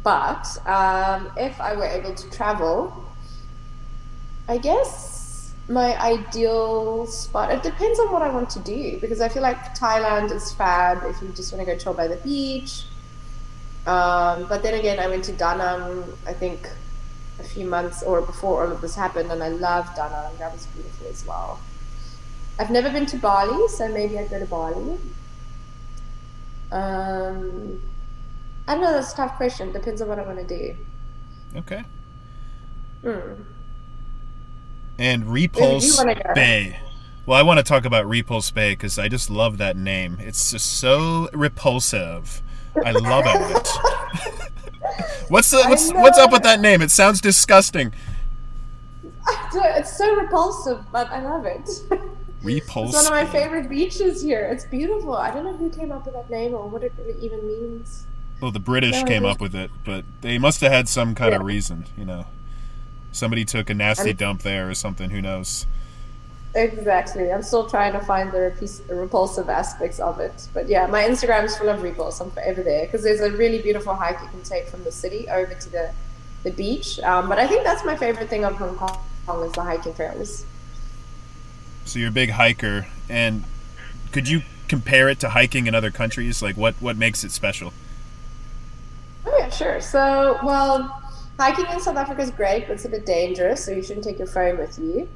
But 0.02 0.46
um, 0.66 1.30
if 1.36 1.60
I 1.60 1.74
were 1.76 1.86
able 1.86 2.14
to 2.14 2.30
travel, 2.30 3.04
I 4.48 4.58
guess 4.58 5.52
my 5.68 5.98
ideal 6.00 7.06
spot, 7.06 7.50
it 7.50 7.62
depends 7.62 7.98
on 7.98 8.12
what 8.12 8.22
I 8.22 8.28
want 8.30 8.50
to 8.50 8.58
do 8.60 8.98
because 9.00 9.20
I 9.20 9.28
feel 9.28 9.42
like 9.42 9.74
Thailand 9.76 10.30
is 10.32 10.52
fab 10.52 11.02
if 11.04 11.20
you 11.22 11.28
just 11.28 11.52
want 11.52 11.66
to 11.66 11.72
go 11.72 11.78
chill 11.78 11.94
by 11.94 12.06
the 12.08 12.16
beach. 12.16 12.84
Um, 13.86 14.46
but 14.48 14.62
then 14.62 14.74
again, 14.74 14.98
I 14.98 15.08
went 15.08 15.24
to 15.24 15.32
Da 15.32 15.56
Nang, 15.56 16.04
I 16.26 16.32
think, 16.32 16.68
a 17.38 17.42
few 17.42 17.66
months 17.66 18.02
or 18.02 18.20
before 18.22 18.64
all 18.64 18.72
of 18.72 18.80
this 18.80 18.94
happened, 18.94 19.30
and 19.30 19.42
I 19.42 19.48
loved 19.48 19.96
Da 19.96 20.08
Nang. 20.08 20.38
That 20.38 20.52
was 20.52 20.66
beautiful 20.66 21.06
as 21.08 21.26
well. 21.26 21.60
I've 22.58 22.70
never 22.70 22.90
been 22.90 23.06
to 23.06 23.16
Bali, 23.16 23.68
so 23.68 23.88
maybe 23.88 24.18
I'd 24.18 24.30
go 24.30 24.38
to 24.38 24.46
Bali. 24.46 24.98
Um, 26.70 27.82
I 28.66 28.74
don't 28.74 28.82
know. 28.82 28.92
That's 28.92 29.12
a 29.12 29.16
tough 29.16 29.36
question. 29.36 29.72
Depends 29.72 30.00
on 30.00 30.08
what 30.08 30.18
I 30.18 30.22
want 30.22 30.46
to 30.46 30.58
do. 30.58 30.76
Okay. 31.56 31.84
Hmm. 33.02 33.42
And 34.98 35.32
Repulse 35.32 36.02
Bay. 36.34 36.78
Well, 37.26 37.38
I 37.38 37.42
want 37.42 37.58
to 37.58 37.64
talk 37.64 37.84
about 37.84 38.06
Repulse 38.06 38.50
Bay 38.50 38.72
because 38.72 38.98
I 38.98 39.08
just 39.08 39.30
love 39.30 39.58
that 39.58 39.76
name. 39.76 40.18
It's 40.20 40.50
just 40.52 40.78
so 40.78 41.28
repulsive. 41.32 42.42
I 42.84 42.92
love 42.92 43.24
it. 43.26 43.68
what's 45.28 45.50
the, 45.50 45.64
what's 45.68 45.92
what's 45.92 46.18
up 46.18 46.32
with 46.32 46.42
that 46.42 46.60
name? 46.60 46.82
It 46.82 46.90
sounds 46.90 47.20
disgusting. 47.20 47.92
It's 49.54 49.96
so 49.96 50.14
repulsive, 50.16 50.84
but 50.92 51.08
I 51.10 51.22
love 51.22 51.46
it. 51.46 51.68
Repulse. 52.42 52.94
It's 52.94 52.96
one 52.96 53.06
of 53.06 53.10
my 53.10 53.24
favorite 53.24 53.70
beaches 53.70 54.20
here. 54.20 54.48
It's 54.52 54.66
beautiful. 54.66 55.14
I 55.14 55.32
don't 55.32 55.44
know 55.44 55.56
who 55.56 55.70
came 55.70 55.90
up 55.90 56.04
with 56.04 56.14
that 56.14 56.28
name 56.28 56.54
or 56.54 56.68
what 56.68 56.82
it 56.82 56.92
even 57.20 57.46
means. 57.46 58.06
Well, 58.40 58.50
the 58.50 58.60
British 58.60 58.96
no, 58.96 59.04
came 59.04 59.24
up 59.24 59.40
with 59.40 59.54
it, 59.54 59.70
but 59.84 60.04
they 60.20 60.36
must 60.38 60.60
have 60.60 60.70
had 60.70 60.88
some 60.88 61.14
kind 61.14 61.32
yeah. 61.32 61.40
of 61.40 61.46
reason, 61.46 61.86
you 61.96 62.04
know. 62.04 62.26
Somebody 63.14 63.44
took 63.44 63.70
a 63.70 63.74
nasty 63.74 64.10
I'm, 64.10 64.16
dump 64.16 64.42
there 64.42 64.68
or 64.68 64.74
something. 64.74 65.10
Who 65.10 65.22
knows? 65.22 65.66
Exactly. 66.56 67.32
I'm 67.32 67.44
still 67.44 67.70
trying 67.70 67.92
to 67.92 68.00
find 68.00 68.32
the 68.32 68.52
repulsive 68.88 69.48
aspects 69.48 70.00
of 70.00 70.18
it. 70.18 70.48
But 70.52 70.68
yeah, 70.68 70.88
my 70.88 71.04
Instagram 71.04 71.44
is 71.44 71.56
full 71.56 71.68
of 71.68 71.80
repulse. 71.80 72.20
I'm 72.20 72.32
forever 72.32 72.64
there 72.64 72.86
because 72.86 73.04
there's 73.04 73.20
a 73.20 73.30
really 73.30 73.62
beautiful 73.62 73.94
hike 73.94 74.20
you 74.20 74.26
can 74.26 74.42
take 74.42 74.66
from 74.66 74.82
the 74.82 74.90
city 74.90 75.28
over 75.28 75.54
to 75.54 75.70
the, 75.70 75.92
the 76.42 76.50
beach. 76.50 76.98
Um, 77.00 77.28
but 77.28 77.38
I 77.38 77.46
think 77.46 77.62
that's 77.62 77.84
my 77.84 77.96
favorite 77.96 78.28
thing 78.28 78.44
of 78.44 78.56
Hong 78.56 78.76
Kong 78.76 79.46
is 79.46 79.52
the 79.52 79.62
hiking 79.62 79.94
trails. 79.94 80.44
So 81.84 82.00
you're 82.00 82.08
a 82.08 82.12
big 82.12 82.30
hiker, 82.30 82.88
and 83.08 83.44
could 84.10 84.28
you 84.28 84.42
compare 84.66 85.08
it 85.08 85.20
to 85.20 85.28
hiking 85.28 85.68
in 85.68 85.74
other 85.74 85.92
countries? 85.92 86.42
Like, 86.42 86.56
what 86.56 86.74
what 86.80 86.96
makes 86.96 87.22
it 87.22 87.30
special? 87.30 87.72
Oh 89.24 89.36
yeah, 89.38 89.50
sure. 89.50 89.80
So, 89.80 90.38
well, 90.42 91.03
hiking 91.38 91.66
in 91.72 91.80
South 91.80 91.96
Africa 91.96 92.22
is 92.22 92.30
great, 92.30 92.66
but 92.66 92.74
it's 92.74 92.84
a 92.84 92.88
bit 92.88 93.06
dangerous, 93.06 93.64
so 93.64 93.72
you 93.72 93.82
shouldn't 93.82 94.04
take 94.04 94.18
your 94.18 94.28
phone 94.28 94.58
with 94.58 94.78
you. 94.78 95.08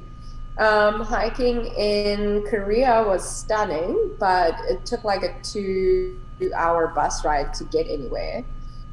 Um, 0.57 1.01
hiking 1.01 1.67
in 1.77 2.45
Korea 2.47 3.03
was 3.07 3.23
stunning, 3.27 4.11
but 4.19 4.55
it 4.67 4.85
took 4.85 5.03
like 5.05 5.23
a 5.23 5.33
two 5.41 6.19
hour 6.53 6.87
bus 6.87 7.23
ride 7.23 7.53
to 7.55 7.63
get 7.65 7.87
anywhere 7.87 8.43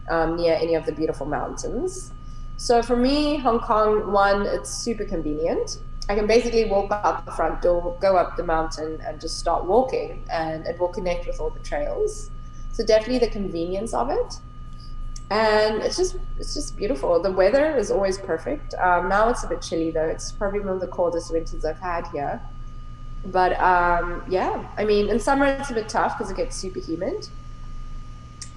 um, 0.09 0.37
near 0.37 0.55
any 0.55 0.75
of 0.75 0.87
the 0.87 0.93
beautiful 0.93 1.27
mountains. 1.27 2.13
So 2.57 2.83
for 2.83 2.97
me, 2.97 3.37
Hong 3.37 3.59
Kong, 3.59 4.13
one, 4.13 4.47
it's 4.47 4.71
super 4.71 5.05
convenient. 5.05 5.79
I 6.09 6.15
can 6.15 6.29
basically 6.29 6.65
walk 6.67 6.93
out 6.93 7.27
the 7.27 7.33
front 7.33 7.63
door, 7.63 7.97
go 8.01 8.17
up 8.17 8.37
the 8.37 8.45
mountain, 8.45 9.01
and 9.05 9.21
just 9.21 9.39
start 9.41 9.65
walking, 9.65 10.25
and 10.31 10.65
it 10.67 10.79
will 10.79 10.89
connect 10.89 11.27
with 11.27 11.41
all 11.41 11.51
the 11.51 11.61
trails. 11.61 12.31
So 12.73 12.87
definitely 12.87 13.19
the 13.19 13.29
convenience 13.29 13.93
of 13.93 14.11
it, 14.11 14.39
and 15.31 15.83
it's 15.83 15.97
just 15.97 16.17
it's 16.39 16.55
just 16.55 16.77
beautiful. 16.77 17.21
The 17.21 17.33
weather 17.33 17.77
is 17.77 17.91
always 17.91 18.19
perfect. 18.19 18.75
Um, 18.75 19.09
now 19.09 19.29
it's 19.29 19.45
a 19.45 19.49
bit 19.49 19.63
chilly 19.63 19.91
though. 19.91 20.07
It's 20.07 20.33
probably 20.33 20.61
one 20.61 20.71
of 20.71 20.81
the 20.81 20.87
coldest 20.87 21.33
winters 21.33 21.65
I've 21.65 21.79
had 21.79 22.07
here. 22.09 22.41
But 23.25 23.59
um, 23.61 24.23
yeah, 24.29 24.69
I 24.77 24.85
mean, 24.85 25.09
in 25.09 25.19
summer 25.19 25.47
it's 25.47 25.71
a 25.71 25.75
bit 25.75 25.89
tough 25.89 26.17
because 26.17 26.31
it 26.31 26.37
gets 26.37 26.57
super 26.57 26.81
humid. 26.81 27.29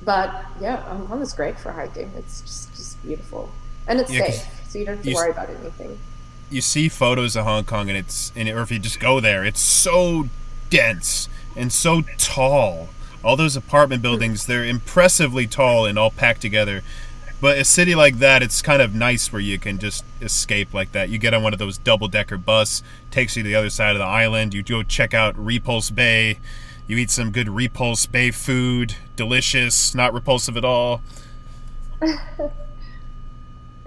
But 0.04 0.46
yeah, 0.62 0.78
Hong 0.78 1.08
Kong 1.08 1.22
is 1.22 1.34
great 1.34 1.60
for 1.60 1.72
hiking. 1.72 2.12
It's 2.16 2.42
just 2.42 2.76
just 2.76 3.02
beautiful, 3.04 3.50
and 3.88 4.00
it's 4.00 4.12
yeah, 4.12 4.30
safe, 4.30 4.70
so 4.70 4.80
you 4.80 4.86
don't 4.86 4.98
have 4.98 5.06
to 5.06 5.14
worry 5.14 5.32
about 5.32 5.50
anything 5.50 5.98
you 6.50 6.62
see 6.62 6.90
photos 6.90 7.36
of 7.36 7.46
Hong 7.46 7.64
Kong 7.64 7.90
and 7.90 7.98
it's 7.98 8.32
and 8.36 8.50
or 8.50 8.62
if 8.62 8.72
you 8.72 8.80
just 8.80 9.00
go 9.00 9.20
there, 9.20 9.44
it's 9.44 9.60
so 9.60 10.28
dense 10.70 11.30
and 11.56 11.72
so 11.72 12.02
tall. 12.18 12.90
All 13.24 13.36
those 13.36 13.56
apartment 13.56 14.02
buildings, 14.02 14.46
they're 14.46 14.66
impressively 14.66 15.48
tall 15.48 15.86
and 15.86 16.00
all 16.00 16.12
packed 16.12 16.42
together. 16.42 16.82
But 17.42 17.58
a 17.58 17.64
city 17.64 17.96
like 17.96 18.20
that, 18.20 18.44
it's 18.44 18.62
kind 18.62 18.82
of 18.82 18.94
nice 18.94 19.32
where 19.32 19.42
you 19.42 19.58
can 19.58 19.78
just 19.78 20.04
escape 20.22 20.74
like 20.74 20.92
that. 20.92 21.10
You 21.10 21.18
get 21.18 21.34
on 21.34 21.42
one 21.42 21.54
of 21.54 21.60
those 21.60 21.78
double 21.78 22.08
decker 22.08 22.38
bus, 22.38 22.84
takes 23.12 23.38
you 23.38 23.44
to 23.44 23.50
the 23.50 23.56
other 23.56 23.70
side 23.70 23.92
of 23.92 24.00
the 24.00 24.06
island. 24.06 24.54
You 24.54 24.62
go 24.62 24.84
check 24.84 25.14
out 25.14 25.38
Repulse 25.38 25.90
Bay. 25.90 26.40
You 26.88 26.98
eat 26.98 27.12
some 27.12 27.32
good 27.32 27.48
Repulse 27.48 28.06
Bay 28.06 28.32
food, 28.32 28.96
delicious, 29.16 29.96
not 29.96 30.14
repulsive 30.14 30.58
at 30.58 30.66
all. 30.66 31.02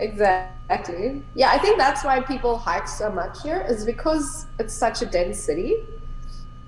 Exactly. 0.02 1.22
Yeah, 1.36 1.50
I 1.50 1.58
think 1.58 1.78
that's 1.78 2.02
why 2.02 2.20
people 2.20 2.58
hike 2.58 2.88
so 2.88 3.10
much 3.10 3.40
here 3.42 3.64
is 3.68 3.84
because 3.84 4.46
it's 4.58 4.74
such 4.74 5.00
a 5.00 5.06
dense 5.06 5.38
city. 5.38 5.76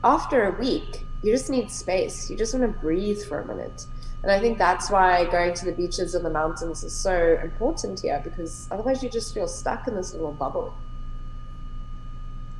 After 0.05 0.45
a 0.45 0.51
week, 0.53 1.05
you 1.25 1.33
just 1.33 1.49
need 1.49 1.70
space. 1.70 2.31
You 2.31 2.37
just 2.37 2.55
want 2.55 2.72
to 2.72 2.81
breathe 2.81 3.22
for 3.22 3.41
a 3.41 3.47
minute. 3.47 3.87
And 4.22 4.31
I 4.31 4.39
think 4.39 4.59
that's 4.59 4.91
why 4.91 5.25
going 5.25 5.55
to 5.55 5.64
the 5.64 5.72
beaches 5.72 6.14
and 6.14 6.25
the 6.25 6.31
mountains 6.31 6.85
is 6.85 6.93
so 6.93 7.39
important 7.43 8.01
here 8.01 8.20
because 8.22 8.68
otherwise 8.70 9.03
you 9.03 9.11
just 9.11 9.35
feel 9.35 9.49
stuck 9.49 9.89
in 9.89 9.95
this 9.95 10.12
little 10.12 10.33
bubble. 10.33 10.75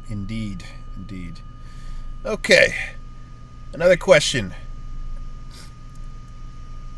Indeed. 0.09 0.65
Indeed. 0.97 1.41
Okay. 2.25 2.75
Another 3.73 3.97
question 3.97 4.55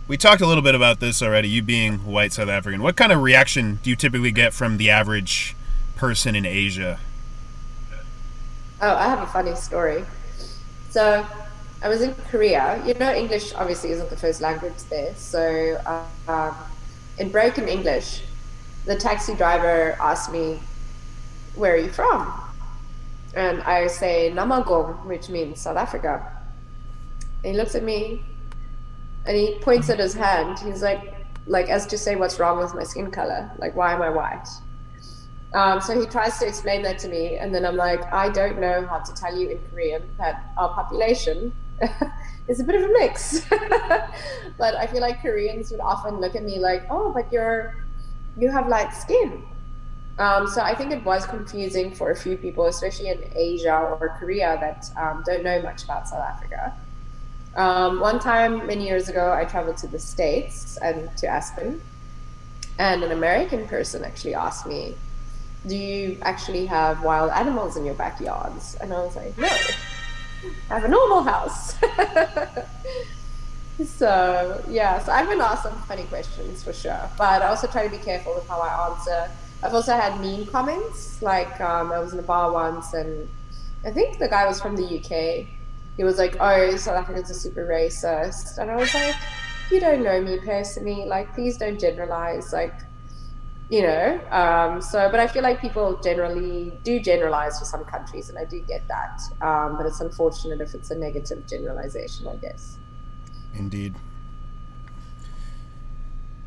we 0.08 0.16
talked 0.16 0.40
a 0.40 0.46
little 0.46 0.62
bit 0.62 0.74
about 0.74 1.00
this 1.00 1.20
already. 1.20 1.48
You 1.48 1.62
being 1.62 1.98
white 2.04 2.32
South 2.32 2.48
African, 2.48 2.82
what 2.82 2.96
kind 2.96 3.10
of 3.10 3.22
reaction 3.22 3.80
do 3.82 3.90
you 3.90 3.96
typically 3.96 4.30
get 4.30 4.52
from 4.52 4.76
the 4.76 4.90
average 4.90 5.56
person 5.96 6.36
in 6.36 6.46
Asia? 6.46 7.00
Oh, 8.80 8.94
I 8.94 9.08
have 9.08 9.20
a 9.20 9.26
funny 9.26 9.54
story. 9.54 10.04
So, 10.90 11.26
I 11.82 11.88
was 11.88 12.00
in 12.00 12.14
Korea. 12.30 12.82
You 12.86 12.94
know, 12.94 13.12
English 13.12 13.54
obviously 13.54 13.90
isn't 13.90 14.10
the 14.10 14.16
first 14.16 14.40
language 14.40 14.78
there. 14.88 15.14
So, 15.14 15.80
uh, 16.28 16.54
in 17.18 17.30
broken 17.30 17.68
English, 17.68 18.22
the 18.86 18.96
taxi 18.96 19.34
driver 19.34 19.96
asked 20.00 20.32
me, 20.32 20.60
"Where 21.54 21.74
are 21.74 21.76
you 21.76 21.90
from?" 21.90 22.32
And 23.34 23.62
I 23.62 23.86
say 23.88 24.32
Namagong, 24.34 25.04
which 25.04 25.28
means 25.28 25.60
South 25.60 25.76
Africa. 25.76 26.22
And 27.44 27.52
he 27.52 27.58
looks 27.58 27.74
at 27.74 27.82
me 27.82 28.24
and 29.26 29.36
he 29.36 29.58
points 29.60 29.90
at 29.90 29.98
his 29.98 30.14
hand. 30.14 30.58
He's 30.58 30.82
like, 30.82 31.14
like 31.46 31.68
as 31.68 31.86
to 31.88 31.98
say, 31.98 32.16
what's 32.16 32.38
wrong 32.38 32.58
with 32.58 32.74
my 32.74 32.84
skin 32.84 33.10
color? 33.10 33.50
Like, 33.58 33.76
why 33.76 33.92
am 33.92 34.00
I 34.00 34.08
white? 34.08 34.48
Um, 35.52 35.80
so 35.80 35.98
he 35.98 36.06
tries 36.06 36.38
to 36.38 36.46
explain 36.46 36.82
that 36.82 36.98
to 37.00 37.08
me, 37.08 37.36
and 37.36 37.54
then 37.54 37.64
I'm 37.64 37.76
like, 37.76 38.12
I 38.12 38.28
don't 38.30 38.58
know 38.60 38.86
how 38.86 38.98
to 38.98 39.14
tell 39.14 39.36
you 39.36 39.50
in 39.50 39.58
Korean 39.70 40.02
that 40.18 40.44
our 40.56 40.70
population 40.74 41.52
is 42.48 42.60
a 42.60 42.64
bit 42.64 42.76
of 42.76 42.82
a 42.82 42.92
mix. 42.92 43.46
but 44.58 44.74
I 44.74 44.86
feel 44.86 45.00
like 45.00 45.20
Koreans 45.20 45.70
would 45.70 45.80
often 45.80 46.20
look 46.20 46.36
at 46.36 46.42
me 46.42 46.58
like, 46.58 46.86
oh, 46.90 47.12
but 47.12 47.32
you're 47.32 47.76
you 48.36 48.50
have 48.50 48.68
light 48.68 48.92
skin. 48.92 49.42
Um, 50.18 50.48
so 50.48 50.62
I 50.62 50.74
think 50.74 50.92
it 50.92 51.04
was 51.04 51.26
confusing 51.26 51.94
for 51.94 52.10
a 52.10 52.16
few 52.16 52.36
people, 52.36 52.66
especially 52.66 53.08
in 53.08 53.22
Asia 53.34 53.76
or 53.76 54.16
Korea, 54.18 54.56
that 54.60 54.90
um, 54.96 55.22
don't 55.26 55.42
know 55.42 55.60
much 55.62 55.84
about 55.84 56.08
South 56.08 56.20
Africa. 56.20 56.74
Um, 57.54 58.00
one 58.00 58.18
time, 58.18 58.66
many 58.66 58.86
years 58.86 59.08
ago, 59.08 59.32
I 59.32 59.44
traveled 59.44 59.78
to 59.78 59.86
the 59.86 59.98
States 59.98 60.78
and 60.78 61.14
to 61.18 61.26
Aspen, 61.26 61.80
and 62.78 63.02
an 63.02 63.12
American 63.12 63.66
person 63.66 64.04
actually 64.04 64.34
asked 64.34 64.66
me, 64.66 64.94
Do 65.66 65.76
you 65.76 66.18
actually 66.22 66.66
have 66.66 67.02
wild 67.02 67.30
animals 67.30 67.76
in 67.76 67.84
your 67.84 67.94
backyards? 67.94 68.76
And 68.80 68.92
I 68.92 68.98
was 69.04 69.16
like, 69.16 69.36
No, 69.38 69.48
have 70.68 70.84
a 70.84 70.88
normal 70.88 71.22
house. 71.22 71.74
so, 73.84 74.64
yeah, 74.68 74.98
so 74.98 75.12
I've 75.12 75.28
been 75.28 75.40
asked 75.40 75.64
some 75.64 75.78
funny 75.82 76.04
questions 76.04 76.62
for 76.62 76.72
sure, 76.72 77.10
but 77.18 77.42
I 77.42 77.46
also 77.46 77.66
try 77.66 77.84
to 77.84 77.90
be 77.90 78.02
careful 78.02 78.34
with 78.34 78.48
how 78.48 78.60
I 78.60 78.90
answer. 78.90 79.30
I've 79.62 79.74
also 79.74 79.92
had 79.92 80.20
mean 80.20 80.46
comments, 80.46 81.22
like 81.22 81.60
um, 81.60 81.92
I 81.92 81.98
was 81.98 82.12
in 82.12 82.18
a 82.18 82.22
bar 82.22 82.52
once 82.52 82.94
and 82.94 83.28
I 83.84 83.90
think 83.90 84.18
the 84.18 84.28
guy 84.28 84.46
was 84.46 84.60
from 84.60 84.76
the 84.76 84.98
UK 84.98 85.46
he 85.96 86.04
was 86.04 86.18
like, 86.18 86.36
"Oh, 86.40 86.76
South 86.76 86.96
Africans 86.96 87.30
are 87.30 87.34
super 87.34 87.66
racist," 87.66 88.58
and 88.58 88.70
I 88.70 88.76
was 88.76 88.92
like, 88.94 89.14
"You 89.70 89.80
don't 89.80 90.02
know 90.02 90.20
me 90.20 90.38
personally. 90.38 91.06
Like, 91.06 91.32
please 91.34 91.56
don't 91.56 91.78
generalize. 91.78 92.52
Like, 92.52 92.74
you 93.68 93.82
know." 93.82 94.20
Um, 94.30 94.80
so, 94.80 95.08
but 95.10 95.20
I 95.20 95.26
feel 95.26 95.42
like 95.42 95.60
people 95.60 95.98
generally 96.02 96.78
do 96.82 97.00
generalize 97.00 97.58
for 97.58 97.64
some 97.64 97.84
countries, 97.84 98.28
and 98.28 98.38
I 98.38 98.44
do 98.44 98.60
get 98.60 98.86
that. 98.88 99.20
Um, 99.40 99.76
but 99.76 99.86
it's 99.86 100.00
unfortunate 100.00 100.60
if 100.60 100.74
it's 100.74 100.90
a 100.90 100.94
negative 100.94 101.46
generalization, 101.46 102.28
I 102.28 102.36
guess. 102.36 102.78
Indeed. 103.54 103.94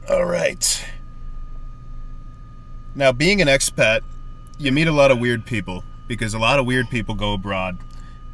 All 0.10 0.26
right. 0.26 0.86
Now, 2.96 3.12
being 3.12 3.42
an 3.42 3.48
expat, 3.48 4.02
you 4.58 4.72
meet 4.72 4.88
a 4.88 4.92
lot 4.92 5.12
of 5.12 5.20
weird 5.20 5.46
people 5.46 5.84
because 6.08 6.34
a 6.34 6.40
lot 6.40 6.60
of 6.60 6.66
weird 6.66 6.90
people 6.90 7.14
go 7.16 7.34
abroad 7.34 7.78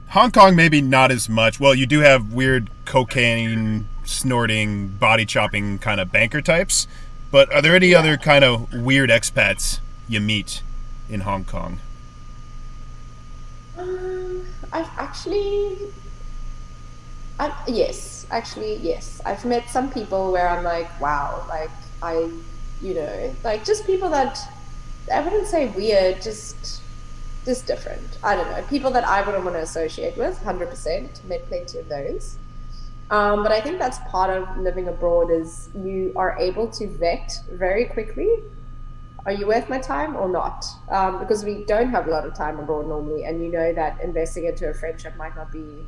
Hong 0.09 0.31
Kong, 0.31 0.55
maybe 0.55 0.81
not 0.81 1.11
as 1.11 1.27
much. 1.27 1.59
Well, 1.59 1.73
you 1.73 1.85
do 1.85 1.99
have 1.99 2.33
weird 2.33 2.69
cocaine 2.85 3.87
snorting, 4.03 4.89
body 4.89 5.25
chopping 5.25 5.79
kind 5.79 5.99
of 5.99 6.11
banker 6.11 6.41
types. 6.41 6.87
But 7.31 7.51
are 7.53 7.61
there 7.61 7.75
any 7.75 7.87
yeah. 7.87 7.99
other 7.99 8.17
kind 8.17 8.43
of 8.43 8.73
weird 8.73 9.09
expats 9.09 9.79
you 10.07 10.19
meet 10.19 10.61
in 11.09 11.21
Hong 11.21 11.45
Kong? 11.45 11.79
Um, 13.77 14.45
I've 14.71 14.89
actually, 14.97 15.77
I, 17.39 17.53
yes, 17.67 18.25
actually, 18.31 18.75
yes. 18.77 19.21
I've 19.25 19.43
met 19.45 19.69
some 19.69 19.91
people 19.91 20.31
where 20.31 20.47
I'm 20.47 20.63
like, 20.63 20.99
wow, 21.01 21.45
like 21.49 21.71
I, 22.01 22.29
you 22.81 22.93
know, 22.93 23.35
like 23.43 23.65
just 23.65 23.85
people 23.85 24.09
that 24.09 24.39
I 25.13 25.21
wouldn't 25.21 25.47
say 25.47 25.67
weird, 25.67 26.21
just 26.21 26.81
just 27.45 27.67
different. 27.67 28.17
I 28.23 28.35
don't 28.35 28.49
know. 28.49 28.61
People 28.63 28.89
that 28.91 29.03
I 29.07 29.21
wouldn't 29.21 29.43
want 29.43 29.55
to 29.55 29.61
associate 29.61 30.17
with, 30.17 30.39
100%. 30.39 31.23
Met 31.25 31.47
plenty 31.47 31.77
of 31.77 31.87
those. 31.87 32.37
Um, 33.11 33.43
but 33.43 33.51
I 33.51 33.61
think 33.61 33.77
that's 33.77 33.99
part 34.09 34.31
of 34.31 34.57
living 34.57 34.87
abroad 34.87 35.29
is 35.29 35.69
you 35.75 36.11
are 36.15 36.37
able 36.39 36.67
to 36.71 36.87
vet 36.87 37.31
very 37.51 37.85
quickly. 37.85 38.29
Are 39.25 39.31
you 39.31 39.47
worth 39.47 39.69
my 39.69 39.79
time 39.79 40.15
or 40.15 40.27
not? 40.27 40.65
Um, 40.89 41.19
because 41.19 41.43
we 41.43 41.63
don't 41.65 41.89
have 41.89 42.07
a 42.07 42.11
lot 42.11 42.25
of 42.25 42.33
time 42.35 42.59
abroad 42.59 42.87
normally, 42.87 43.25
and 43.25 43.43
you 43.43 43.51
know 43.51 43.73
that 43.73 44.01
investing 44.01 44.45
into 44.45 44.69
a 44.69 44.73
friendship 44.73 45.15
might 45.17 45.35
not 45.35 45.51
be 45.51 45.85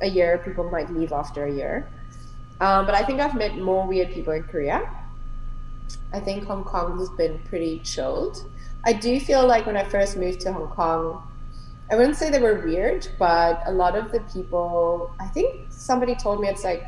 a 0.00 0.06
year. 0.06 0.38
People 0.38 0.70
might 0.70 0.90
leave 0.90 1.12
after 1.12 1.44
a 1.44 1.52
year. 1.52 1.88
Um, 2.60 2.84
but 2.84 2.94
I 2.94 3.04
think 3.04 3.20
I've 3.20 3.34
met 3.34 3.56
more 3.56 3.86
weird 3.86 4.12
people 4.12 4.32
in 4.34 4.42
Korea. 4.44 4.88
I 6.12 6.20
think 6.20 6.44
Hong 6.44 6.64
Kong 6.64 6.98
has 6.98 7.08
been 7.10 7.38
pretty 7.40 7.80
chilled. 7.80 8.44
I 8.84 8.92
do 8.92 9.18
feel 9.20 9.46
like 9.46 9.66
when 9.66 9.76
I 9.76 9.84
first 9.84 10.16
moved 10.16 10.40
to 10.40 10.52
Hong 10.52 10.68
Kong, 10.68 11.22
I 11.90 11.96
wouldn't 11.96 12.16
say 12.16 12.30
they 12.30 12.38
were 12.38 12.54
weird, 12.54 13.08
but 13.18 13.62
a 13.66 13.72
lot 13.72 13.96
of 13.96 14.12
the 14.12 14.20
people, 14.32 15.12
I 15.18 15.26
think 15.26 15.66
somebody 15.70 16.14
told 16.14 16.40
me 16.40 16.46
it's 16.46 16.62
like 16.62 16.86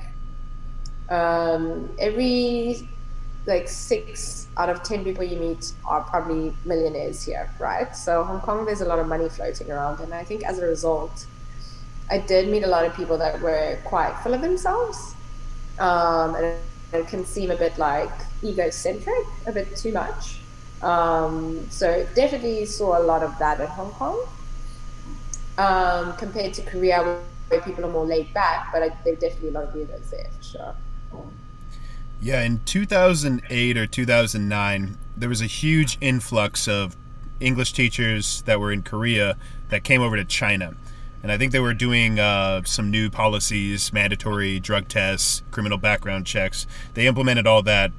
um, 1.11 1.91
every 1.99 2.89
like 3.45 3.67
six 3.67 4.47
out 4.57 4.71
of 4.71 4.85
ten 4.85 5.03
people 5.03 5.25
you 5.25 5.37
meet 5.37 5.73
are 5.85 6.03
probably 6.03 6.55
millionaires 6.65 7.25
here, 7.25 7.51
right? 7.59 7.97
So 7.97 8.23
Hong 8.23 8.41
Kong, 8.41 8.65
there's 8.65 8.81
a 8.81 8.85
lot 8.85 9.01
of 9.01 9.09
money 9.09 9.29
floating 9.29 9.73
around, 9.73 9.99
and 9.99 10.15
I 10.15 10.23
think 10.23 10.45
as 10.45 10.61
a 10.61 10.67
result, 10.67 11.27
I 12.09 12.19
did 12.19 12.49
meet 12.49 12.63
a 12.63 12.69
lot 12.69 12.85
of 12.85 12.95
people 12.95 13.19
that 13.19 13.41
were 13.41 13.79
quite 13.83 14.13
full 14.23 14.35
of 14.35 14.41
themselves, 14.41 15.17
um, 15.81 16.37
and 16.37 16.57
it 16.93 17.09
can 17.09 17.25
seem 17.25 17.51
a 17.51 17.57
bit 17.57 17.77
like 17.77 18.13
egocentric, 18.45 19.27
a 19.47 19.53
bit 19.53 19.75
too 19.75 19.93
much. 19.93 20.39
Um, 20.81 21.67
so 21.71 22.07
definitely 22.15 22.67
saw 22.67 23.01
a 23.01 23.03
lot 23.03 23.25
of 23.25 23.37
that 23.41 23.61
in 23.61 23.67
Hong 23.67 23.91
Kong 23.91 24.25
um, 25.59 26.17
compared 26.17 26.55
to 26.55 26.63
Korea, 26.63 27.21
where 27.49 27.61
people 27.61 27.85
are 27.85 27.91
more 27.91 28.07
laid 28.07 28.33
back. 28.35 28.73
But 28.73 28.83
I, 28.83 28.97
there's 29.05 29.19
definitely 29.19 29.51
a 29.51 29.53
lot 29.53 29.65
of 29.65 29.75
weirdos 29.75 30.11
there 30.11 30.29
for 30.39 30.45
sure. 30.45 30.75
Yeah, 32.21 32.43
in 32.43 32.61
2008 32.65 33.77
or 33.77 33.87
2009, 33.87 34.99
there 35.17 35.29
was 35.29 35.41
a 35.41 35.47
huge 35.47 35.99
influx 36.01 36.69
of 36.69 36.97
English 37.41 37.73
teachers 37.73 38.43
that 38.43 38.61
were 38.61 38.71
in 38.71 38.83
Korea 38.83 39.37
that 39.71 39.83
came 39.83 40.01
over 40.01 40.17
to 40.17 40.25
China. 40.25 40.75
And 41.23 41.31
I 41.31 41.39
think 41.39 41.53
they 41.53 41.61
were 41.61 41.75
doing 41.75 42.19
uh, 42.19 42.63
some 42.65 42.91
new 42.91 43.11
policies, 43.11 43.93
mandatory 43.93 44.61
drug 44.61 44.89
tests, 44.89 45.43
criminal 45.51 45.79
background 45.79 46.27
checks. 46.27 46.67
They 46.95 47.07
implemented 47.07 47.47
all 47.47 47.63
that 47.63 47.93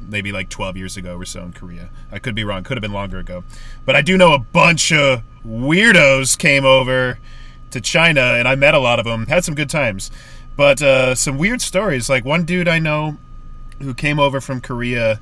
maybe 0.00 0.32
like 0.32 0.48
12 0.48 0.76
years 0.76 0.96
ago 0.96 1.16
or 1.16 1.24
so 1.24 1.42
in 1.42 1.52
Korea. 1.52 1.90
I 2.10 2.18
could 2.18 2.34
be 2.34 2.44
wrong, 2.44 2.64
could 2.64 2.76
have 2.76 2.82
been 2.82 2.92
longer 2.92 3.18
ago. 3.18 3.44
But 3.84 3.96
I 3.96 4.02
do 4.02 4.16
know 4.16 4.32
a 4.32 4.38
bunch 4.38 4.92
of 4.92 5.22
weirdos 5.46 6.38
came 6.38 6.64
over 6.64 7.18
to 7.70 7.80
China, 7.80 8.20
and 8.20 8.46
I 8.48 8.54
met 8.54 8.74
a 8.74 8.78
lot 8.78 8.98
of 8.98 9.04
them, 9.04 9.26
had 9.26 9.44
some 9.44 9.54
good 9.54 9.70
times. 9.70 10.10
But 10.56 10.82
uh, 10.82 11.14
some 11.14 11.38
weird 11.38 11.62
stories. 11.62 12.10
Like 12.10 12.24
one 12.24 12.44
dude 12.44 12.68
I 12.68 12.78
know 12.78 13.16
who 13.80 13.94
came 13.94 14.18
over 14.18 14.40
from 14.40 14.60
Korea 14.60 15.20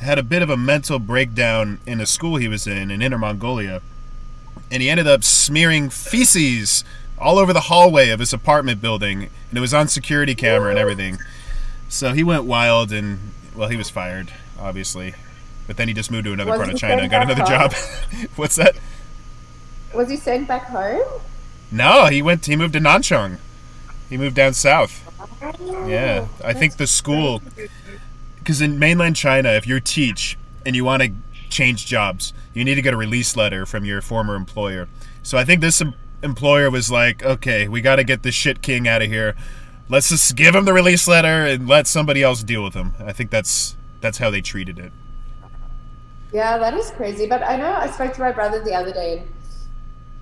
had 0.00 0.18
a 0.18 0.22
bit 0.22 0.42
of 0.42 0.48
a 0.48 0.56
mental 0.56 0.98
breakdown 0.98 1.80
in 1.86 2.00
a 2.00 2.06
school 2.06 2.36
he 2.36 2.48
was 2.48 2.66
in 2.66 2.90
in 2.90 3.02
Inner 3.02 3.18
Mongolia. 3.18 3.82
And 4.70 4.82
he 4.82 4.88
ended 4.88 5.06
up 5.06 5.24
smearing 5.24 5.90
feces 5.90 6.84
all 7.18 7.38
over 7.38 7.52
the 7.52 7.62
hallway 7.62 8.10
of 8.10 8.20
his 8.20 8.32
apartment 8.32 8.80
building, 8.80 9.24
and 9.48 9.58
it 9.58 9.60
was 9.60 9.74
on 9.74 9.88
security 9.88 10.34
camera 10.34 10.70
and 10.70 10.78
everything. 10.78 11.18
So 11.88 12.12
he 12.12 12.22
went 12.22 12.44
wild 12.44 12.92
and 12.92 13.18
well, 13.56 13.68
he 13.68 13.76
was 13.76 13.90
fired, 13.90 14.32
obviously, 14.58 15.14
but 15.66 15.76
then 15.76 15.88
he 15.88 15.94
just 15.94 16.10
moved 16.10 16.24
to 16.26 16.32
another 16.32 16.52
Was 16.52 16.58
part 16.60 16.72
of 16.72 16.78
China 16.78 17.02
and 17.02 17.10
got 17.10 17.22
another 17.22 17.44
job. 17.44 17.72
What's 18.36 18.56
that? 18.56 18.76
Was 19.94 20.10
he 20.10 20.16
sent 20.16 20.48
back 20.48 20.64
home? 20.64 21.20
No, 21.70 22.06
he 22.06 22.22
went. 22.22 22.46
He 22.46 22.56
moved 22.56 22.74
to 22.74 22.80
Nanchang. 22.80 23.38
He 24.08 24.16
moved 24.16 24.36
down 24.36 24.54
south. 24.54 25.04
Yeah, 25.86 26.28
I 26.42 26.52
think 26.52 26.76
the 26.76 26.86
school, 26.86 27.42
because 28.38 28.60
in 28.60 28.78
mainland 28.78 29.16
China, 29.16 29.50
if 29.50 29.66
you 29.66 29.80
teach 29.80 30.38
and 30.64 30.74
you 30.74 30.84
want 30.84 31.02
to 31.02 31.12
change 31.50 31.86
jobs, 31.86 32.32
you 32.54 32.64
need 32.64 32.76
to 32.76 32.82
get 32.82 32.94
a 32.94 32.96
release 32.96 33.36
letter 33.36 33.66
from 33.66 33.84
your 33.84 34.00
former 34.00 34.34
employer. 34.34 34.88
So 35.22 35.36
I 35.38 35.44
think 35.44 35.60
this 35.60 35.80
em- 35.80 35.94
employer 36.22 36.70
was 36.70 36.90
like, 36.90 37.22
okay, 37.22 37.68
we 37.68 37.80
got 37.80 37.96
to 37.96 38.04
get 38.04 38.22
this 38.22 38.34
shit 38.34 38.62
king 38.62 38.88
out 38.88 39.02
of 39.02 39.08
here. 39.08 39.34
Let's 39.88 40.08
just 40.08 40.36
give 40.36 40.54
him 40.54 40.64
the 40.64 40.72
release 40.72 41.06
letter 41.08 41.44
and 41.46 41.68
let 41.68 41.86
somebody 41.86 42.22
else 42.22 42.42
deal 42.42 42.62
with 42.62 42.74
him. 42.74 42.94
I 42.98 43.12
think 43.12 43.30
that's 43.30 43.76
that's 44.00 44.18
how 44.18 44.30
they 44.30 44.40
treated 44.40 44.78
it. 44.78 44.92
Yeah, 46.32 46.58
that 46.58 46.74
is 46.74 46.90
crazy. 46.90 47.26
But 47.26 47.42
I 47.42 47.56
know 47.56 47.72
I 47.72 47.88
spoke 47.90 48.12
to 48.14 48.20
my 48.20 48.32
brother 48.32 48.62
the 48.62 48.74
other 48.74 48.92
day, 48.92 49.24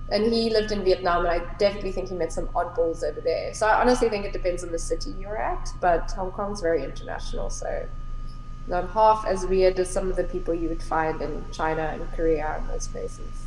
and, 0.09 0.31
he 0.33 0.49
lived 0.49 0.71
in 0.71 0.83
Vietnam, 0.83 1.25
and 1.25 1.41
I 1.41 1.53
definitely 1.57 1.91
think 1.91 2.09
he 2.09 2.15
met 2.15 2.31
some 2.31 2.47
oddballs 2.49 3.03
over 3.03 3.21
there. 3.21 3.53
So 3.53 3.67
I 3.67 3.81
honestly 3.81 4.09
think 4.09 4.25
it 4.25 4.33
depends 4.33 4.63
on 4.63 4.71
the 4.71 4.79
city 4.79 5.13
you're 5.19 5.37
at. 5.37 5.69
But 5.81 6.11
Hong 6.11 6.31
Kong's 6.31 6.61
very 6.61 6.83
international, 6.83 7.49
so 7.49 7.87
not 8.67 8.89
half 8.91 9.25
as 9.25 9.45
weird 9.45 9.79
as 9.79 9.89
some 9.89 10.09
of 10.09 10.15
the 10.15 10.23
people 10.23 10.53
you 10.53 10.69
would 10.69 10.83
find 10.83 11.21
in 11.21 11.45
China 11.51 11.83
and 11.83 12.11
Korea 12.13 12.57
and 12.59 12.69
those 12.69 12.87
places. 12.87 13.45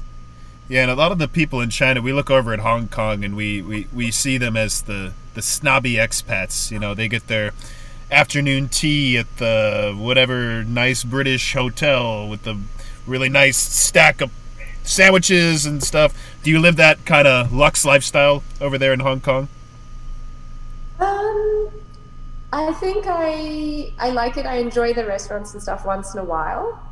Yeah, 0.68 0.82
and 0.82 0.90
a 0.90 0.94
lot 0.94 1.10
of 1.12 1.18
the 1.18 1.28
people 1.28 1.60
in 1.60 1.70
China, 1.70 2.00
we 2.00 2.12
look 2.12 2.30
over 2.30 2.52
at 2.52 2.60
Hong 2.60 2.88
Kong 2.88 3.24
and 3.24 3.34
we, 3.34 3.60
we, 3.60 3.88
we 3.92 4.10
see 4.10 4.38
them 4.38 4.56
as 4.56 4.82
the, 4.82 5.12
the 5.34 5.42
snobby 5.42 5.94
expats. 5.94 6.70
You 6.70 6.78
know, 6.78 6.94
they 6.94 7.08
get 7.08 7.26
their 7.26 7.52
afternoon 8.10 8.68
tea 8.68 9.18
at 9.18 9.36
the 9.38 9.94
whatever 9.98 10.62
nice 10.64 11.04
British 11.04 11.54
hotel 11.54 12.28
with 12.28 12.44
the 12.44 12.58
really 13.06 13.28
nice 13.28 13.56
stack 13.56 14.20
of 14.20 14.30
sandwiches 14.84 15.66
and 15.66 15.82
stuff. 15.82 16.14
Do 16.42 16.50
you 16.50 16.58
live 16.58 16.76
that 16.76 17.04
kind 17.04 17.28
of 17.28 17.52
luxe 17.52 17.84
lifestyle 17.84 18.42
over 18.62 18.78
there 18.78 18.94
in 18.94 19.00
Hong 19.00 19.20
Kong? 19.20 19.48
Um, 20.98 21.70
I 22.50 22.72
think 22.80 23.04
I 23.06 23.92
I 23.98 24.10
like 24.10 24.38
it. 24.38 24.46
I 24.46 24.56
enjoy 24.56 24.94
the 24.94 25.04
restaurants 25.04 25.52
and 25.52 25.62
stuff 25.62 25.84
once 25.84 26.14
in 26.14 26.20
a 26.20 26.24
while. 26.24 26.82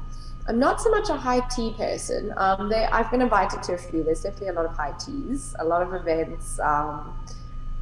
I'm 0.46 0.59
not 0.59 0.82
so 0.82 0.90
much 0.90 1.09
a 1.09 1.16
high 1.16 1.40
tea 1.49 1.74
person. 1.76 2.32
Um, 2.36 2.68
there, 2.68 2.88
I've 2.92 3.11
been 3.11 3.22
invited 3.22 3.62
to 3.64 3.74
a 3.74 3.78
few. 3.78 4.03
There's 4.03 4.22
definitely 4.22 4.49
a 4.49 4.53
lot 4.53 4.66
of 4.66 4.72
high 4.72 4.92
teas, 4.99 5.55
a 5.59 5.64
lot 5.64 5.82
of 5.82 5.94
events. 5.94 6.59
Um, 6.61 7.14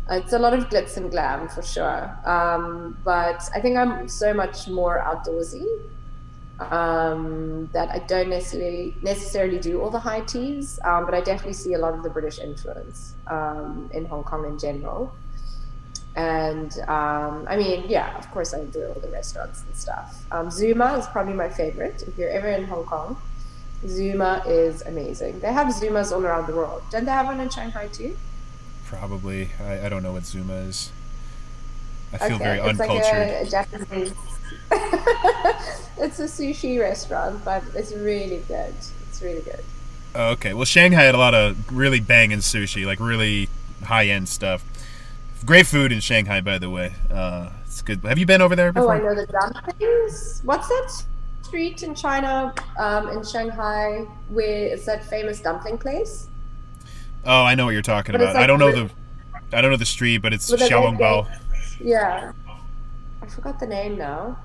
it's 0.08 0.32
a 0.32 0.38
lot 0.38 0.54
of 0.54 0.68
glitz 0.68 0.96
and 0.96 1.10
glam 1.10 1.48
for 1.48 1.62
sure. 1.62 2.16
Um, 2.24 2.96
but 3.04 3.42
I 3.54 3.60
think 3.60 3.76
I'm 3.76 4.08
so 4.08 4.32
much 4.32 4.68
more 4.68 5.02
outdoorsy 5.04 5.66
um, 6.60 7.68
that 7.72 7.90
I 7.90 7.98
don't 8.00 8.30
necessarily 8.30 8.94
necessarily 9.02 9.58
do 9.58 9.80
all 9.80 9.90
the 9.90 9.98
high 9.98 10.20
teas. 10.20 10.78
Um, 10.84 11.04
but 11.04 11.14
I 11.14 11.20
definitely 11.20 11.54
see 11.54 11.74
a 11.74 11.78
lot 11.78 11.94
of 11.94 12.02
the 12.02 12.10
British 12.10 12.38
influence 12.38 13.14
um, 13.26 13.90
in 13.92 14.04
Hong 14.06 14.24
Kong 14.24 14.46
in 14.46 14.58
general. 14.58 15.14
And 16.16 16.72
um, 16.88 17.46
I 17.46 17.56
mean, 17.56 17.84
yeah, 17.88 18.16
of 18.16 18.30
course, 18.30 18.54
I 18.54 18.60
enjoy 18.60 18.88
all 18.88 19.00
the 19.00 19.08
restaurants 19.08 19.62
and 19.64 19.76
stuff. 19.76 20.24
Um, 20.32 20.50
Zuma 20.50 20.96
is 20.96 21.06
probably 21.08 21.34
my 21.34 21.50
favorite. 21.50 22.02
If 22.06 22.16
you're 22.16 22.30
ever 22.30 22.48
in 22.48 22.64
Hong 22.64 22.84
Kong, 22.84 23.20
Zuma 23.86 24.42
is 24.46 24.80
amazing. 24.82 25.40
They 25.40 25.52
have 25.52 25.68
Zumas 25.68 26.12
all 26.12 26.24
around 26.24 26.46
the 26.46 26.56
world. 26.56 26.82
Don't 26.90 27.04
they 27.04 27.10
have 27.10 27.26
one 27.26 27.38
in 27.40 27.50
Shanghai 27.50 27.88
too? 27.88 28.16
Probably. 28.86 29.50
I, 29.60 29.86
I 29.86 29.88
don't 29.90 30.02
know 30.02 30.12
what 30.12 30.24
Zuma 30.24 30.54
is. 30.54 30.90
I 32.14 32.28
feel 32.28 32.38
very 32.38 32.60
it's 32.60 32.80
uncultured. 32.80 33.04
like 33.04 33.12
a, 33.12 33.42
a 33.42 33.50
Japanese. 33.50 34.14
it's 35.98 36.18
a 36.18 36.24
sushi 36.24 36.80
restaurant, 36.80 37.44
but 37.44 37.62
it's 37.74 37.92
really 37.92 38.42
good. 38.48 38.74
It's 39.08 39.22
really 39.22 39.42
good. 39.42 39.64
Okay. 40.14 40.54
Well, 40.54 40.64
Shanghai 40.64 41.02
had 41.02 41.14
a 41.14 41.18
lot 41.18 41.34
of 41.34 41.72
really 41.72 42.00
banging 42.00 42.38
sushi, 42.38 42.86
like 42.86 43.00
really 43.00 43.48
high 43.84 44.06
end 44.06 44.28
stuff. 44.28 44.64
Great 45.44 45.66
food 45.66 45.92
in 45.92 46.00
Shanghai, 46.00 46.40
by 46.40 46.58
the 46.58 46.70
way. 46.70 46.94
Uh, 47.10 47.50
it's 47.66 47.82
good. 47.82 48.00
Have 48.04 48.18
you 48.18 48.26
been 48.26 48.40
over 48.40 48.56
there 48.56 48.72
Oh. 48.74 48.88
I 48.88 48.98
know 48.98 49.14
the 49.14 49.26
dumplings. 49.26 50.40
What's 50.44 50.68
that 50.68 51.04
street 51.42 51.82
in 51.82 51.94
China, 51.94 52.54
um, 52.78 53.08
in 53.10 53.22
Shanghai, 53.24 54.06
where 54.30 54.66
it's 54.74 54.86
that 54.86 55.04
famous 55.04 55.40
dumpling 55.40 55.78
place? 55.78 56.28
Oh, 57.24 57.44
I 57.44 57.54
know 57.54 57.66
what 57.66 57.72
you're 57.72 57.82
talking 57.82 58.12
But 58.12 58.22
about. 58.22 58.36
I 58.36 58.46
don't 58.46 58.58
know 58.58 58.72
the, 58.72 58.90
I 59.52 59.60
don't 59.60 59.70
know 59.70 59.76
the 59.76 59.84
street, 59.84 60.18
but 60.18 60.32
it's 60.32 60.50
Xiaolongbao. 60.50 61.26
Yeah. 61.80 62.32
I 63.26 63.28
forgot 63.28 63.58
the 63.58 63.66
name 63.66 63.98
now. 63.98 64.38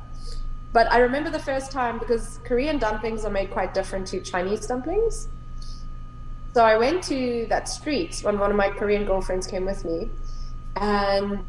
But 0.74 0.92
I 0.92 1.00
remember 1.00 1.30
the 1.30 1.40
first 1.40 1.72
time 1.72 2.00
because 2.00 2.40
Korean 2.44 2.80
dumplings 2.80 3.26
are 3.26 3.30
made 3.30 3.52
quite 3.52 3.74
different 3.74 4.08
to 4.08 4.22
Chinese 4.22 4.66
dumplings. 4.66 5.28
So 6.54 6.64
I 6.64 6.78
went 6.78 7.04
to 7.04 7.46
that 7.50 7.70
street 7.70 8.20
when 8.24 8.40
one 8.40 8.50
of 8.50 8.58
my 8.58 8.70
Korean 8.70 9.06
girlfriends 9.06 9.48
came 9.48 9.66
with 9.66 9.86
me, 9.86 10.10
and 10.76 11.40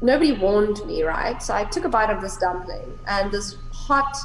nobody 0.00 0.32
warned 0.32 0.84
me, 0.86 1.02
right? 1.02 1.42
So 1.42 1.54
I 1.54 1.64
took 1.64 1.84
a 1.84 1.88
bite 1.88 2.10
of 2.10 2.20
this 2.20 2.36
dumpling, 2.38 2.98
and 3.06 3.30
this 3.30 3.56
hot 3.72 4.16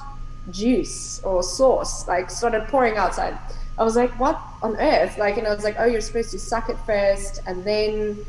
juice 0.52 1.22
or 1.24 1.44
sauce 1.44 2.08
like 2.08 2.30
started 2.30 2.68
pouring 2.68 2.98
outside. 2.98 3.38
I 3.78 3.84
was 3.84 3.96
like, 3.96 4.12
"What 4.20 4.40
on 4.62 4.76
earth?" 4.78 5.18
Like, 5.18 5.38
and 5.38 5.48
I 5.48 5.54
was 5.54 5.64
like, 5.64 5.76
"Oh, 5.80 5.86
you're 5.86 6.02
supposed 6.02 6.32
to 6.32 6.40
suck 6.40 6.70
it 6.70 6.78
first, 6.86 7.42
and 7.46 7.64
then." 7.64 8.26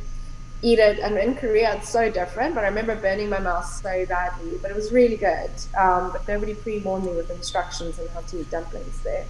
Eat 0.65 0.79
it. 0.79 0.99
And 0.99 1.17
in 1.19 1.35
Korea, 1.37 1.77
it's 1.77 1.89
so 1.89 2.11
different. 2.11 2.55
But 2.55 2.65
I 2.65 2.69
remember 2.69 2.97
burning 2.97 3.29
my 3.29 3.39
mouth 3.39 3.67
so 3.67 4.07
badly. 4.07 4.59
But 4.63 4.71
it 4.71 4.77
was 4.77 4.93
really 4.93 5.17
good. 5.17 5.51
Um, 5.79 6.11
but 6.13 6.27
nobody 6.27 6.55
pre-warned 6.55 7.05
me 7.05 7.13
with 7.13 7.31
instructions 7.31 7.99
on 8.01 8.09
how 8.09 8.21
to 8.21 8.41
eat 8.41 8.51
dumplings 8.51 9.01
there. 9.03 9.27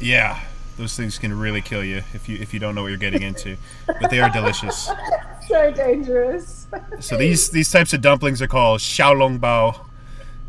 Yeah, 0.00 0.40
those 0.78 0.96
things 0.96 1.18
can 1.18 1.38
really 1.38 1.60
kill 1.60 1.84
you 1.84 2.02
if 2.14 2.26
you 2.28 2.38
if 2.40 2.54
you 2.54 2.60
don't 2.60 2.74
know 2.74 2.82
what 2.82 2.88
you're 2.88 2.96
getting 2.96 3.22
into. 3.22 3.56
but 3.86 4.10
they 4.10 4.20
are 4.20 4.30
delicious. 4.30 4.90
So 5.48 5.72
dangerous. 5.72 6.68
So 7.00 7.16
these 7.16 7.50
these 7.50 7.72
types 7.72 7.92
of 7.92 8.00
dumplings 8.00 8.40
are 8.40 8.46
called 8.46 8.78
Xiaolongbao, 8.78 9.80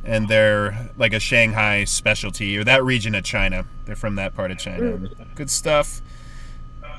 and 0.04 0.28
they're 0.28 0.92
like 0.96 1.12
a 1.12 1.20
Shanghai 1.20 1.86
specialty 1.86 2.56
or 2.56 2.64
that 2.66 2.84
region 2.84 3.16
of 3.16 3.24
China. 3.24 3.66
They're 3.86 3.96
from 3.96 4.14
that 4.18 4.36
part 4.36 4.52
of 4.52 4.60
China. 4.60 5.00
Good 5.34 5.50
stuff. 5.50 6.04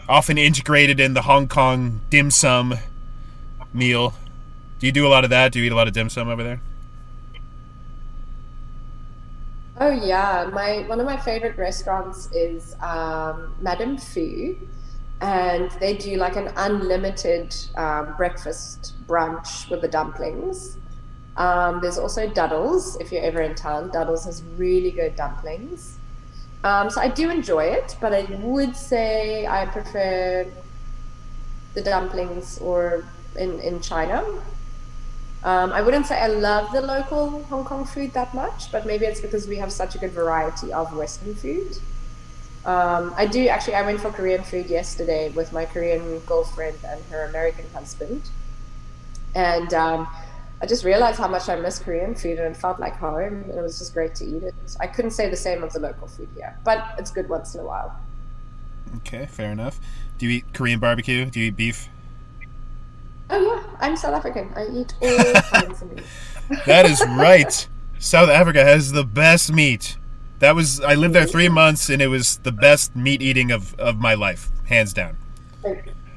Often 0.08 0.38
integrated 0.38 0.98
in 0.98 1.14
the 1.14 1.22
Hong 1.22 1.48
Kong 1.48 2.00
dim 2.10 2.30
sum 2.30 2.74
meal. 3.72 4.14
Do 4.78 4.86
you 4.86 4.92
do 4.92 5.06
a 5.06 5.08
lot 5.08 5.24
of 5.24 5.30
that? 5.30 5.52
Do 5.52 5.60
you 5.60 5.66
eat 5.66 5.72
a 5.72 5.76
lot 5.76 5.86
of 5.86 5.94
dim 5.94 6.08
sum 6.08 6.28
over 6.28 6.42
there? 6.42 6.60
Oh 9.78 9.90
yeah, 9.90 10.50
my 10.52 10.84
one 10.88 11.00
of 11.00 11.06
my 11.06 11.16
favorite 11.16 11.56
restaurants 11.56 12.30
is 12.32 12.76
um, 12.80 13.54
Madame 13.60 13.96
Fu, 13.96 14.56
and 15.20 15.70
they 15.80 15.96
do 15.96 16.16
like 16.16 16.36
an 16.36 16.52
unlimited 16.56 17.54
um, 17.76 18.14
breakfast 18.16 18.94
brunch 19.06 19.70
with 19.70 19.80
the 19.80 19.88
dumplings. 19.88 20.76
Um, 21.36 21.80
there's 21.80 21.96
also 21.98 22.28
Duddell's 22.28 22.96
if 23.00 23.10
you're 23.10 23.22
ever 23.22 23.40
in 23.40 23.54
town. 23.54 23.90
Duddell's 23.90 24.24
has 24.26 24.42
really 24.56 24.90
good 24.90 25.16
dumplings. 25.16 25.98
Um, 26.64 26.90
so 26.90 27.00
I 27.00 27.08
do 27.08 27.28
enjoy 27.28 27.64
it, 27.64 27.96
but 28.00 28.12
I 28.12 28.22
would 28.40 28.76
say 28.76 29.46
I 29.46 29.66
prefer 29.66 30.46
the 31.74 31.82
dumplings 31.82 32.58
or 32.58 33.04
in 33.36 33.58
in 33.60 33.80
China. 33.80 34.24
Um, 35.44 35.72
I 35.72 35.82
wouldn't 35.82 36.06
say 36.06 36.16
I 36.20 36.28
love 36.28 36.70
the 36.70 36.80
local 36.80 37.42
Hong 37.44 37.64
Kong 37.64 37.84
food 37.84 38.12
that 38.12 38.32
much, 38.32 38.70
but 38.70 38.86
maybe 38.86 39.06
it's 39.06 39.20
because 39.20 39.48
we 39.48 39.56
have 39.56 39.72
such 39.72 39.96
a 39.96 39.98
good 39.98 40.12
variety 40.12 40.72
of 40.72 40.94
Western 40.96 41.34
food. 41.34 41.78
Um, 42.64 43.12
I 43.16 43.26
do 43.26 43.48
actually. 43.48 43.74
I 43.74 43.82
went 43.82 44.00
for 44.00 44.10
Korean 44.10 44.44
food 44.44 44.66
yesterday 44.66 45.30
with 45.30 45.52
my 45.52 45.64
Korean 45.64 46.20
girlfriend 46.20 46.78
and 46.86 47.02
her 47.10 47.24
American 47.24 47.64
husband, 47.74 48.22
and 49.34 49.74
um, 49.74 50.06
I 50.62 50.66
just 50.66 50.84
realized 50.84 51.18
how 51.18 51.26
much 51.26 51.48
I 51.48 51.56
miss 51.56 51.80
Korean 51.80 52.14
food, 52.14 52.38
and 52.38 52.54
it 52.54 52.56
felt 52.56 52.78
like 52.78 52.94
home. 52.96 53.42
And 53.42 53.50
it 53.50 53.60
was 53.60 53.80
just 53.80 53.92
great 53.92 54.14
to 54.16 54.24
eat 54.24 54.44
it. 54.44 54.54
I 54.78 54.86
couldn't 54.86 55.10
say 55.10 55.28
the 55.28 55.36
same 55.36 55.64
of 55.64 55.72
the 55.72 55.80
local 55.80 56.06
food 56.06 56.28
here, 56.36 56.56
but 56.62 56.94
it's 56.98 57.10
good 57.10 57.28
once 57.28 57.54
in 57.56 57.60
a 57.60 57.64
while. 57.64 57.98
Okay, 58.98 59.26
fair 59.26 59.50
enough. 59.50 59.80
Do 60.18 60.26
you 60.26 60.36
eat 60.36 60.54
Korean 60.54 60.78
barbecue? 60.78 61.24
Do 61.24 61.40
you 61.40 61.46
eat 61.46 61.56
beef? 61.56 61.88
Oh 63.28 63.40
yeah, 63.40 63.76
I'm 63.80 63.96
South 63.96 64.14
African. 64.14 64.52
I 64.54 64.68
eat 64.68 64.94
all 65.02 65.42
kinds 65.42 65.82
of 65.82 65.92
meat. 65.92 66.04
That 66.66 66.86
is 66.86 67.02
right. 67.08 67.66
South 67.98 68.28
Africa 68.28 68.62
has 68.62 68.92
the 68.92 69.04
best 69.04 69.52
meat. 69.52 69.96
That 70.38 70.54
was 70.54 70.80
I 70.80 70.94
lived 70.94 71.14
there 71.14 71.26
three 71.26 71.48
months, 71.48 71.88
and 71.88 72.00
it 72.00 72.08
was 72.08 72.36
the 72.38 72.52
best 72.52 72.94
meat 72.94 73.22
eating 73.22 73.50
of, 73.50 73.74
of 73.80 73.98
my 73.98 74.14
life, 74.14 74.50
hands 74.66 74.92
down. 74.92 75.16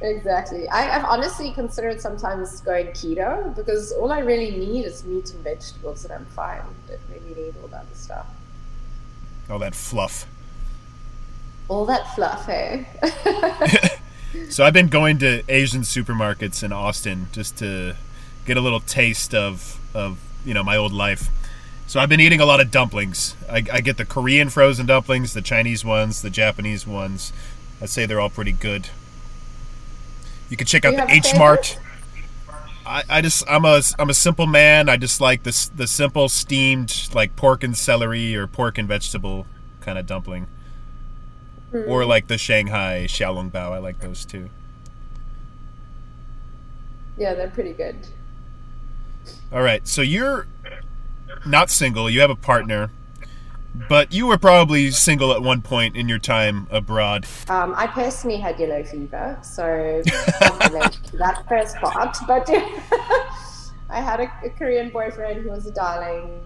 Exactly. 0.01 0.67
I, 0.69 0.81
have 0.83 1.05
honestly 1.05 1.51
considered 1.51 2.01
sometimes 2.01 2.61
going 2.61 2.87
keto 2.87 3.55
because 3.55 3.91
all 3.93 4.11
I 4.11 4.19
really 4.19 4.51
need 4.51 4.85
is 4.85 5.05
meat 5.05 5.31
and 5.33 5.43
vegetables, 5.43 6.03
and 6.03 6.13
I'm 6.13 6.25
fine. 6.25 6.59
I 6.59 6.91
don't 6.91 6.99
really 7.09 7.43
need 7.43 7.53
all 7.61 7.67
that 7.69 7.81
other 7.81 7.95
stuff. 7.95 8.27
All 9.49 9.59
that 9.59 9.73
fluff. 9.73 10.27
All 11.67 11.85
that 11.85 12.13
fluff, 12.13 12.45
hey. 12.45 12.87
Eh? 13.01 13.89
so 14.49 14.65
I've 14.65 14.73
been 14.73 14.87
going 14.87 15.17
to 15.19 15.43
Asian 15.47 15.81
supermarkets 15.81 16.61
in 16.63 16.71
Austin 16.71 17.27
just 17.31 17.57
to 17.59 17.95
get 18.45 18.57
a 18.57 18.61
little 18.61 18.81
taste 18.81 19.33
of 19.33 19.79
of 19.93 20.19
you 20.45 20.53
know 20.53 20.63
my 20.63 20.75
old 20.75 20.91
life. 20.91 21.29
So 21.87 21.99
I've 21.99 22.09
been 22.09 22.19
eating 22.19 22.41
a 22.41 22.45
lot 22.45 22.59
of 22.59 22.71
dumplings. 22.71 23.35
I, 23.49 23.63
I 23.71 23.81
get 23.81 23.97
the 23.97 24.05
Korean 24.05 24.49
frozen 24.49 24.87
dumplings, 24.87 25.33
the 25.33 25.41
Chinese 25.41 25.85
ones, 25.85 26.21
the 26.21 26.31
Japanese 26.31 26.85
ones. 26.85 27.31
I'd 27.81 27.89
say 27.89 28.05
they're 28.05 28.19
all 28.19 28.29
pretty 28.29 28.51
good. 28.51 28.89
You 30.49 30.57
can 30.57 30.67
check 30.67 30.85
out 30.85 30.95
the 30.95 31.11
H 31.11 31.33
Mart. 31.37 31.79
I, 32.85 33.03
I 33.09 33.21
just 33.21 33.43
I'm 33.49 33.65
a 33.65 33.81
I'm 33.97 34.09
a 34.09 34.13
simple 34.13 34.45
man. 34.45 34.89
I 34.89 34.97
just 34.97 35.19
like 35.19 35.43
this 35.43 35.67
the 35.67 35.87
simple 35.87 36.29
steamed 36.29 37.09
like 37.13 37.35
pork 37.35 37.63
and 37.63 37.75
celery 37.75 38.35
or 38.35 38.45
pork 38.47 38.77
and 38.77 38.87
vegetable 38.87 39.47
kind 39.81 39.97
of 39.97 40.05
dumpling. 40.05 40.47
Mm. 41.73 41.87
Or 41.87 42.05
like 42.05 42.27
the 42.27 42.37
Shanghai 42.37 43.05
Xiaolongbao. 43.07 43.71
I 43.71 43.79
like 43.79 43.99
those 43.99 44.23
too. 44.23 44.49
Yeah, 47.17 47.33
they're 47.33 47.49
pretty 47.49 47.73
good. 47.73 47.95
All 49.51 49.61
right. 49.61 49.87
So 49.87 50.01
you're 50.01 50.47
not 51.45 51.69
single, 51.69 52.09
you 52.09 52.21
have 52.21 52.29
a 52.29 52.35
partner, 52.35 52.91
but 53.89 54.13
you 54.13 54.27
were 54.27 54.37
probably 54.37 54.91
single 54.91 55.31
at 55.31 55.41
one 55.41 55.61
point 55.61 55.95
in 55.95 56.07
your 56.09 56.19
time 56.19 56.67
abroad. 56.71 57.25
Um, 57.49 57.73
I 57.75 57.87
personally 57.87 58.37
had 58.37 58.59
yellow 58.59 58.83
fever, 58.83 59.37
so 59.41 60.01
that 60.05 61.43
first 61.47 61.75
part. 61.77 62.17
But 62.27 62.49
I 63.89 64.01
had 64.01 64.19
a, 64.19 64.31
a, 64.43 64.49
Korean 64.49 64.89
boyfriend 64.89 65.43
who 65.43 65.49
was 65.49 65.65
a 65.67 65.71
darling. 65.71 66.41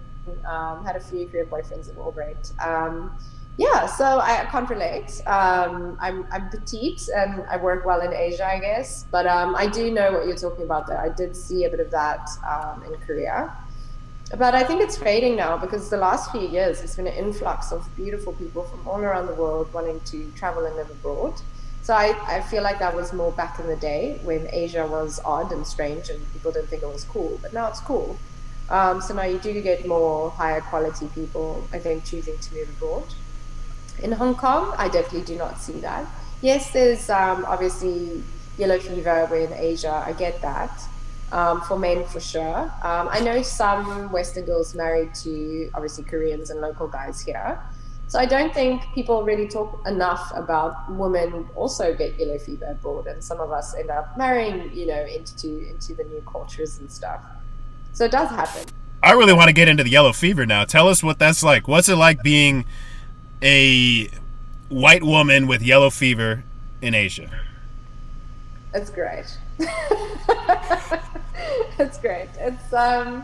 Um, 0.45 0.85
had 0.85 0.95
a 0.95 0.99
few 0.99 1.27
Korean 1.27 1.47
boyfriends 1.47 1.85
that 1.87 1.95
were 1.95 2.03
all 2.03 2.11
great. 2.11 2.51
Um, 2.63 3.17
yeah, 3.59 3.87
so 3.87 4.19
I 4.19 4.45
can't 4.49 4.69
relate. 4.69 5.21
Um, 5.27 5.97
I'm, 5.99 6.25
I'm 6.31 6.49
petite 6.49 7.09
and 7.13 7.43
I 7.49 7.57
work 7.57 7.85
well 7.85 7.99
in 7.99 8.13
Asia, 8.13 8.47
I 8.47 8.57
guess. 8.59 9.05
But 9.11 9.27
um, 9.27 9.53
I 9.53 9.67
do 9.67 9.91
know 9.91 10.13
what 10.13 10.25
you're 10.27 10.37
talking 10.37 10.63
about 10.63 10.87
there. 10.87 10.97
I 10.97 11.09
did 11.09 11.35
see 11.35 11.65
a 11.65 11.69
bit 11.69 11.81
of 11.81 11.91
that 11.91 12.29
um, 12.49 12.83
in 12.85 12.97
Korea. 13.01 13.53
But 14.37 14.53
I 14.53 14.63
think 14.63 14.81
it's 14.81 14.97
fading 14.97 15.35
now 15.35 15.57
because 15.57 15.89
the 15.89 15.97
last 15.97 16.31
few 16.31 16.47
years 16.47 16.79
there's 16.79 16.95
been 16.95 17.07
an 17.07 17.13
influx 17.13 17.71
of 17.71 17.87
beautiful 17.95 18.33
people 18.33 18.63
from 18.63 18.87
all 18.87 18.99
around 18.99 19.25
the 19.25 19.33
world 19.33 19.73
wanting 19.73 19.99
to 20.01 20.31
travel 20.35 20.65
and 20.65 20.75
live 20.75 20.89
abroad. 20.91 21.33
So 21.81 21.95
I, 21.95 22.15
I 22.27 22.41
feel 22.41 22.61
like 22.61 22.77
that 22.77 22.95
was 22.95 23.11
more 23.11 23.31
back 23.31 23.59
in 23.59 23.65
the 23.65 23.75
day 23.75 24.19
when 24.23 24.47
Asia 24.51 24.85
was 24.85 25.19
odd 25.25 25.51
and 25.51 25.65
strange 25.65 26.09
and 26.09 26.21
people 26.33 26.51
didn't 26.51 26.67
think 26.67 26.83
it 26.83 26.87
was 26.87 27.03
cool. 27.05 27.39
But 27.41 27.53
now 27.53 27.67
it's 27.69 27.79
cool. 27.79 28.19
Um, 28.69 29.01
so 29.01 29.15
now 29.15 29.23
you 29.23 29.39
do 29.39 29.59
get 29.61 29.87
more 29.87 30.29
higher 30.29 30.61
quality 30.61 31.07
people, 31.15 31.67
I 31.73 31.79
think, 31.79 32.05
choosing 32.05 32.37
to 32.37 32.53
move 32.53 32.69
abroad. 32.69 33.05
In 34.03 34.11
Hong 34.11 34.35
Kong, 34.35 34.75
I 34.77 34.89
definitely 34.89 35.23
do 35.23 35.37
not 35.39 35.59
see 35.59 35.79
that. 35.79 36.05
Yes, 36.41 36.71
there's 36.71 37.09
um, 37.09 37.45
obviously 37.45 38.23
yellow 38.59 38.77
fever 38.77 39.35
in 39.35 39.51
Asia. 39.53 40.03
I 40.05 40.13
get 40.13 40.39
that 40.43 40.83
um, 41.31 41.61
for 41.61 41.77
men 41.77 42.05
for 42.05 42.19
sure. 42.19 42.57
Um, 42.83 43.09
I 43.11 43.19
know 43.19 43.41
some 43.41 44.11
Western 44.11 44.45
girls 44.45 44.75
married 44.75 45.13
to 45.15 45.69
obviously 45.73 46.03
Koreans 46.03 46.49
and 46.49 46.61
local 46.61 46.87
guys 46.87 47.21
here. 47.21 47.59
So 48.07 48.17
I 48.17 48.25
don't 48.25 48.51
think 48.51 48.81
people 48.95 49.21
really 49.23 49.47
talk 49.47 49.87
enough 49.87 50.31
about 50.35 50.91
women 50.91 51.47
also 51.55 51.95
get 51.95 52.19
yellow 52.19 52.39
fever 52.39 52.65
abroad, 52.65 53.05
and 53.05 53.23
some 53.23 53.39
of 53.39 53.51
us 53.51 53.75
end 53.75 53.91
up 53.91 54.17
marrying, 54.17 54.73
you 54.73 54.87
know, 54.87 55.05
into 55.05 55.69
into 55.69 55.93
the 55.93 56.03
new 56.05 56.23
cultures 56.25 56.79
and 56.79 56.91
stuff. 56.91 57.21
So 57.93 58.05
it 58.05 58.11
does 58.11 58.29
happen. 58.29 58.63
I 59.03 59.11
really 59.11 59.33
want 59.33 59.49
to 59.49 59.53
get 59.53 59.67
into 59.67 59.83
the 59.83 59.91
yellow 59.91 60.11
fever 60.11 60.47
now. 60.47 60.65
Tell 60.65 60.87
us 60.87 61.03
what 61.03 61.19
that's 61.19 61.43
like. 61.43 61.67
What's 61.67 61.87
it 61.87 61.97
like 61.97 62.23
being 62.23 62.65
a 63.43 64.09
white 64.69 65.03
woman 65.03 65.45
with 65.45 65.61
yellow 65.61 65.91
fever 65.91 66.43
in 66.81 66.95
Asia? 66.95 67.29
That's 68.71 68.89
great. 68.89 69.37
it's 71.79 71.97
great. 71.99 72.29
It's 72.39 72.73
um, 72.73 73.23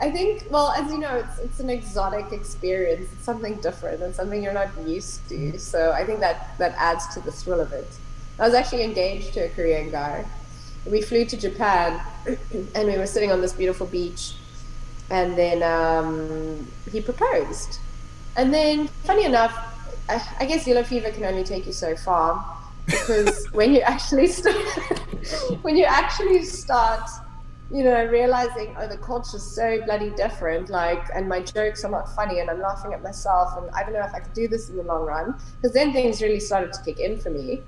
I 0.00 0.10
think 0.10 0.44
well, 0.50 0.70
as 0.72 0.90
you 0.90 0.98
know, 0.98 1.16
it's 1.16 1.38
it's 1.38 1.60
an 1.60 1.70
exotic 1.70 2.32
experience. 2.32 3.08
It's 3.12 3.24
something 3.24 3.56
different 3.60 4.02
and 4.02 4.14
something 4.14 4.42
you're 4.42 4.52
not 4.52 4.68
used 4.86 5.28
to. 5.28 5.58
So 5.58 5.92
I 5.92 6.04
think 6.04 6.20
that 6.20 6.58
that 6.58 6.74
adds 6.76 7.06
to 7.14 7.20
the 7.20 7.32
thrill 7.32 7.60
of 7.60 7.72
it. 7.72 7.88
I 8.38 8.44
was 8.44 8.54
actually 8.54 8.84
engaged 8.84 9.34
to 9.34 9.40
a 9.40 9.48
Korean 9.48 9.90
guy. 9.90 10.24
We 10.86 11.02
flew 11.02 11.24
to 11.26 11.36
Japan, 11.36 12.00
and 12.74 12.88
we 12.88 12.96
were 12.96 13.06
sitting 13.06 13.30
on 13.30 13.40
this 13.40 13.52
beautiful 13.52 13.86
beach, 13.86 14.34
and 15.10 15.36
then 15.36 15.62
um, 15.62 16.66
he 16.90 17.00
proposed. 17.00 17.78
And 18.36 18.54
then, 18.54 18.86
funny 19.04 19.24
enough, 19.24 19.52
I, 20.08 20.22
I 20.40 20.46
guess 20.46 20.66
yellow 20.66 20.84
fever 20.84 21.10
can 21.10 21.24
only 21.24 21.42
take 21.42 21.66
you 21.66 21.72
so 21.72 21.96
far 21.96 22.57
because 22.88 23.46
when 23.52 23.74
you 23.74 23.80
actually 23.80 24.26
start 24.26 24.56
when 25.62 25.76
you 25.76 25.84
actually 25.84 26.42
start 26.42 27.08
you 27.70 27.84
know 27.84 28.06
realizing 28.06 28.74
oh 28.78 28.88
the 28.88 28.96
culture's 28.96 29.42
so 29.42 29.80
bloody 29.84 30.10
different 30.10 30.70
like 30.70 31.04
and 31.14 31.28
my 31.28 31.40
jokes 31.40 31.84
are 31.84 31.90
not 31.90 32.14
funny 32.14 32.40
and 32.40 32.48
i'm 32.48 32.60
laughing 32.60 32.94
at 32.94 33.02
myself 33.02 33.58
and 33.58 33.70
i 33.72 33.82
don't 33.82 33.92
know 33.92 34.04
if 34.04 34.14
i 34.14 34.20
could 34.20 34.32
do 34.32 34.48
this 34.48 34.70
in 34.70 34.76
the 34.76 34.82
long 34.82 35.04
run 35.04 35.34
because 35.56 35.74
then 35.74 35.92
things 35.92 36.22
really 36.22 36.40
started 36.40 36.72
to 36.72 36.82
kick 36.82 36.98
in 36.98 37.18
for 37.18 37.30
me. 37.30 37.62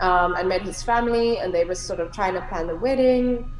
Um, 0.00 0.34
i 0.36 0.42
met 0.42 0.62
his 0.62 0.82
family 0.82 1.38
and 1.38 1.52
they 1.52 1.64
were 1.64 1.74
sort 1.74 2.00
of 2.00 2.12
trying 2.12 2.34
to 2.34 2.40
plan 2.42 2.68
the 2.68 2.76
wedding 2.76 3.52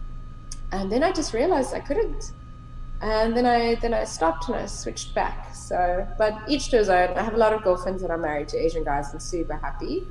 and 0.73 0.91
then 0.91 1.03
i 1.03 1.13
just 1.13 1.35
realized 1.35 1.75
i 1.75 1.81
couldn't. 1.81 2.33
And 3.03 3.35
then 3.35 3.47
i 3.47 3.75
then 3.77 3.95
i 3.95 4.05
stopped 4.05 4.49
and 4.49 4.57
i 4.57 4.67
switched 4.67 5.15
back 5.15 5.55
so 5.55 6.07
but 6.19 6.39
each 6.49 6.69
to 6.71 6.77
his 6.77 6.89
own. 6.91 7.09
I 7.17 7.23
have 7.23 7.35
a 7.35 7.39
lot 7.39 7.53
of 7.53 7.63
girlfriends 7.63 8.03
that 8.03 8.11
are 8.11 8.19
married 8.19 8.49
to 8.49 8.59
asian 8.59 8.85
guys 8.85 9.13
and 9.13 9.23
super 9.23 9.57
happy 9.57 10.07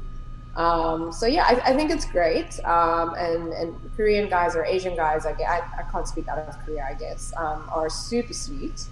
um, 0.55 1.11
so 1.11 1.25
yeah, 1.25 1.43
I, 1.43 1.71
I, 1.71 1.75
think 1.75 1.91
it's 1.91 2.05
great. 2.05 2.59
Um, 2.65 3.13
and, 3.15 3.53
and 3.53 3.75
Korean 3.95 4.29
guys 4.29 4.55
or 4.55 4.65
Asian 4.65 4.95
guys, 4.95 5.25
I, 5.25 5.31
I, 5.31 5.61
I 5.79 5.83
can't 5.91 6.07
speak 6.07 6.27
out 6.27 6.39
of 6.39 6.65
Korea, 6.65 6.87
I 6.89 6.95
guess, 6.95 7.31
um, 7.37 7.69
are 7.71 7.89
super 7.89 8.33
sweet, 8.33 8.85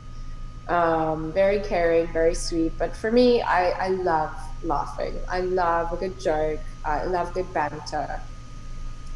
um, 0.69 1.31
very 1.33 1.59
caring, 1.59 2.07
very 2.13 2.35
sweet. 2.35 2.77
But 2.77 2.95
for 2.95 3.11
me, 3.11 3.41
I, 3.41 3.71
I 3.71 3.87
love 3.89 4.33
laughing. 4.63 5.15
I 5.27 5.41
love 5.41 5.91
a 5.91 5.97
good 5.97 6.19
joke. 6.19 6.59
I 6.85 7.05
love 7.05 7.33
good 7.33 7.51
banter. 7.53 8.21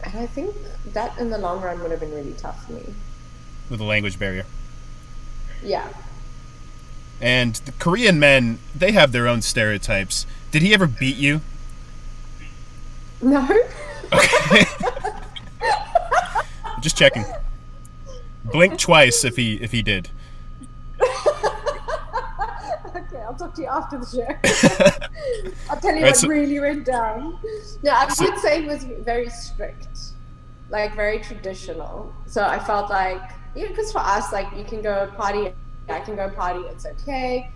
And 0.03 0.17
I 0.17 0.25
think 0.25 0.55
that 0.93 1.17
in 1.19 1.29
the 1.29 1.37
long 1.37 1.61
run 1.61 1.79
would 1.81 1.91
have 1.91 1.99
been 1.99 2.13
really 2.13 2.33
tough 2.33 2.65
for 2.65 2.73
me. 2.73 2.93
With 3.69 3.79
the 3.79 3.85
language 3.85 4.17
barrier. 4.17 4.45
Yeah. 5.63 5.87
And 7.21 7.55
the 7.55 7.71
Korean 7.73 8.19
men, 8.19 8.57
they 8.75 8.93
have 8.93 9.11
their 9.11 9.27
own 9.27 9.41
stereotypes. 9.43 10.25
Did 10.49 10.63
he 10.63 10.73
ever 10.73 10.87
beat 10.87 11.17
you? 11.17 11.41
No. 13.21 13.47
Okay. 14.13 14.65
Just 16.81 16.97
checking. 16.97 17.23
Blink 18.45 18.79
twice 18.79 19.23
if 19.23 19.35
he 19.35 19.53
if 19.55 19.71
he 19.71 19.83
did. 19.83 20.09
okay, 20.99 21.09
I'll 23.23 23.35
talk 23.37 23.53
to 23.55 23.61
you 23.61 23.67
after 23.67 23.99
the 23.99 24.05
show. 24.05 24.27
I'll 25.69 25.79
tell 25.79 25.95
you 25.95 26.01
right, 26.01 26.09
what 26.09 26.17
so, 26.17 26.27
really 26.27 26.59
went 26.59 26.85
down. 26.85 27.37
No, 27.83 27.91
I 27.91 28.09
so, 28.09 28.25
would 28.25 28.39
say 28.39 28.63
it 28.63 28.67
was 28.67 28.83
very 28.83 29.29
strict, 29.29 29.99
like 30.69 30.95
very 30.95 31.19
traditional. 31.19 32.11
So 32.25 32.43
I 32.43 32.57
felt 32.59 32.89
like, 32.89 33.21
yeah, 33.55 33.67
because 33.67 33.91
for 33.91 33.99
us, 33.99 34.33
like 34.33 34.47
you 34.57 34.63
can 34.63 34.81
go 34.81 35.05
party, 35.15 35.53
I 35.87 35.99
can 35.99 36.15
go 36.15 36.29
party, 36.29 36.61
it's 36.61 36.87
okay. 36.87 37.51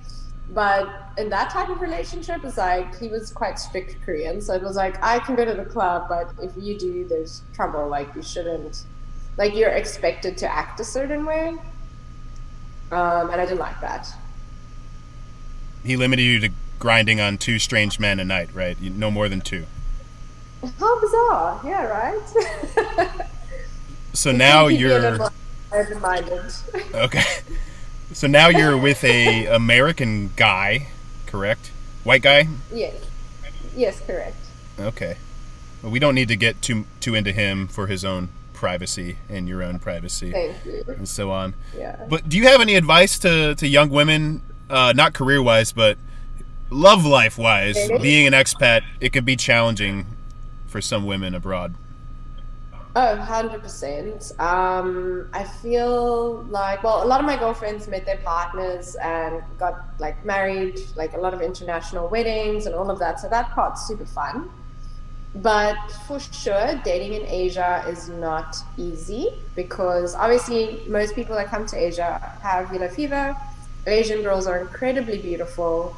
But 0.51 1.11
in 1.17 1.29
that 1.29 1.49
type 1.49 1.69
of 1.69 1.81
relationship, 1.81 2.43
it's 2.43 2.57
like 2.57 2.97
he 2.99 3.07
was 3.07 3.31
quite 3.31 3.57
strict 3.57 3.97
Korean. 4.05 4.41
So 4.41 4.53
it 4.53 4.61
was 4.61 4.75
like, 4.75 5.01
I 5.03 5.19
can 5.19 5.35
go 5.35 5.43
to 5.43 5.53
the 5.53 5.65
club, 5.65 6.07
but 6.07 6.31
if 6.41 6.51
you 6.57 6.77
do, 6.77 7.07
there's 7.07 7.41
trouble. 7.53 7.87
Like, 7.87 8.13
you 8.15 8.21
shouldn't 8.21 8.83
Like 9.37 9.55
you're 9.55 9.71
expected 9.71 10.37
to 10.37 10.53
act 10.53 10.79
a 10.79 10.83
certain 10.83 11.25
way, 11.25 11.57
um, 12.91 13.29
and 13.29 13.41
I 13.41 13.45
didn't 13.45 13.59
like 13.59 13.81
that. 13.81 14.13
He 15.83 15.97
limited 15.97 16.23
you 16.23 16.39
to 16.39 16.49
grinding 16.79 17.19
on 17.19 17.37
two 17.37 17.59
strange 17.59 17.99
men 17.99 18.19
a 18.19 18.25
night, 18.25 18.49
right? 18.53 18.79
No 18.81 19.11
more 19.11 19.27
than 19.27 19.41
two. 19.41 19.65
How 20.79 21.01
bizarre! 21.01 21.61
Yeah, 21.65 21.85
right. 21.85 23.19
So 24.13 24.31
now 24.31 24.67
you 24.67 24.87
a 24.87 24.99
little 24.99 25.29
you're 25.71 25.81
open-minded. 25.81 26.53
okay. 26.93 27.23
So 28.15 28.27
now 28.27 28.47
you're 28.47 28.77
with 28.77 29.03
a 29.03 29.45
American 29.47 30.31
guy, 30.37 30.87
correct? 31.25 31.71
White 32.05 32.21
guy. 32.21 32.47
yes, 32.71 32.95
yes, 33.75 33.99
correct. 34.07 34.37
Okay. 34.79 35.17
Well, 35.83 35.91
we 35.91 35.99
don't 35.99 36.15
need 36.15 36.29
to 36.29 36.37
get 36.37 36.61
too 36.61 36.85
too 37.01 37.13
into 37.13 37.33
him 37.33 37.67
for 37.67 37.87
his 37.87 38.05
own 38.05 38.29
privacy 38.53 39.17
and 39.27 39.49
your 39.49 39.61
own 39.61 39.79
privacy 39.79 40.31
Thank 40.31 40.65
you. 40.65 40.85
and 40.87 41.09
so 41.09 41.29
on. 41.29 41.55
Yeah. 41.77 42.05
But 42.07 42.29
do 42.29 42.37
you 42.37 42.47
have 42.47 42.61
any 42.61 42.75
advice 42.75 43.19
to, 43.19 43.53
to 43.55 43.67
young 43.67 43.89
women, 43.89 44.41
uh, 44.69 44.93
not 44.95 45.13
career 45.13 45.43
wise, 45.43 45.73
but 45.73 45.97
love 46.69 47.05
life 47.05 47.37
wise? 47.37 47.77
Being 48.01 48.27
an 48.27 48.33
expat, 48.33 48.83
it 49.01 49.11
can 49.11 49.25
be 49.25 49.35
challenging 49.35 50.05
for 50.67 50.79
some 50.79 51.05
women 51.05 51.35
abroad. 51.35 51.75
Oh, 52.97 53.17
100%. 53.17 54.39
Um, 54.39 55.27
I 55.33 55.43
feel 55.43 56.43
like, 56.43 56.81
well, 56.81 57.03
a 57.03 57.07
lot 57.07 57.19
of 57.19 57.25
my 57.25 57.35
girlfriends 57.35 57.89
met 57.89 58.05
their 58.05 58.19
partners 58.19 58.95
and 58.95 59.43
got 59.59 59.83
like 59.99 60.23
married, 60.23 60.79
like 60.95 61.13
a 61.13 61.17
lot 61.17 61.33
of 61.33 61.41
international 61.41 62.07
weddings 62.07 62.67
and 62.67 62.73
all 62.73 62.89
of 62.89 62.97
that. 62.99 63.19
So 63.19 63.27
that 63.27 63.49
part's 63.51 63.85
super 63.85 64.05
fun. 64.05 64.49
But 65.35 65.75
for 66.07 66.21
sure, 66.21 66.79
dating 66.85 67.15
in 67.15 67.27
Asia 67.27 67.83
is 67.89 68.07
not 68.07 68.55
easy 68.77 69.33
because 69.55 70.15
obviously 70.15 70.81
most 70.87 71.15
people 71.15 71.35
that 71.35 71.47
come 71.47 71.65
to 71.65 71.75
Asia 71.75 72.19
have 72.41 72.71
yellow 72.71 72.87
fever. 72.87 73.35
Asian 73.85 74.21
girls 74.21 74.47
are 74.47 74.59
incredibly 74.59 75.17
beautiful. 75.17 75.93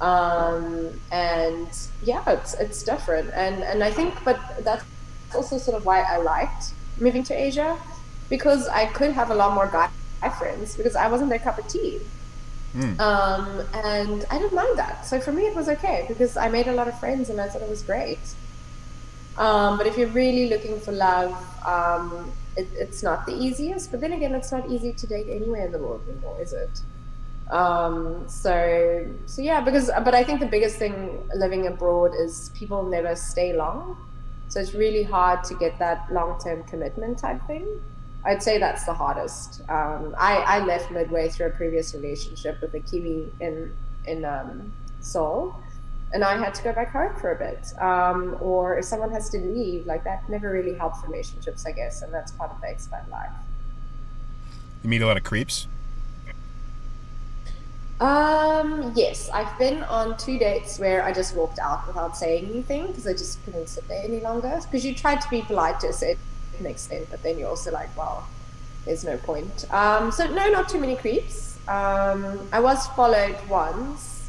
Um, 0.00 0.90
and 1.10 1.66
yeah, 2.04 2.22
it's, 2.28 2.54
it's 2.54 2.84
different. 2.84 3.30
And, 3.34 3.64
and 3.64 3.82
I 3.82 3.90
think, 3.90 4.14
but 4.24 4.38
that's 4.60 4.84
also 5.34 5.58
sort 5.58 5.76
of 5.76 5.84
why 5.84 6.00
I 6.02 6.18
liked 6.18 6.72
moving 6.98 7.22
to 7.24 7.34
Asia 7.34 7.78
because 8.28 8.68
I 8.68 8.86
could 8.86 9.12
have 9.12 9.30
a 9.30 9.34
lot 9.34 9.54
more 9.54 9.66
guy 9.66 9.90
friends 10.30 10.76
because 10.76 10.96
I 10.96 11.08
wasn't 11.08 11.30
their 11.30 11.38
cup 11.38 11.58
of 11.58 11.68
tea. 11.68 12.00
Mm. 12.74 12.98
Um, 13.00 13.66
and 13.72 14.24
I 14.30 14.38
didn't 14.38 14.54
mind 14.54 14.78
that. 14.78 15.06
So 15.06 15.20
for 15.20 15.32
me, 15.32 15.46
it 15.46 15.54
was 15.54 15.68
okay 15.68 16.04
because 16.08 16.36
I 16.36 16.48
made 16.48 16.66
a 16.66 16.72
lot 16.72 16.88
of 16.88 16.98
friends 16.98 17.30
and 17.30 17.40
I 17.40 17.48
thought 17.48 17.62
it 17.62 17.68
was 17.68 17.82
great. 17.82 18.18
Um, 19.38 19.76
but 19.78 19.86
if 19.86 19.96
you're 19.96 20.08
really 20.08 20.48
looking 20.48 20.80
for 20.80 20.92
love, 20.92 21.32
um, 21.64 22.32
it, 22.56 22.68
it's 22.74 23.02
not 23.02 23.26
the 23.26 23.34
easiest. 23.34 23.90
But 23.90 24.00
then 24.00 24.12
again, 24.12 24.34
it's 24.34 24.52
not 24.52 24.68
easy 24.68 24.92
to 24.92 25.06
date 25.06 25.26
anywhere 25.28 25.66
in 25.66 25.72
the 25.72 25.78
world 25.78 26.02
anymore, 26.08 26.38
is 26.40 26.52
it? 26.52 26.80
Um, 27.50 28.24
so, 28.28 29.06
so 29.26 29.40
yeah, 29.40 29.60
because 29.60 29.90
but 30.04 30.14
I 30.14 30.24
think 30.24 30.40
the 30.40 30.46
biggest 30.46 30.76
thing 30.76 31.28
living 31.34 31.66
abroad 31.66 32.12
is 32.18 32.50
people 32.54 32.82
never 32.82 33.14
stay 33.14 33.56
long. 33.56 33.96
So 34.48 34.60
it's 34.60 34.74
really 34.74 35.02
hard 35.02 35.44
to 35.44 35.54
get 35.54 35.78
that 35.78 36.12
long-term 36.12 36.64
commitment 36.64 37.18
type 37.18 37.44
thing. 37.46 37.66
I'd 38.24 38.42
say 38.42 38.58
that's 38.58 38.84
the 38.84 38.94
hardest. 38.94 39.60
Um, 39.68 40.14
I, 40.18 40.36
I 40.36 40.64
left 40.64 40.90
midway 40.90 41.28
through 41.28 41.46
a 41.46 41.50
previous 41.50 41.94
relationship 41.94 42.60
with 42.60 42.74
a 42.74 42.80
Kiwi 42.80 43.32
in 43.40 43.72
in 44.06 44.24
um, 44.24 44.72
Seoul, 45.00 45.54
and 46.12 46.24
I 46.24 46.36
had 46.36 46.54
to 46.54 46.62
go 46.62 46.72
back 46.72 46.92
home 46.92 47.14
for 47.16 47.32
a 47.32 47.36
bit. 47.36 47.72
Um, 47.80 48.36
or 48.40 48.78
if 48.78 48.84
someone 48.84 49.10
has 49.10 49.28
to 49.30 49.38
leave, 49.38 49.86
like 49.86 50.04
that 50.04 50.28
never 50.28 50.50
really 50.50 50.74
helps 50.74 51.04
relationships, 51.04 51.66
I 51.66 51.72
guess, 51.72 52.02
and 52.02 52.12
that's 52.12 52.32
part 52.32 52.50
of 52.50 52.60
the 52.60 52.68
expat 52.68 53.08
life. 53.10 53.30
You 54.82 54.90
meet 54.90 55.02
a 55.02 55.06
lot 55.06 55.16
of 55.16 55.24
creeps. 55.24 55.66
Um, 57.98 58.92
yes, 58.94 59.30
I've 59.30 59.58
been 59.58 59.82
on 59.84 60.18
two 60.18 60.38
dates 60.38 60.78
where 60.78 61.02
I 61.02 61.12
just 61.12 61.34
walked 61.34 61.58
out 61.58 61.86
without 61.86 62.16
saying 62.16 62.50
anything 62.50 62.88
because 62.88 63.06
I 63.06 63.12
just 63.12 63.42
couldn't 63.44 63.68
sit 63.68 63.88
there 63.88 64.02
any 64.04 64.20
longer. 64.20 64.60
Because 64.62 64.84
you 64.84 64.94
tried 64.94 65.20
to 65.22 65.30
be 65.30 65.42
polite 65.42 65.80
to 65.80 65.88
a 65.88 65.92
certain 65.92 66.18
extent, 66.64 67.06
but 67.10 67.22
then 67.22 67.38
you're 67.38 67.48
also 67.48 67.72
like, 67.72 67.96
well, 67.96 68.28
there's 68.84 69.02
no 69.02 69.16
point. 69.16 69.64
Um, 69.72 70.12
so 70.12 70.26
no, 70.26 70.50
not 70.50 70.68
too 70.68 70.78
many 70.78 70.96
creeps. 70.96 71.58
Um, 71.68 72.46
I 72.52 72.60
was 72.60 72.86
followed 72.88 73.36
once 73.48 74.28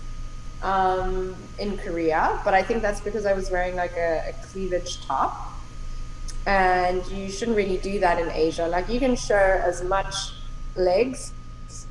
um, 0.64 1.36
in 1.60 1.78
Korea, 1.78 2.40
but 2.46 2.54
I 2.54 2.64
think 2.64 2.82
that's 2.82 3.02
because 3.02 3.26
I 3.26 3.34
was 3.34 3.52
wearing 3.52 3.76
like 3.76 3.98
a, 3.98 4.30
a 4.30 4.34
cleavage 4.48 5.06
top, 5.06 5.54
and 6.46 7.06
you 7.08 7.30
shouldn't 7.30 7.58
really 7.58 7.78
do 7.78 8.00
that 8.00 8.20
in 8.20 8.32
Asia. 8.32 8.66
Like 8.66 8.88
you 8.88 9.00
can 9.00 9.18
show 9.18 9.36
as 9.36 9.84
much 9.84 10.16
legs 10.78 11.34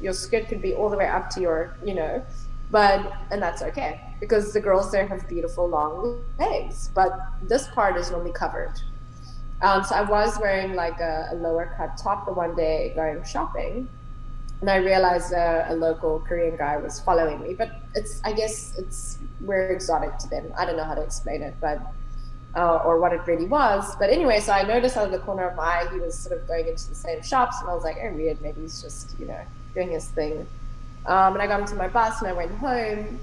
your 0.01 0.13
skirt 0.13 0.49
could 0.49 0.63
be 0.63 0.75
all 0.75 0.91
the 0.91 0.97
way 0.97 1.09
up 1.09 1.31
to 1.31 1.41
your, 1.41 1.77
you 1.85 1.95
know, 1.95 2.25
but 2.71 3.13
and 3.31 3.41
that's 3.41 3.63
okay 3.63 4.01
because 4.21 4.53
the 4.53 4.61
girls 4.61 4.91
there 4.91 5.07
have 5.07 5.29
beautiful 5.29 5.69
long 5.69 6.23
legs, 6.39 6.91
but 6.95 7.13
this 7.43 7.69
part 7.69 7.97
is 7.97 8.11
normally 8.11 8.33
covered. 8.33 8.73
Um, 9.63 9.85
so 9.85 9.95
I 9.95 10.03
was 10.03 10.39
wearing 10.39 10.75
like 10.75 11.01
a, 11.01 11.29
a 11.33 11.35
lower 11.37 11.73
cut 11.77 11.97
top 11.97 12.27
the 12.27 12.33
one 12.33 12.55
day 12.55 12.93
going 12.95 13.23
shopping, 13.25 13.89
and 14.61 14.71
I 14.71 14.77
realized 14.77 15.33
a, 15.33 15.67
a 15.71 15.75
local 15.75 16.21
Korean 16.21 16.57
guy 16.57 16.77
was 16.77 17.01
following 17.01 17.41
me. 17.41 17.55
But 17.55 17.81
it's 17.95 18.21
I 18.25 18.33
guess 18.33 18.77
it's 18.77 19.19
we're 19.41 19.69
exotic 19.69 20.19
to 20.19 20.29
them. 20.29 20.53
I 20.59 20.67
don't 20.67 20.77
know 20.77 20.85
how 20.85 20.95
to 20.95 21.03
explain 21.03 21.43
it, 21.43 21.55
but 21.61 21.81
uh, 22.57 22.77
or 22.85 22.99
what 22.99 23.13
it 23.13 23.21
really 23.27 23.45
was. 23.45 23.95
But 23.97 24.11
anyway, 24.11 24.41
so 24.41 24.53
I 24.53 24.63
noticed 24.63 24.97
out 24.97 25.07
of 25.07 25.13
the 25.13 25.19
corner 25.19 25.47
of 25.49 25.57
my 25.57 25.63
eye 25.63 25.89
he 25.93 26.01
was 26.01 26.19
sort 26.19 26.41
of 26.41 26.49
going 26.49 26.67
into 26.67 26.89
the 26.89 26.95
same 26.95 27.23
shops, 27.23 27.61
and 27.61 27.71
I 27.71 27.75
was 27.75 27.85
like, 27.85 27.99
oh 28.03 28.13
weird, 28.13 28.41
maybe 28.41 28.63
he's 28.63 28.83
just 28.83 29.19
you 29.21 29.27
know 29.27 29.41
doing 29.75 29.91
his 29.91 30.07
thing. 30.09 30.47
Um, 31.05 31.35
and 31.35 31.43
I 31.43 31.47
got 31.47 31.61
into 31.61 31.77
my 31.77 31.89
bus 31.89 32.21
and 32.21 32.29
I 32.29 32.33
went 32.33 32.51
home. 32.53 33.21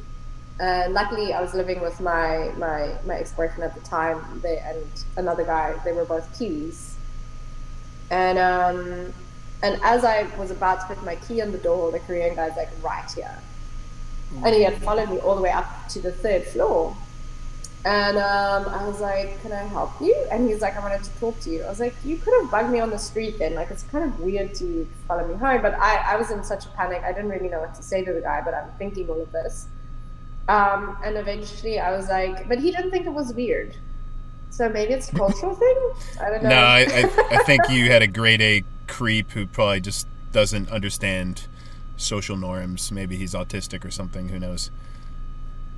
And 0.59 0.93
luckily, 0.93 1.33
I 1.33 1.41
was 1.41 1.53
living 1.55 1.81
with 1.81 1.99
my 1.99 2.51
my, 2.57 2.95
my 3.05 3.15
ex 3.15 3.31
boyfriend 3.33 3.63
at 3.63 3.73
the 3.73 3.81
time, 3.81 4.21
they, 4.41 4.59
and 4.59 4.85
another 5.17 5.43
guy. 5.43 5.73
They 5.83 5.91
were 5.91 6.05
both 6.05 6.31
Kiwis. 6.37 6.93
And 8.11 8.37
um, 8.37 9.13
and 9.63 9.79
as 9.81 10.05
I 10.05 10.27
was 10.37 10.51
about 10.51 10.81
to 10.81 10.85
put 10.93 11.03
my 11.03 11.15
key 11.15 11.41
on 11.41 11.51
the 11.51 11.57
door, 11.57 11.91
the 11.91 11.99
Korean 11.99 12.35
guy's 12.35 12.55
like 12.55 12.69
right 12.83 13.11
here, 13.11 13.35
and 14.45 14.53
he 14.53 14.61
had 14.61 14.77
followed 14.83 15.09
me 15.09 15.17
all 15.17 15.35
the 15.35 15.41
way 15.41 15.49
up 15.49 15.87
to 15.89 15.99
the 15.99 16.11
third 16.11 16.43
floor. 16.43 16.95
And 17.85 18.17
um, 18.17 18.65
I 18.73 18.87
was 18.87 19.01
like, 19.01 19.41
"Can 19.41 19.51
I 19.51 19.63
help 19.63 19.91
you?" 19.99 20.15
And 20.31 20.47
he's 20.47 20.61
like, 20.61 20.77
"I 20.77 20.79
wanted 20.79 21.03
to 21.03 21.09
talk 21.19 21.37
to 21.41 21.49
you." 21.49 21.63
I 21.63 21.69
was 21.69 21.81
like, 21.81 21.93
"You 22.05 22.15
could 22.17 22.33
have 22.41 22.49
bugged 22.49 22.69
me 22.69 22.79
on 22.79 22.89
the 22.89 22.97
street 22.97 23.39
then. 23.39 23.55
Like, 23.55 23.71
it's 23.71 23.83
kind 23.83 24.05
of 24.05 24.19
weird 24.21 24.55
to 24.55 24.87
follow 25.07 25.27
me 25.27 25.35
home." 25.35 25.61
But 25.61 25.73
I, 25.75 26.13
I 26.13 26.15
was 26.15 26.31
in 26.31 26.43
such 26.45 26.65
a 26.65 26.69
panic. 26.69 27.03
I 27.03 27.11
didn't 27.11 27.29
really 27.29 27.49
know 27.49 27.59
what 27.59 27.75
to 27.75 27.83
say 27.83 28.05
to 28.05 28.13
the 28.13 28.21
guy. 28.21 28.41
But 28.43 28.53
I'm 28.53 28.69
thinking 28.77 29.09
all 29.09 29.21
of 29.21 29.31
this. 29.33 29.67
Um, 30.47 30.97
and 31.03 31.17
eventually, 31.17 31.79
I 31.79 31.91
was 31.95 32.07
like, 32.07 32.47
"But 32.47 32.59
he 32.59 32.71
didn't 32.71 32.91
think 32.91 33.05
it 33.05 33.13
was 33.13 33.33
weird." 33.33 33.75
So 34.49 34.69
maybe 34.69 34.93
it's 34.93 35.11
a 35.11 35.15
cultural 35.17 35.53
thing. 35.53 35.91
I 36.21 36.29
don't 36.29 36.43
know. 36.43 36.49
No, 36.49 36.55
I, 36.55 36.85
I, 36.87 37.37
I 37.37 37.43
think 37.43 37.69
you 37.69 37.91
had 37.91 38.01
a 38.01 38.07
grade 38.19 38.41
A 38.41 38.63
creep 38.87 39.31
who 39.31 39.45
probably 39.45 39.81
just 39.81 40.07
doesn't 40.31 40.69
understand 40.69 41.47
social 41.97 42.37
norms. 42.37 42.93
Maybe 42.93 43.17
he's 43.17 43.33
autistic 43.33 43.83
or 43.83 43.91
something. 43.91 44.29
Who 44.29 44.39
knows? 44.39 44.71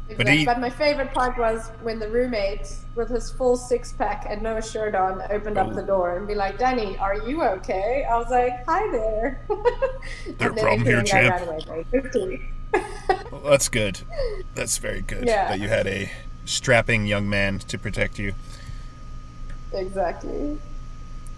But, 0.08 0.18
But 0.18 0.28
he- 0.28 0.46
but 0.46 0.60
my 0.60 0.70
favorite 0.70 1.14
part 1.14 1.36
was 1.38 1.72
when 1.82 1.98
the 1.98 2.08
roommate, 2.08 2.72
with 2.94 3.10
his 3.10 3.32
full 3.32 3.58
six 3.58 3.92
pack 3.92 4.28
and 4.30 4.42
no 4.44 4.62
shirt 4.62 4.94
on, 4.94 5.20
opened 5.32 5.58
up 5.58 5.70
oh. 5.72 5.74
the 5.74 5.82
Oh. 5.82 5.86
door 5.88 6.18
and 6.18 6.28
be 6.28 6.36
like, 6.36 6.60
"Danny, 6.60 6.96
are 7.00 7.16
you 7.28 7.42
okay?" 7.44 8.06
I 8.10 8.16
was 8.18 8.30
like, 8.30 8.64
"Hi 8.68 8.92
there." 8.92 9.42
There 10.38 10.50
a 10.50 10.52
And 10.52 10.58
problem 10.60 10.86
here, 10.86 11.02
champ? 11.02 11.34
ran 11.40 11.48
away 11.48 11.60
very 11.66 11.84
quickly. 11.86 12.42
Well, 13.32 13.42
that's 13.46 13.68
good. 13.68 14.02
That's 14.54 14.78
very 14.78 15.02
good 15.02 15.26
Yeah. 15.26 15.48
that 15.50 15.60
you 15.60 15.70
had 15.70 15.88
a 15.88 16.12
strapping 16.46 17.08
young 17.08 17.28
man 17.28 17.58
to 17.60 17.78
protect 17.80 18.20
you. 18.20 18.34
exactly. 19.74 20.60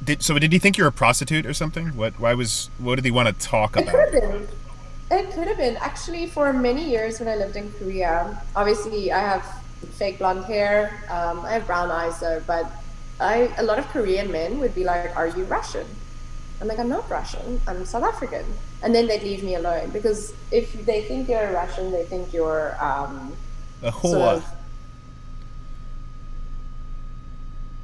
Did 0.04 0.22
so? 0.24 0.38
Did 0.38 0.52
he 0.54 0.60
think 0.60 0.78
you're 0.78 0.88
a 0.88 0.92
prostitute 0.92 1.46
or 1.46 1.54
something? 1.54 1.96
What? 1.96 2.20
Why 2.20 2.34
was? 2.34 2.70
What 2.78 2.96
did 2.96 3.06
he 3.06 3.12
want 3.12 3.28
to 3.30 3.34
talk 3.48 3.76
about? 3.76 3.96
Could 5.10 5.18
have 5.20 5.28
been. 5.28 5.30
It 5.30 5.34
could 5.36 5.48
have 5.48 5.58
been. 5.58 5.78
Actually, 5.78 6.28
for 6.28 6.54
many 6.54 6.90
years 6.90 7.20
when 7.20 7.30
I 7.30 7.36
lived 7.36 7.56
in 7.56 7.72
Korea, 7.74 8.42
obviously 8.56 9.12
I 9.12 9.20
have 9.20 9.46
fake 9.94 10.20
blonde 10.20 10.46
hair. 10.46 11.04
Um, 11.10 11.40
I 11.46 11.54
have 11.54 11.66
brown 11.68 11.92
eyes 11.92 12.20
though, 12.20 12.42
but 12.46 12.66
I 13.20 13.52
a 13.58 13.64
lot 13.64 13.80
of 13.80 13.88
Korean 13.90 14.32
men 14.32 14.60
would 14.60 14.76
be 14.76 14.84
like, 14.84 15.16
"Are 15.16 15.28
you 15.28 15.44
Russian?" 15.46 15.86
I'm 16.62 16.68
like, 16.68 16.80
"I'm 16.80 16.90
not 16.90 17.10
Russian. 17.10 17.62
I'm 17.68 17.86
South 17.86 18.04
African." 18.04 18.46
And 18.84 18.94
then 18.94 19.08
they'd 19.08 19.24
leave 19.24 19.44
me 19.44 19.56
alone 19.56 19.90
because 19.90 20.34
if 20.52 20.86
they 20.86 21.02
think 21.04 21.30
you're 21.30 21.52
Russian, 21.52 21.92
they 21.92 22.04
think 22.06 22.34
you're 22.34 22.76
um, 22.84 23.34
A 23.82 23.92
sort 23.92 24.04
whore. 24.04 24.34
of 24.38 24.46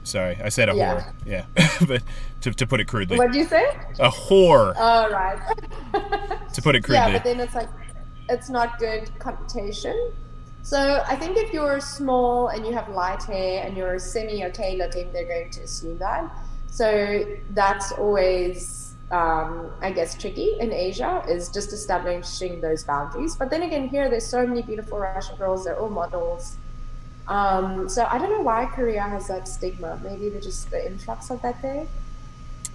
Sorry, 0.04 0.38
I 0.44 0.50
said 0.50 0.70
a 0.70 0.76
Yeah. 0.76 1.02
whore. 1.02 1.14
Yeah, 1.26 1.46
but 1.88 2.04
to, 2.42 2.52
to 2.54 2.68
put 2.68 2.80
it 2.82 2.88
crudely, 2.88 3.18
what 3.18 3.32
do 3.32 3.38
you 3.40 3.46
say? 3.46 3.64
a 4.00 4.10
whore. 4.10 4.74
Oh, 4.78 5.10
right. 5.12 5.40
to 6.54 6.62
put 6.62 6.76
it 6.76 6.86
yeah, 6.90 7.12
but 7.12 7.24
then 7.24 7.40
it's 7.40 7.56
like 7.56 7.70
it's 8.30 8.50
not 8.50 8.80
good 8.80 9.10
computation. 9.20 10.12
So 10.62 11.04
I 11.06 11.18
think 11.18 11.36
if 11.36 11.52
you're 11.52 11.82
small 11.82 12.48
and 12.48 12.66
you 12.66 12.72
have 12.72 12.88
light 12.88 13.24
hair 13.24 13.66
and 13.66 13.76
you're 13.76 14.00
semi 14.00 14.46
okay 14.46 14.78
looking, 14.78 15.12
they're 15.12 15.28
going 15.28 15.52
to 15.52 15.62
assume 15.62 15.98
that. 15.98 16.32
So 16.68 17.26
that's 17.50 17.92
always, 17.92 18.96
um, 19.12 19.70
I 19.82 19.92
guess, 19.92 20.16
tricky 20.16 20.56
in 20.60 20.72
Asia 20.72 21.24
is 21.28 21.50
just 21.50 21.74
establishing 21.74 22.62
those 22.62 22.86
boundaries. 22.86 23.36
But 23.36 23.50
then 23.50 23.64
again, 23.64 23.90
here 23.90 24.10
there's 24.10 24.26
so 24.26 24.48
many 24.48 24.62
beautiful 24.62 25.00
Russian 25.00 25.36
girls. 25.36 25.66
They're 25.66 25.78
all 25.78 25.90
models. 25.90 26.56
Um, 27.28 27.90
so 27.90 28.08
I 28.10 28.18
don't 28.18 28.30
know 28.30 28.42
why 28.42 28.66
Korea 28.66 29.04
has 29.04 29.28
that 29.28 29.48
stigma. 29.48 30.00
Maybe 30.02 30.30
they're 30.30 30.42
just 30.42 30.72
the 30.72 30.86
influx 30.86 31.30
of 31.30 31.42
that 31.42 31.62
there. 31.62 31.88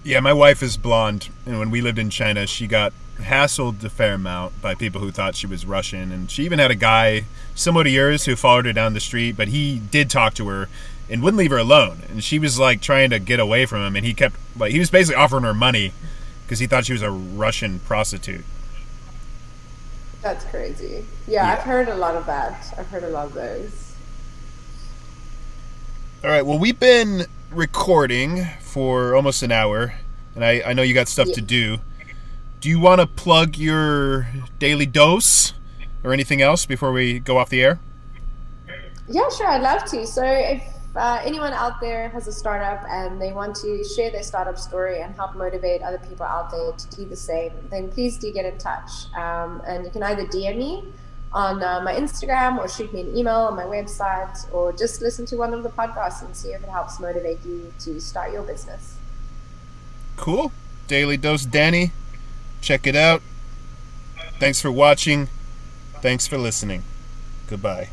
Yeah, 0.03 0.21
my 0.21 0.33
wife 0.33 0.63
is 0.63 0.77
blonde, 0.77 1.29
and 1.45 1.59
when 1.59 1.69
we 1.69 1.81
lived 1.81 1.99
in 1.99 2.09
China, 2.09 2.47
she 2.47 2.67
got 2.67 2.93
hassled 3.17 3.83
a 3.83 3.89
fair 3.89 4.13
amount 4.13 4.61
by 4.61 4.73
people 4.73 5.01
who 5.01 5.11
thought 5.11 5.35
she 5.35 5.45
was 5.45 5.65
Russian, 5.65 6.11
and 6.11 6.31
she 6.31 6.43
even 6.45 6.59
had 6.59 6.71
a 6.71 6.75
guy 6.75 7.25
similar 7.53 7.83
to 7.83 7.89
yours 7.89 8.25
who 8.25 8.35
followed 8.35 8.65
her 8.65 8.73
down 8.73 8.93
the 8.93 8.99
street, 9.01 9.35
but 9.35 9.49
he 9.49 9.79
did 9.79 10.09
talk 10.09 10.33
to 10.35 10.47
her 10.47 10.69
and 11.09 11.21
wouldn't 11.21 11.37
leave 11.39 11.51
her 11.51 11.57
alone, 11.57 12.03
and 12.09 12.23
she 12.23 12.39
was 12.39 12.57
like 12.57 12.81
trying 12.81 13.09
to 13.09 13.19
get 13.19 13.39
away 13.39 13.65
from 13.65 13.81
him, 13.81 13.95
and 13.95 14.05
he 14.05 14.13
kept 14.13 14.35
like 14.57 14.71
he 14.71 14.79
was 14.79 14.89
basically 14.89 15.21
offering 15.21 15.43
her 15.43 15.53
money 15.53 15.91
because 16.45 16.59
he 16.59 16.67
thought 16.67 16.85
she 16.85 16.93
was 16.93 17.01
a 17.01 17.11
Russian 17.11 17.79
prostitute. 17.79 18.45
That's 20.21 20.45
crazy. 20.45 21.05
Yeah, 21.27 21.45
Yeah. 21.45 21.53
I've 21.53 21.63
heard 21.63 21.89
a 21.89 21.95
lot 21.95 22.15
of 22.15 22.25
that. 22.25 22.73
I've 22.77 22.87
heard 22.87 23.03
a 23.03 23.09
lot 23.09 23.27
of 23.27 23.33
those. 23.33 23.93
All 26.23 26.29
right, 26.29 26.45
well, 26.45 26.59
we've 26.59 26.79
been 26.79 27.25
recording 27.51 28.45
for 28.59 29.15
almost 29.15 29.43
an 29.43 29.51
hour, 29.51 29.93
and 30.35 30.45
I, 30.45 30.61
I 30.65 30.73
know 30.73 30.81
you 30.81 30.93
got 30.93 31.07
stuff 31.07 31.31
to 31.33 31.41
do. 31.41 31.79
Do 32.59 32.69
you 32.69 32.79
want 32.79 33.01
to 33.01 33.07
plug 33.07 33.57
your 33.57 34.27
daily 34.59 34.85
dose 34.85 35.53
or 36.03 36.13
anything 36.13 36.41
else 36.41 36.65
before 36.65 36.91
we 36.91 37.19
go 37.19 37.37
off 37.37 37.49
the 37.49 37.61
air? 37.61 37.79
Yeah, 39.07 39.29
sure, 39.29 39.47
I'd 39.47 39.61
love 39.61 39.85
to. 39.85 40.05
So 40.05 40.23
if 40.23 40.63
uh, 40.95 41.21
anyone 41.23 41.53
out 41.53 41.79
there 41.79 42.09
has 42.09 42.27
a 42.27 42.31
startup 42.31 42.83
and 42.89 43.21
they 43.21 43.31
want 43.31 43.55
to 43.57 43.83
share 43.83 44.11
their 44.11 44.23
startup 44.23 44.57
story 44.57 45.01
and 45.01 45.15
help 45.15 45.35
motivate 45.35 45.81
other 45.81 45.99
people 45.99 46.25
out 46.25 46.51
there 46.51 46.71
to 46.71 46.95
do 46.95 47.05
the 47.05 47.15
same, 47.15 47.51
then 47.69 47.89
please 47.89 48.17
do 48.17 48.31
get 48.31 48.45
in 48.45 48.57
touch. 48.57 49.11
Um, 49.15 49.61
and 49.65 49.85
you 49.85 49.91
can 49.91 50.03
either 50.03 50.25
DM 50.25 50.57
me 50.57 50.83
on 51.31 51.61
uh, 51.61 51.81
my 51.81 51.93
Instagram 51.93 52.57
or 52.57 52.67
shoot 52.67 52.91
me 52.93 53.01
an 53.01 53.15
email 53.15 53.35
on 53.35 53.55
my 53.55 53.63
website 53.63 54.51
or 54.53 54.71
just 54.71 55.01
listen 55.01 55.25
to 55.27 55.35
one 55.35 55.53
of 55.53 55.63
the 55.63 55.69
podcasts 55.69 56.23
and 56.23 56.35
see 56.35 56.49
if 56.49 56.63
it 56.63 56.69
helps 56.69 56.99
motivate 56.99 57.45
you 57.45 57.71
to 57.79 57.99
start 57.99 58.33
your 58.33 58.43
business. 58.43 58.95
Cool. 60.15 60.51
Daily 60.87 61.17
Dose 61.17 61.45
Danny. 61.45 61.91
Check 62.61 62.87
it 62.87 62.95
out. 62.95 63.21
Thanks 64.39 64.61
for 64.61 64.71
watching. 64.71 65.29
Thanks 66.01 66.27
for 66.27 66.37
listening. 66.37 66.83
Goodbye. 67.47 67.89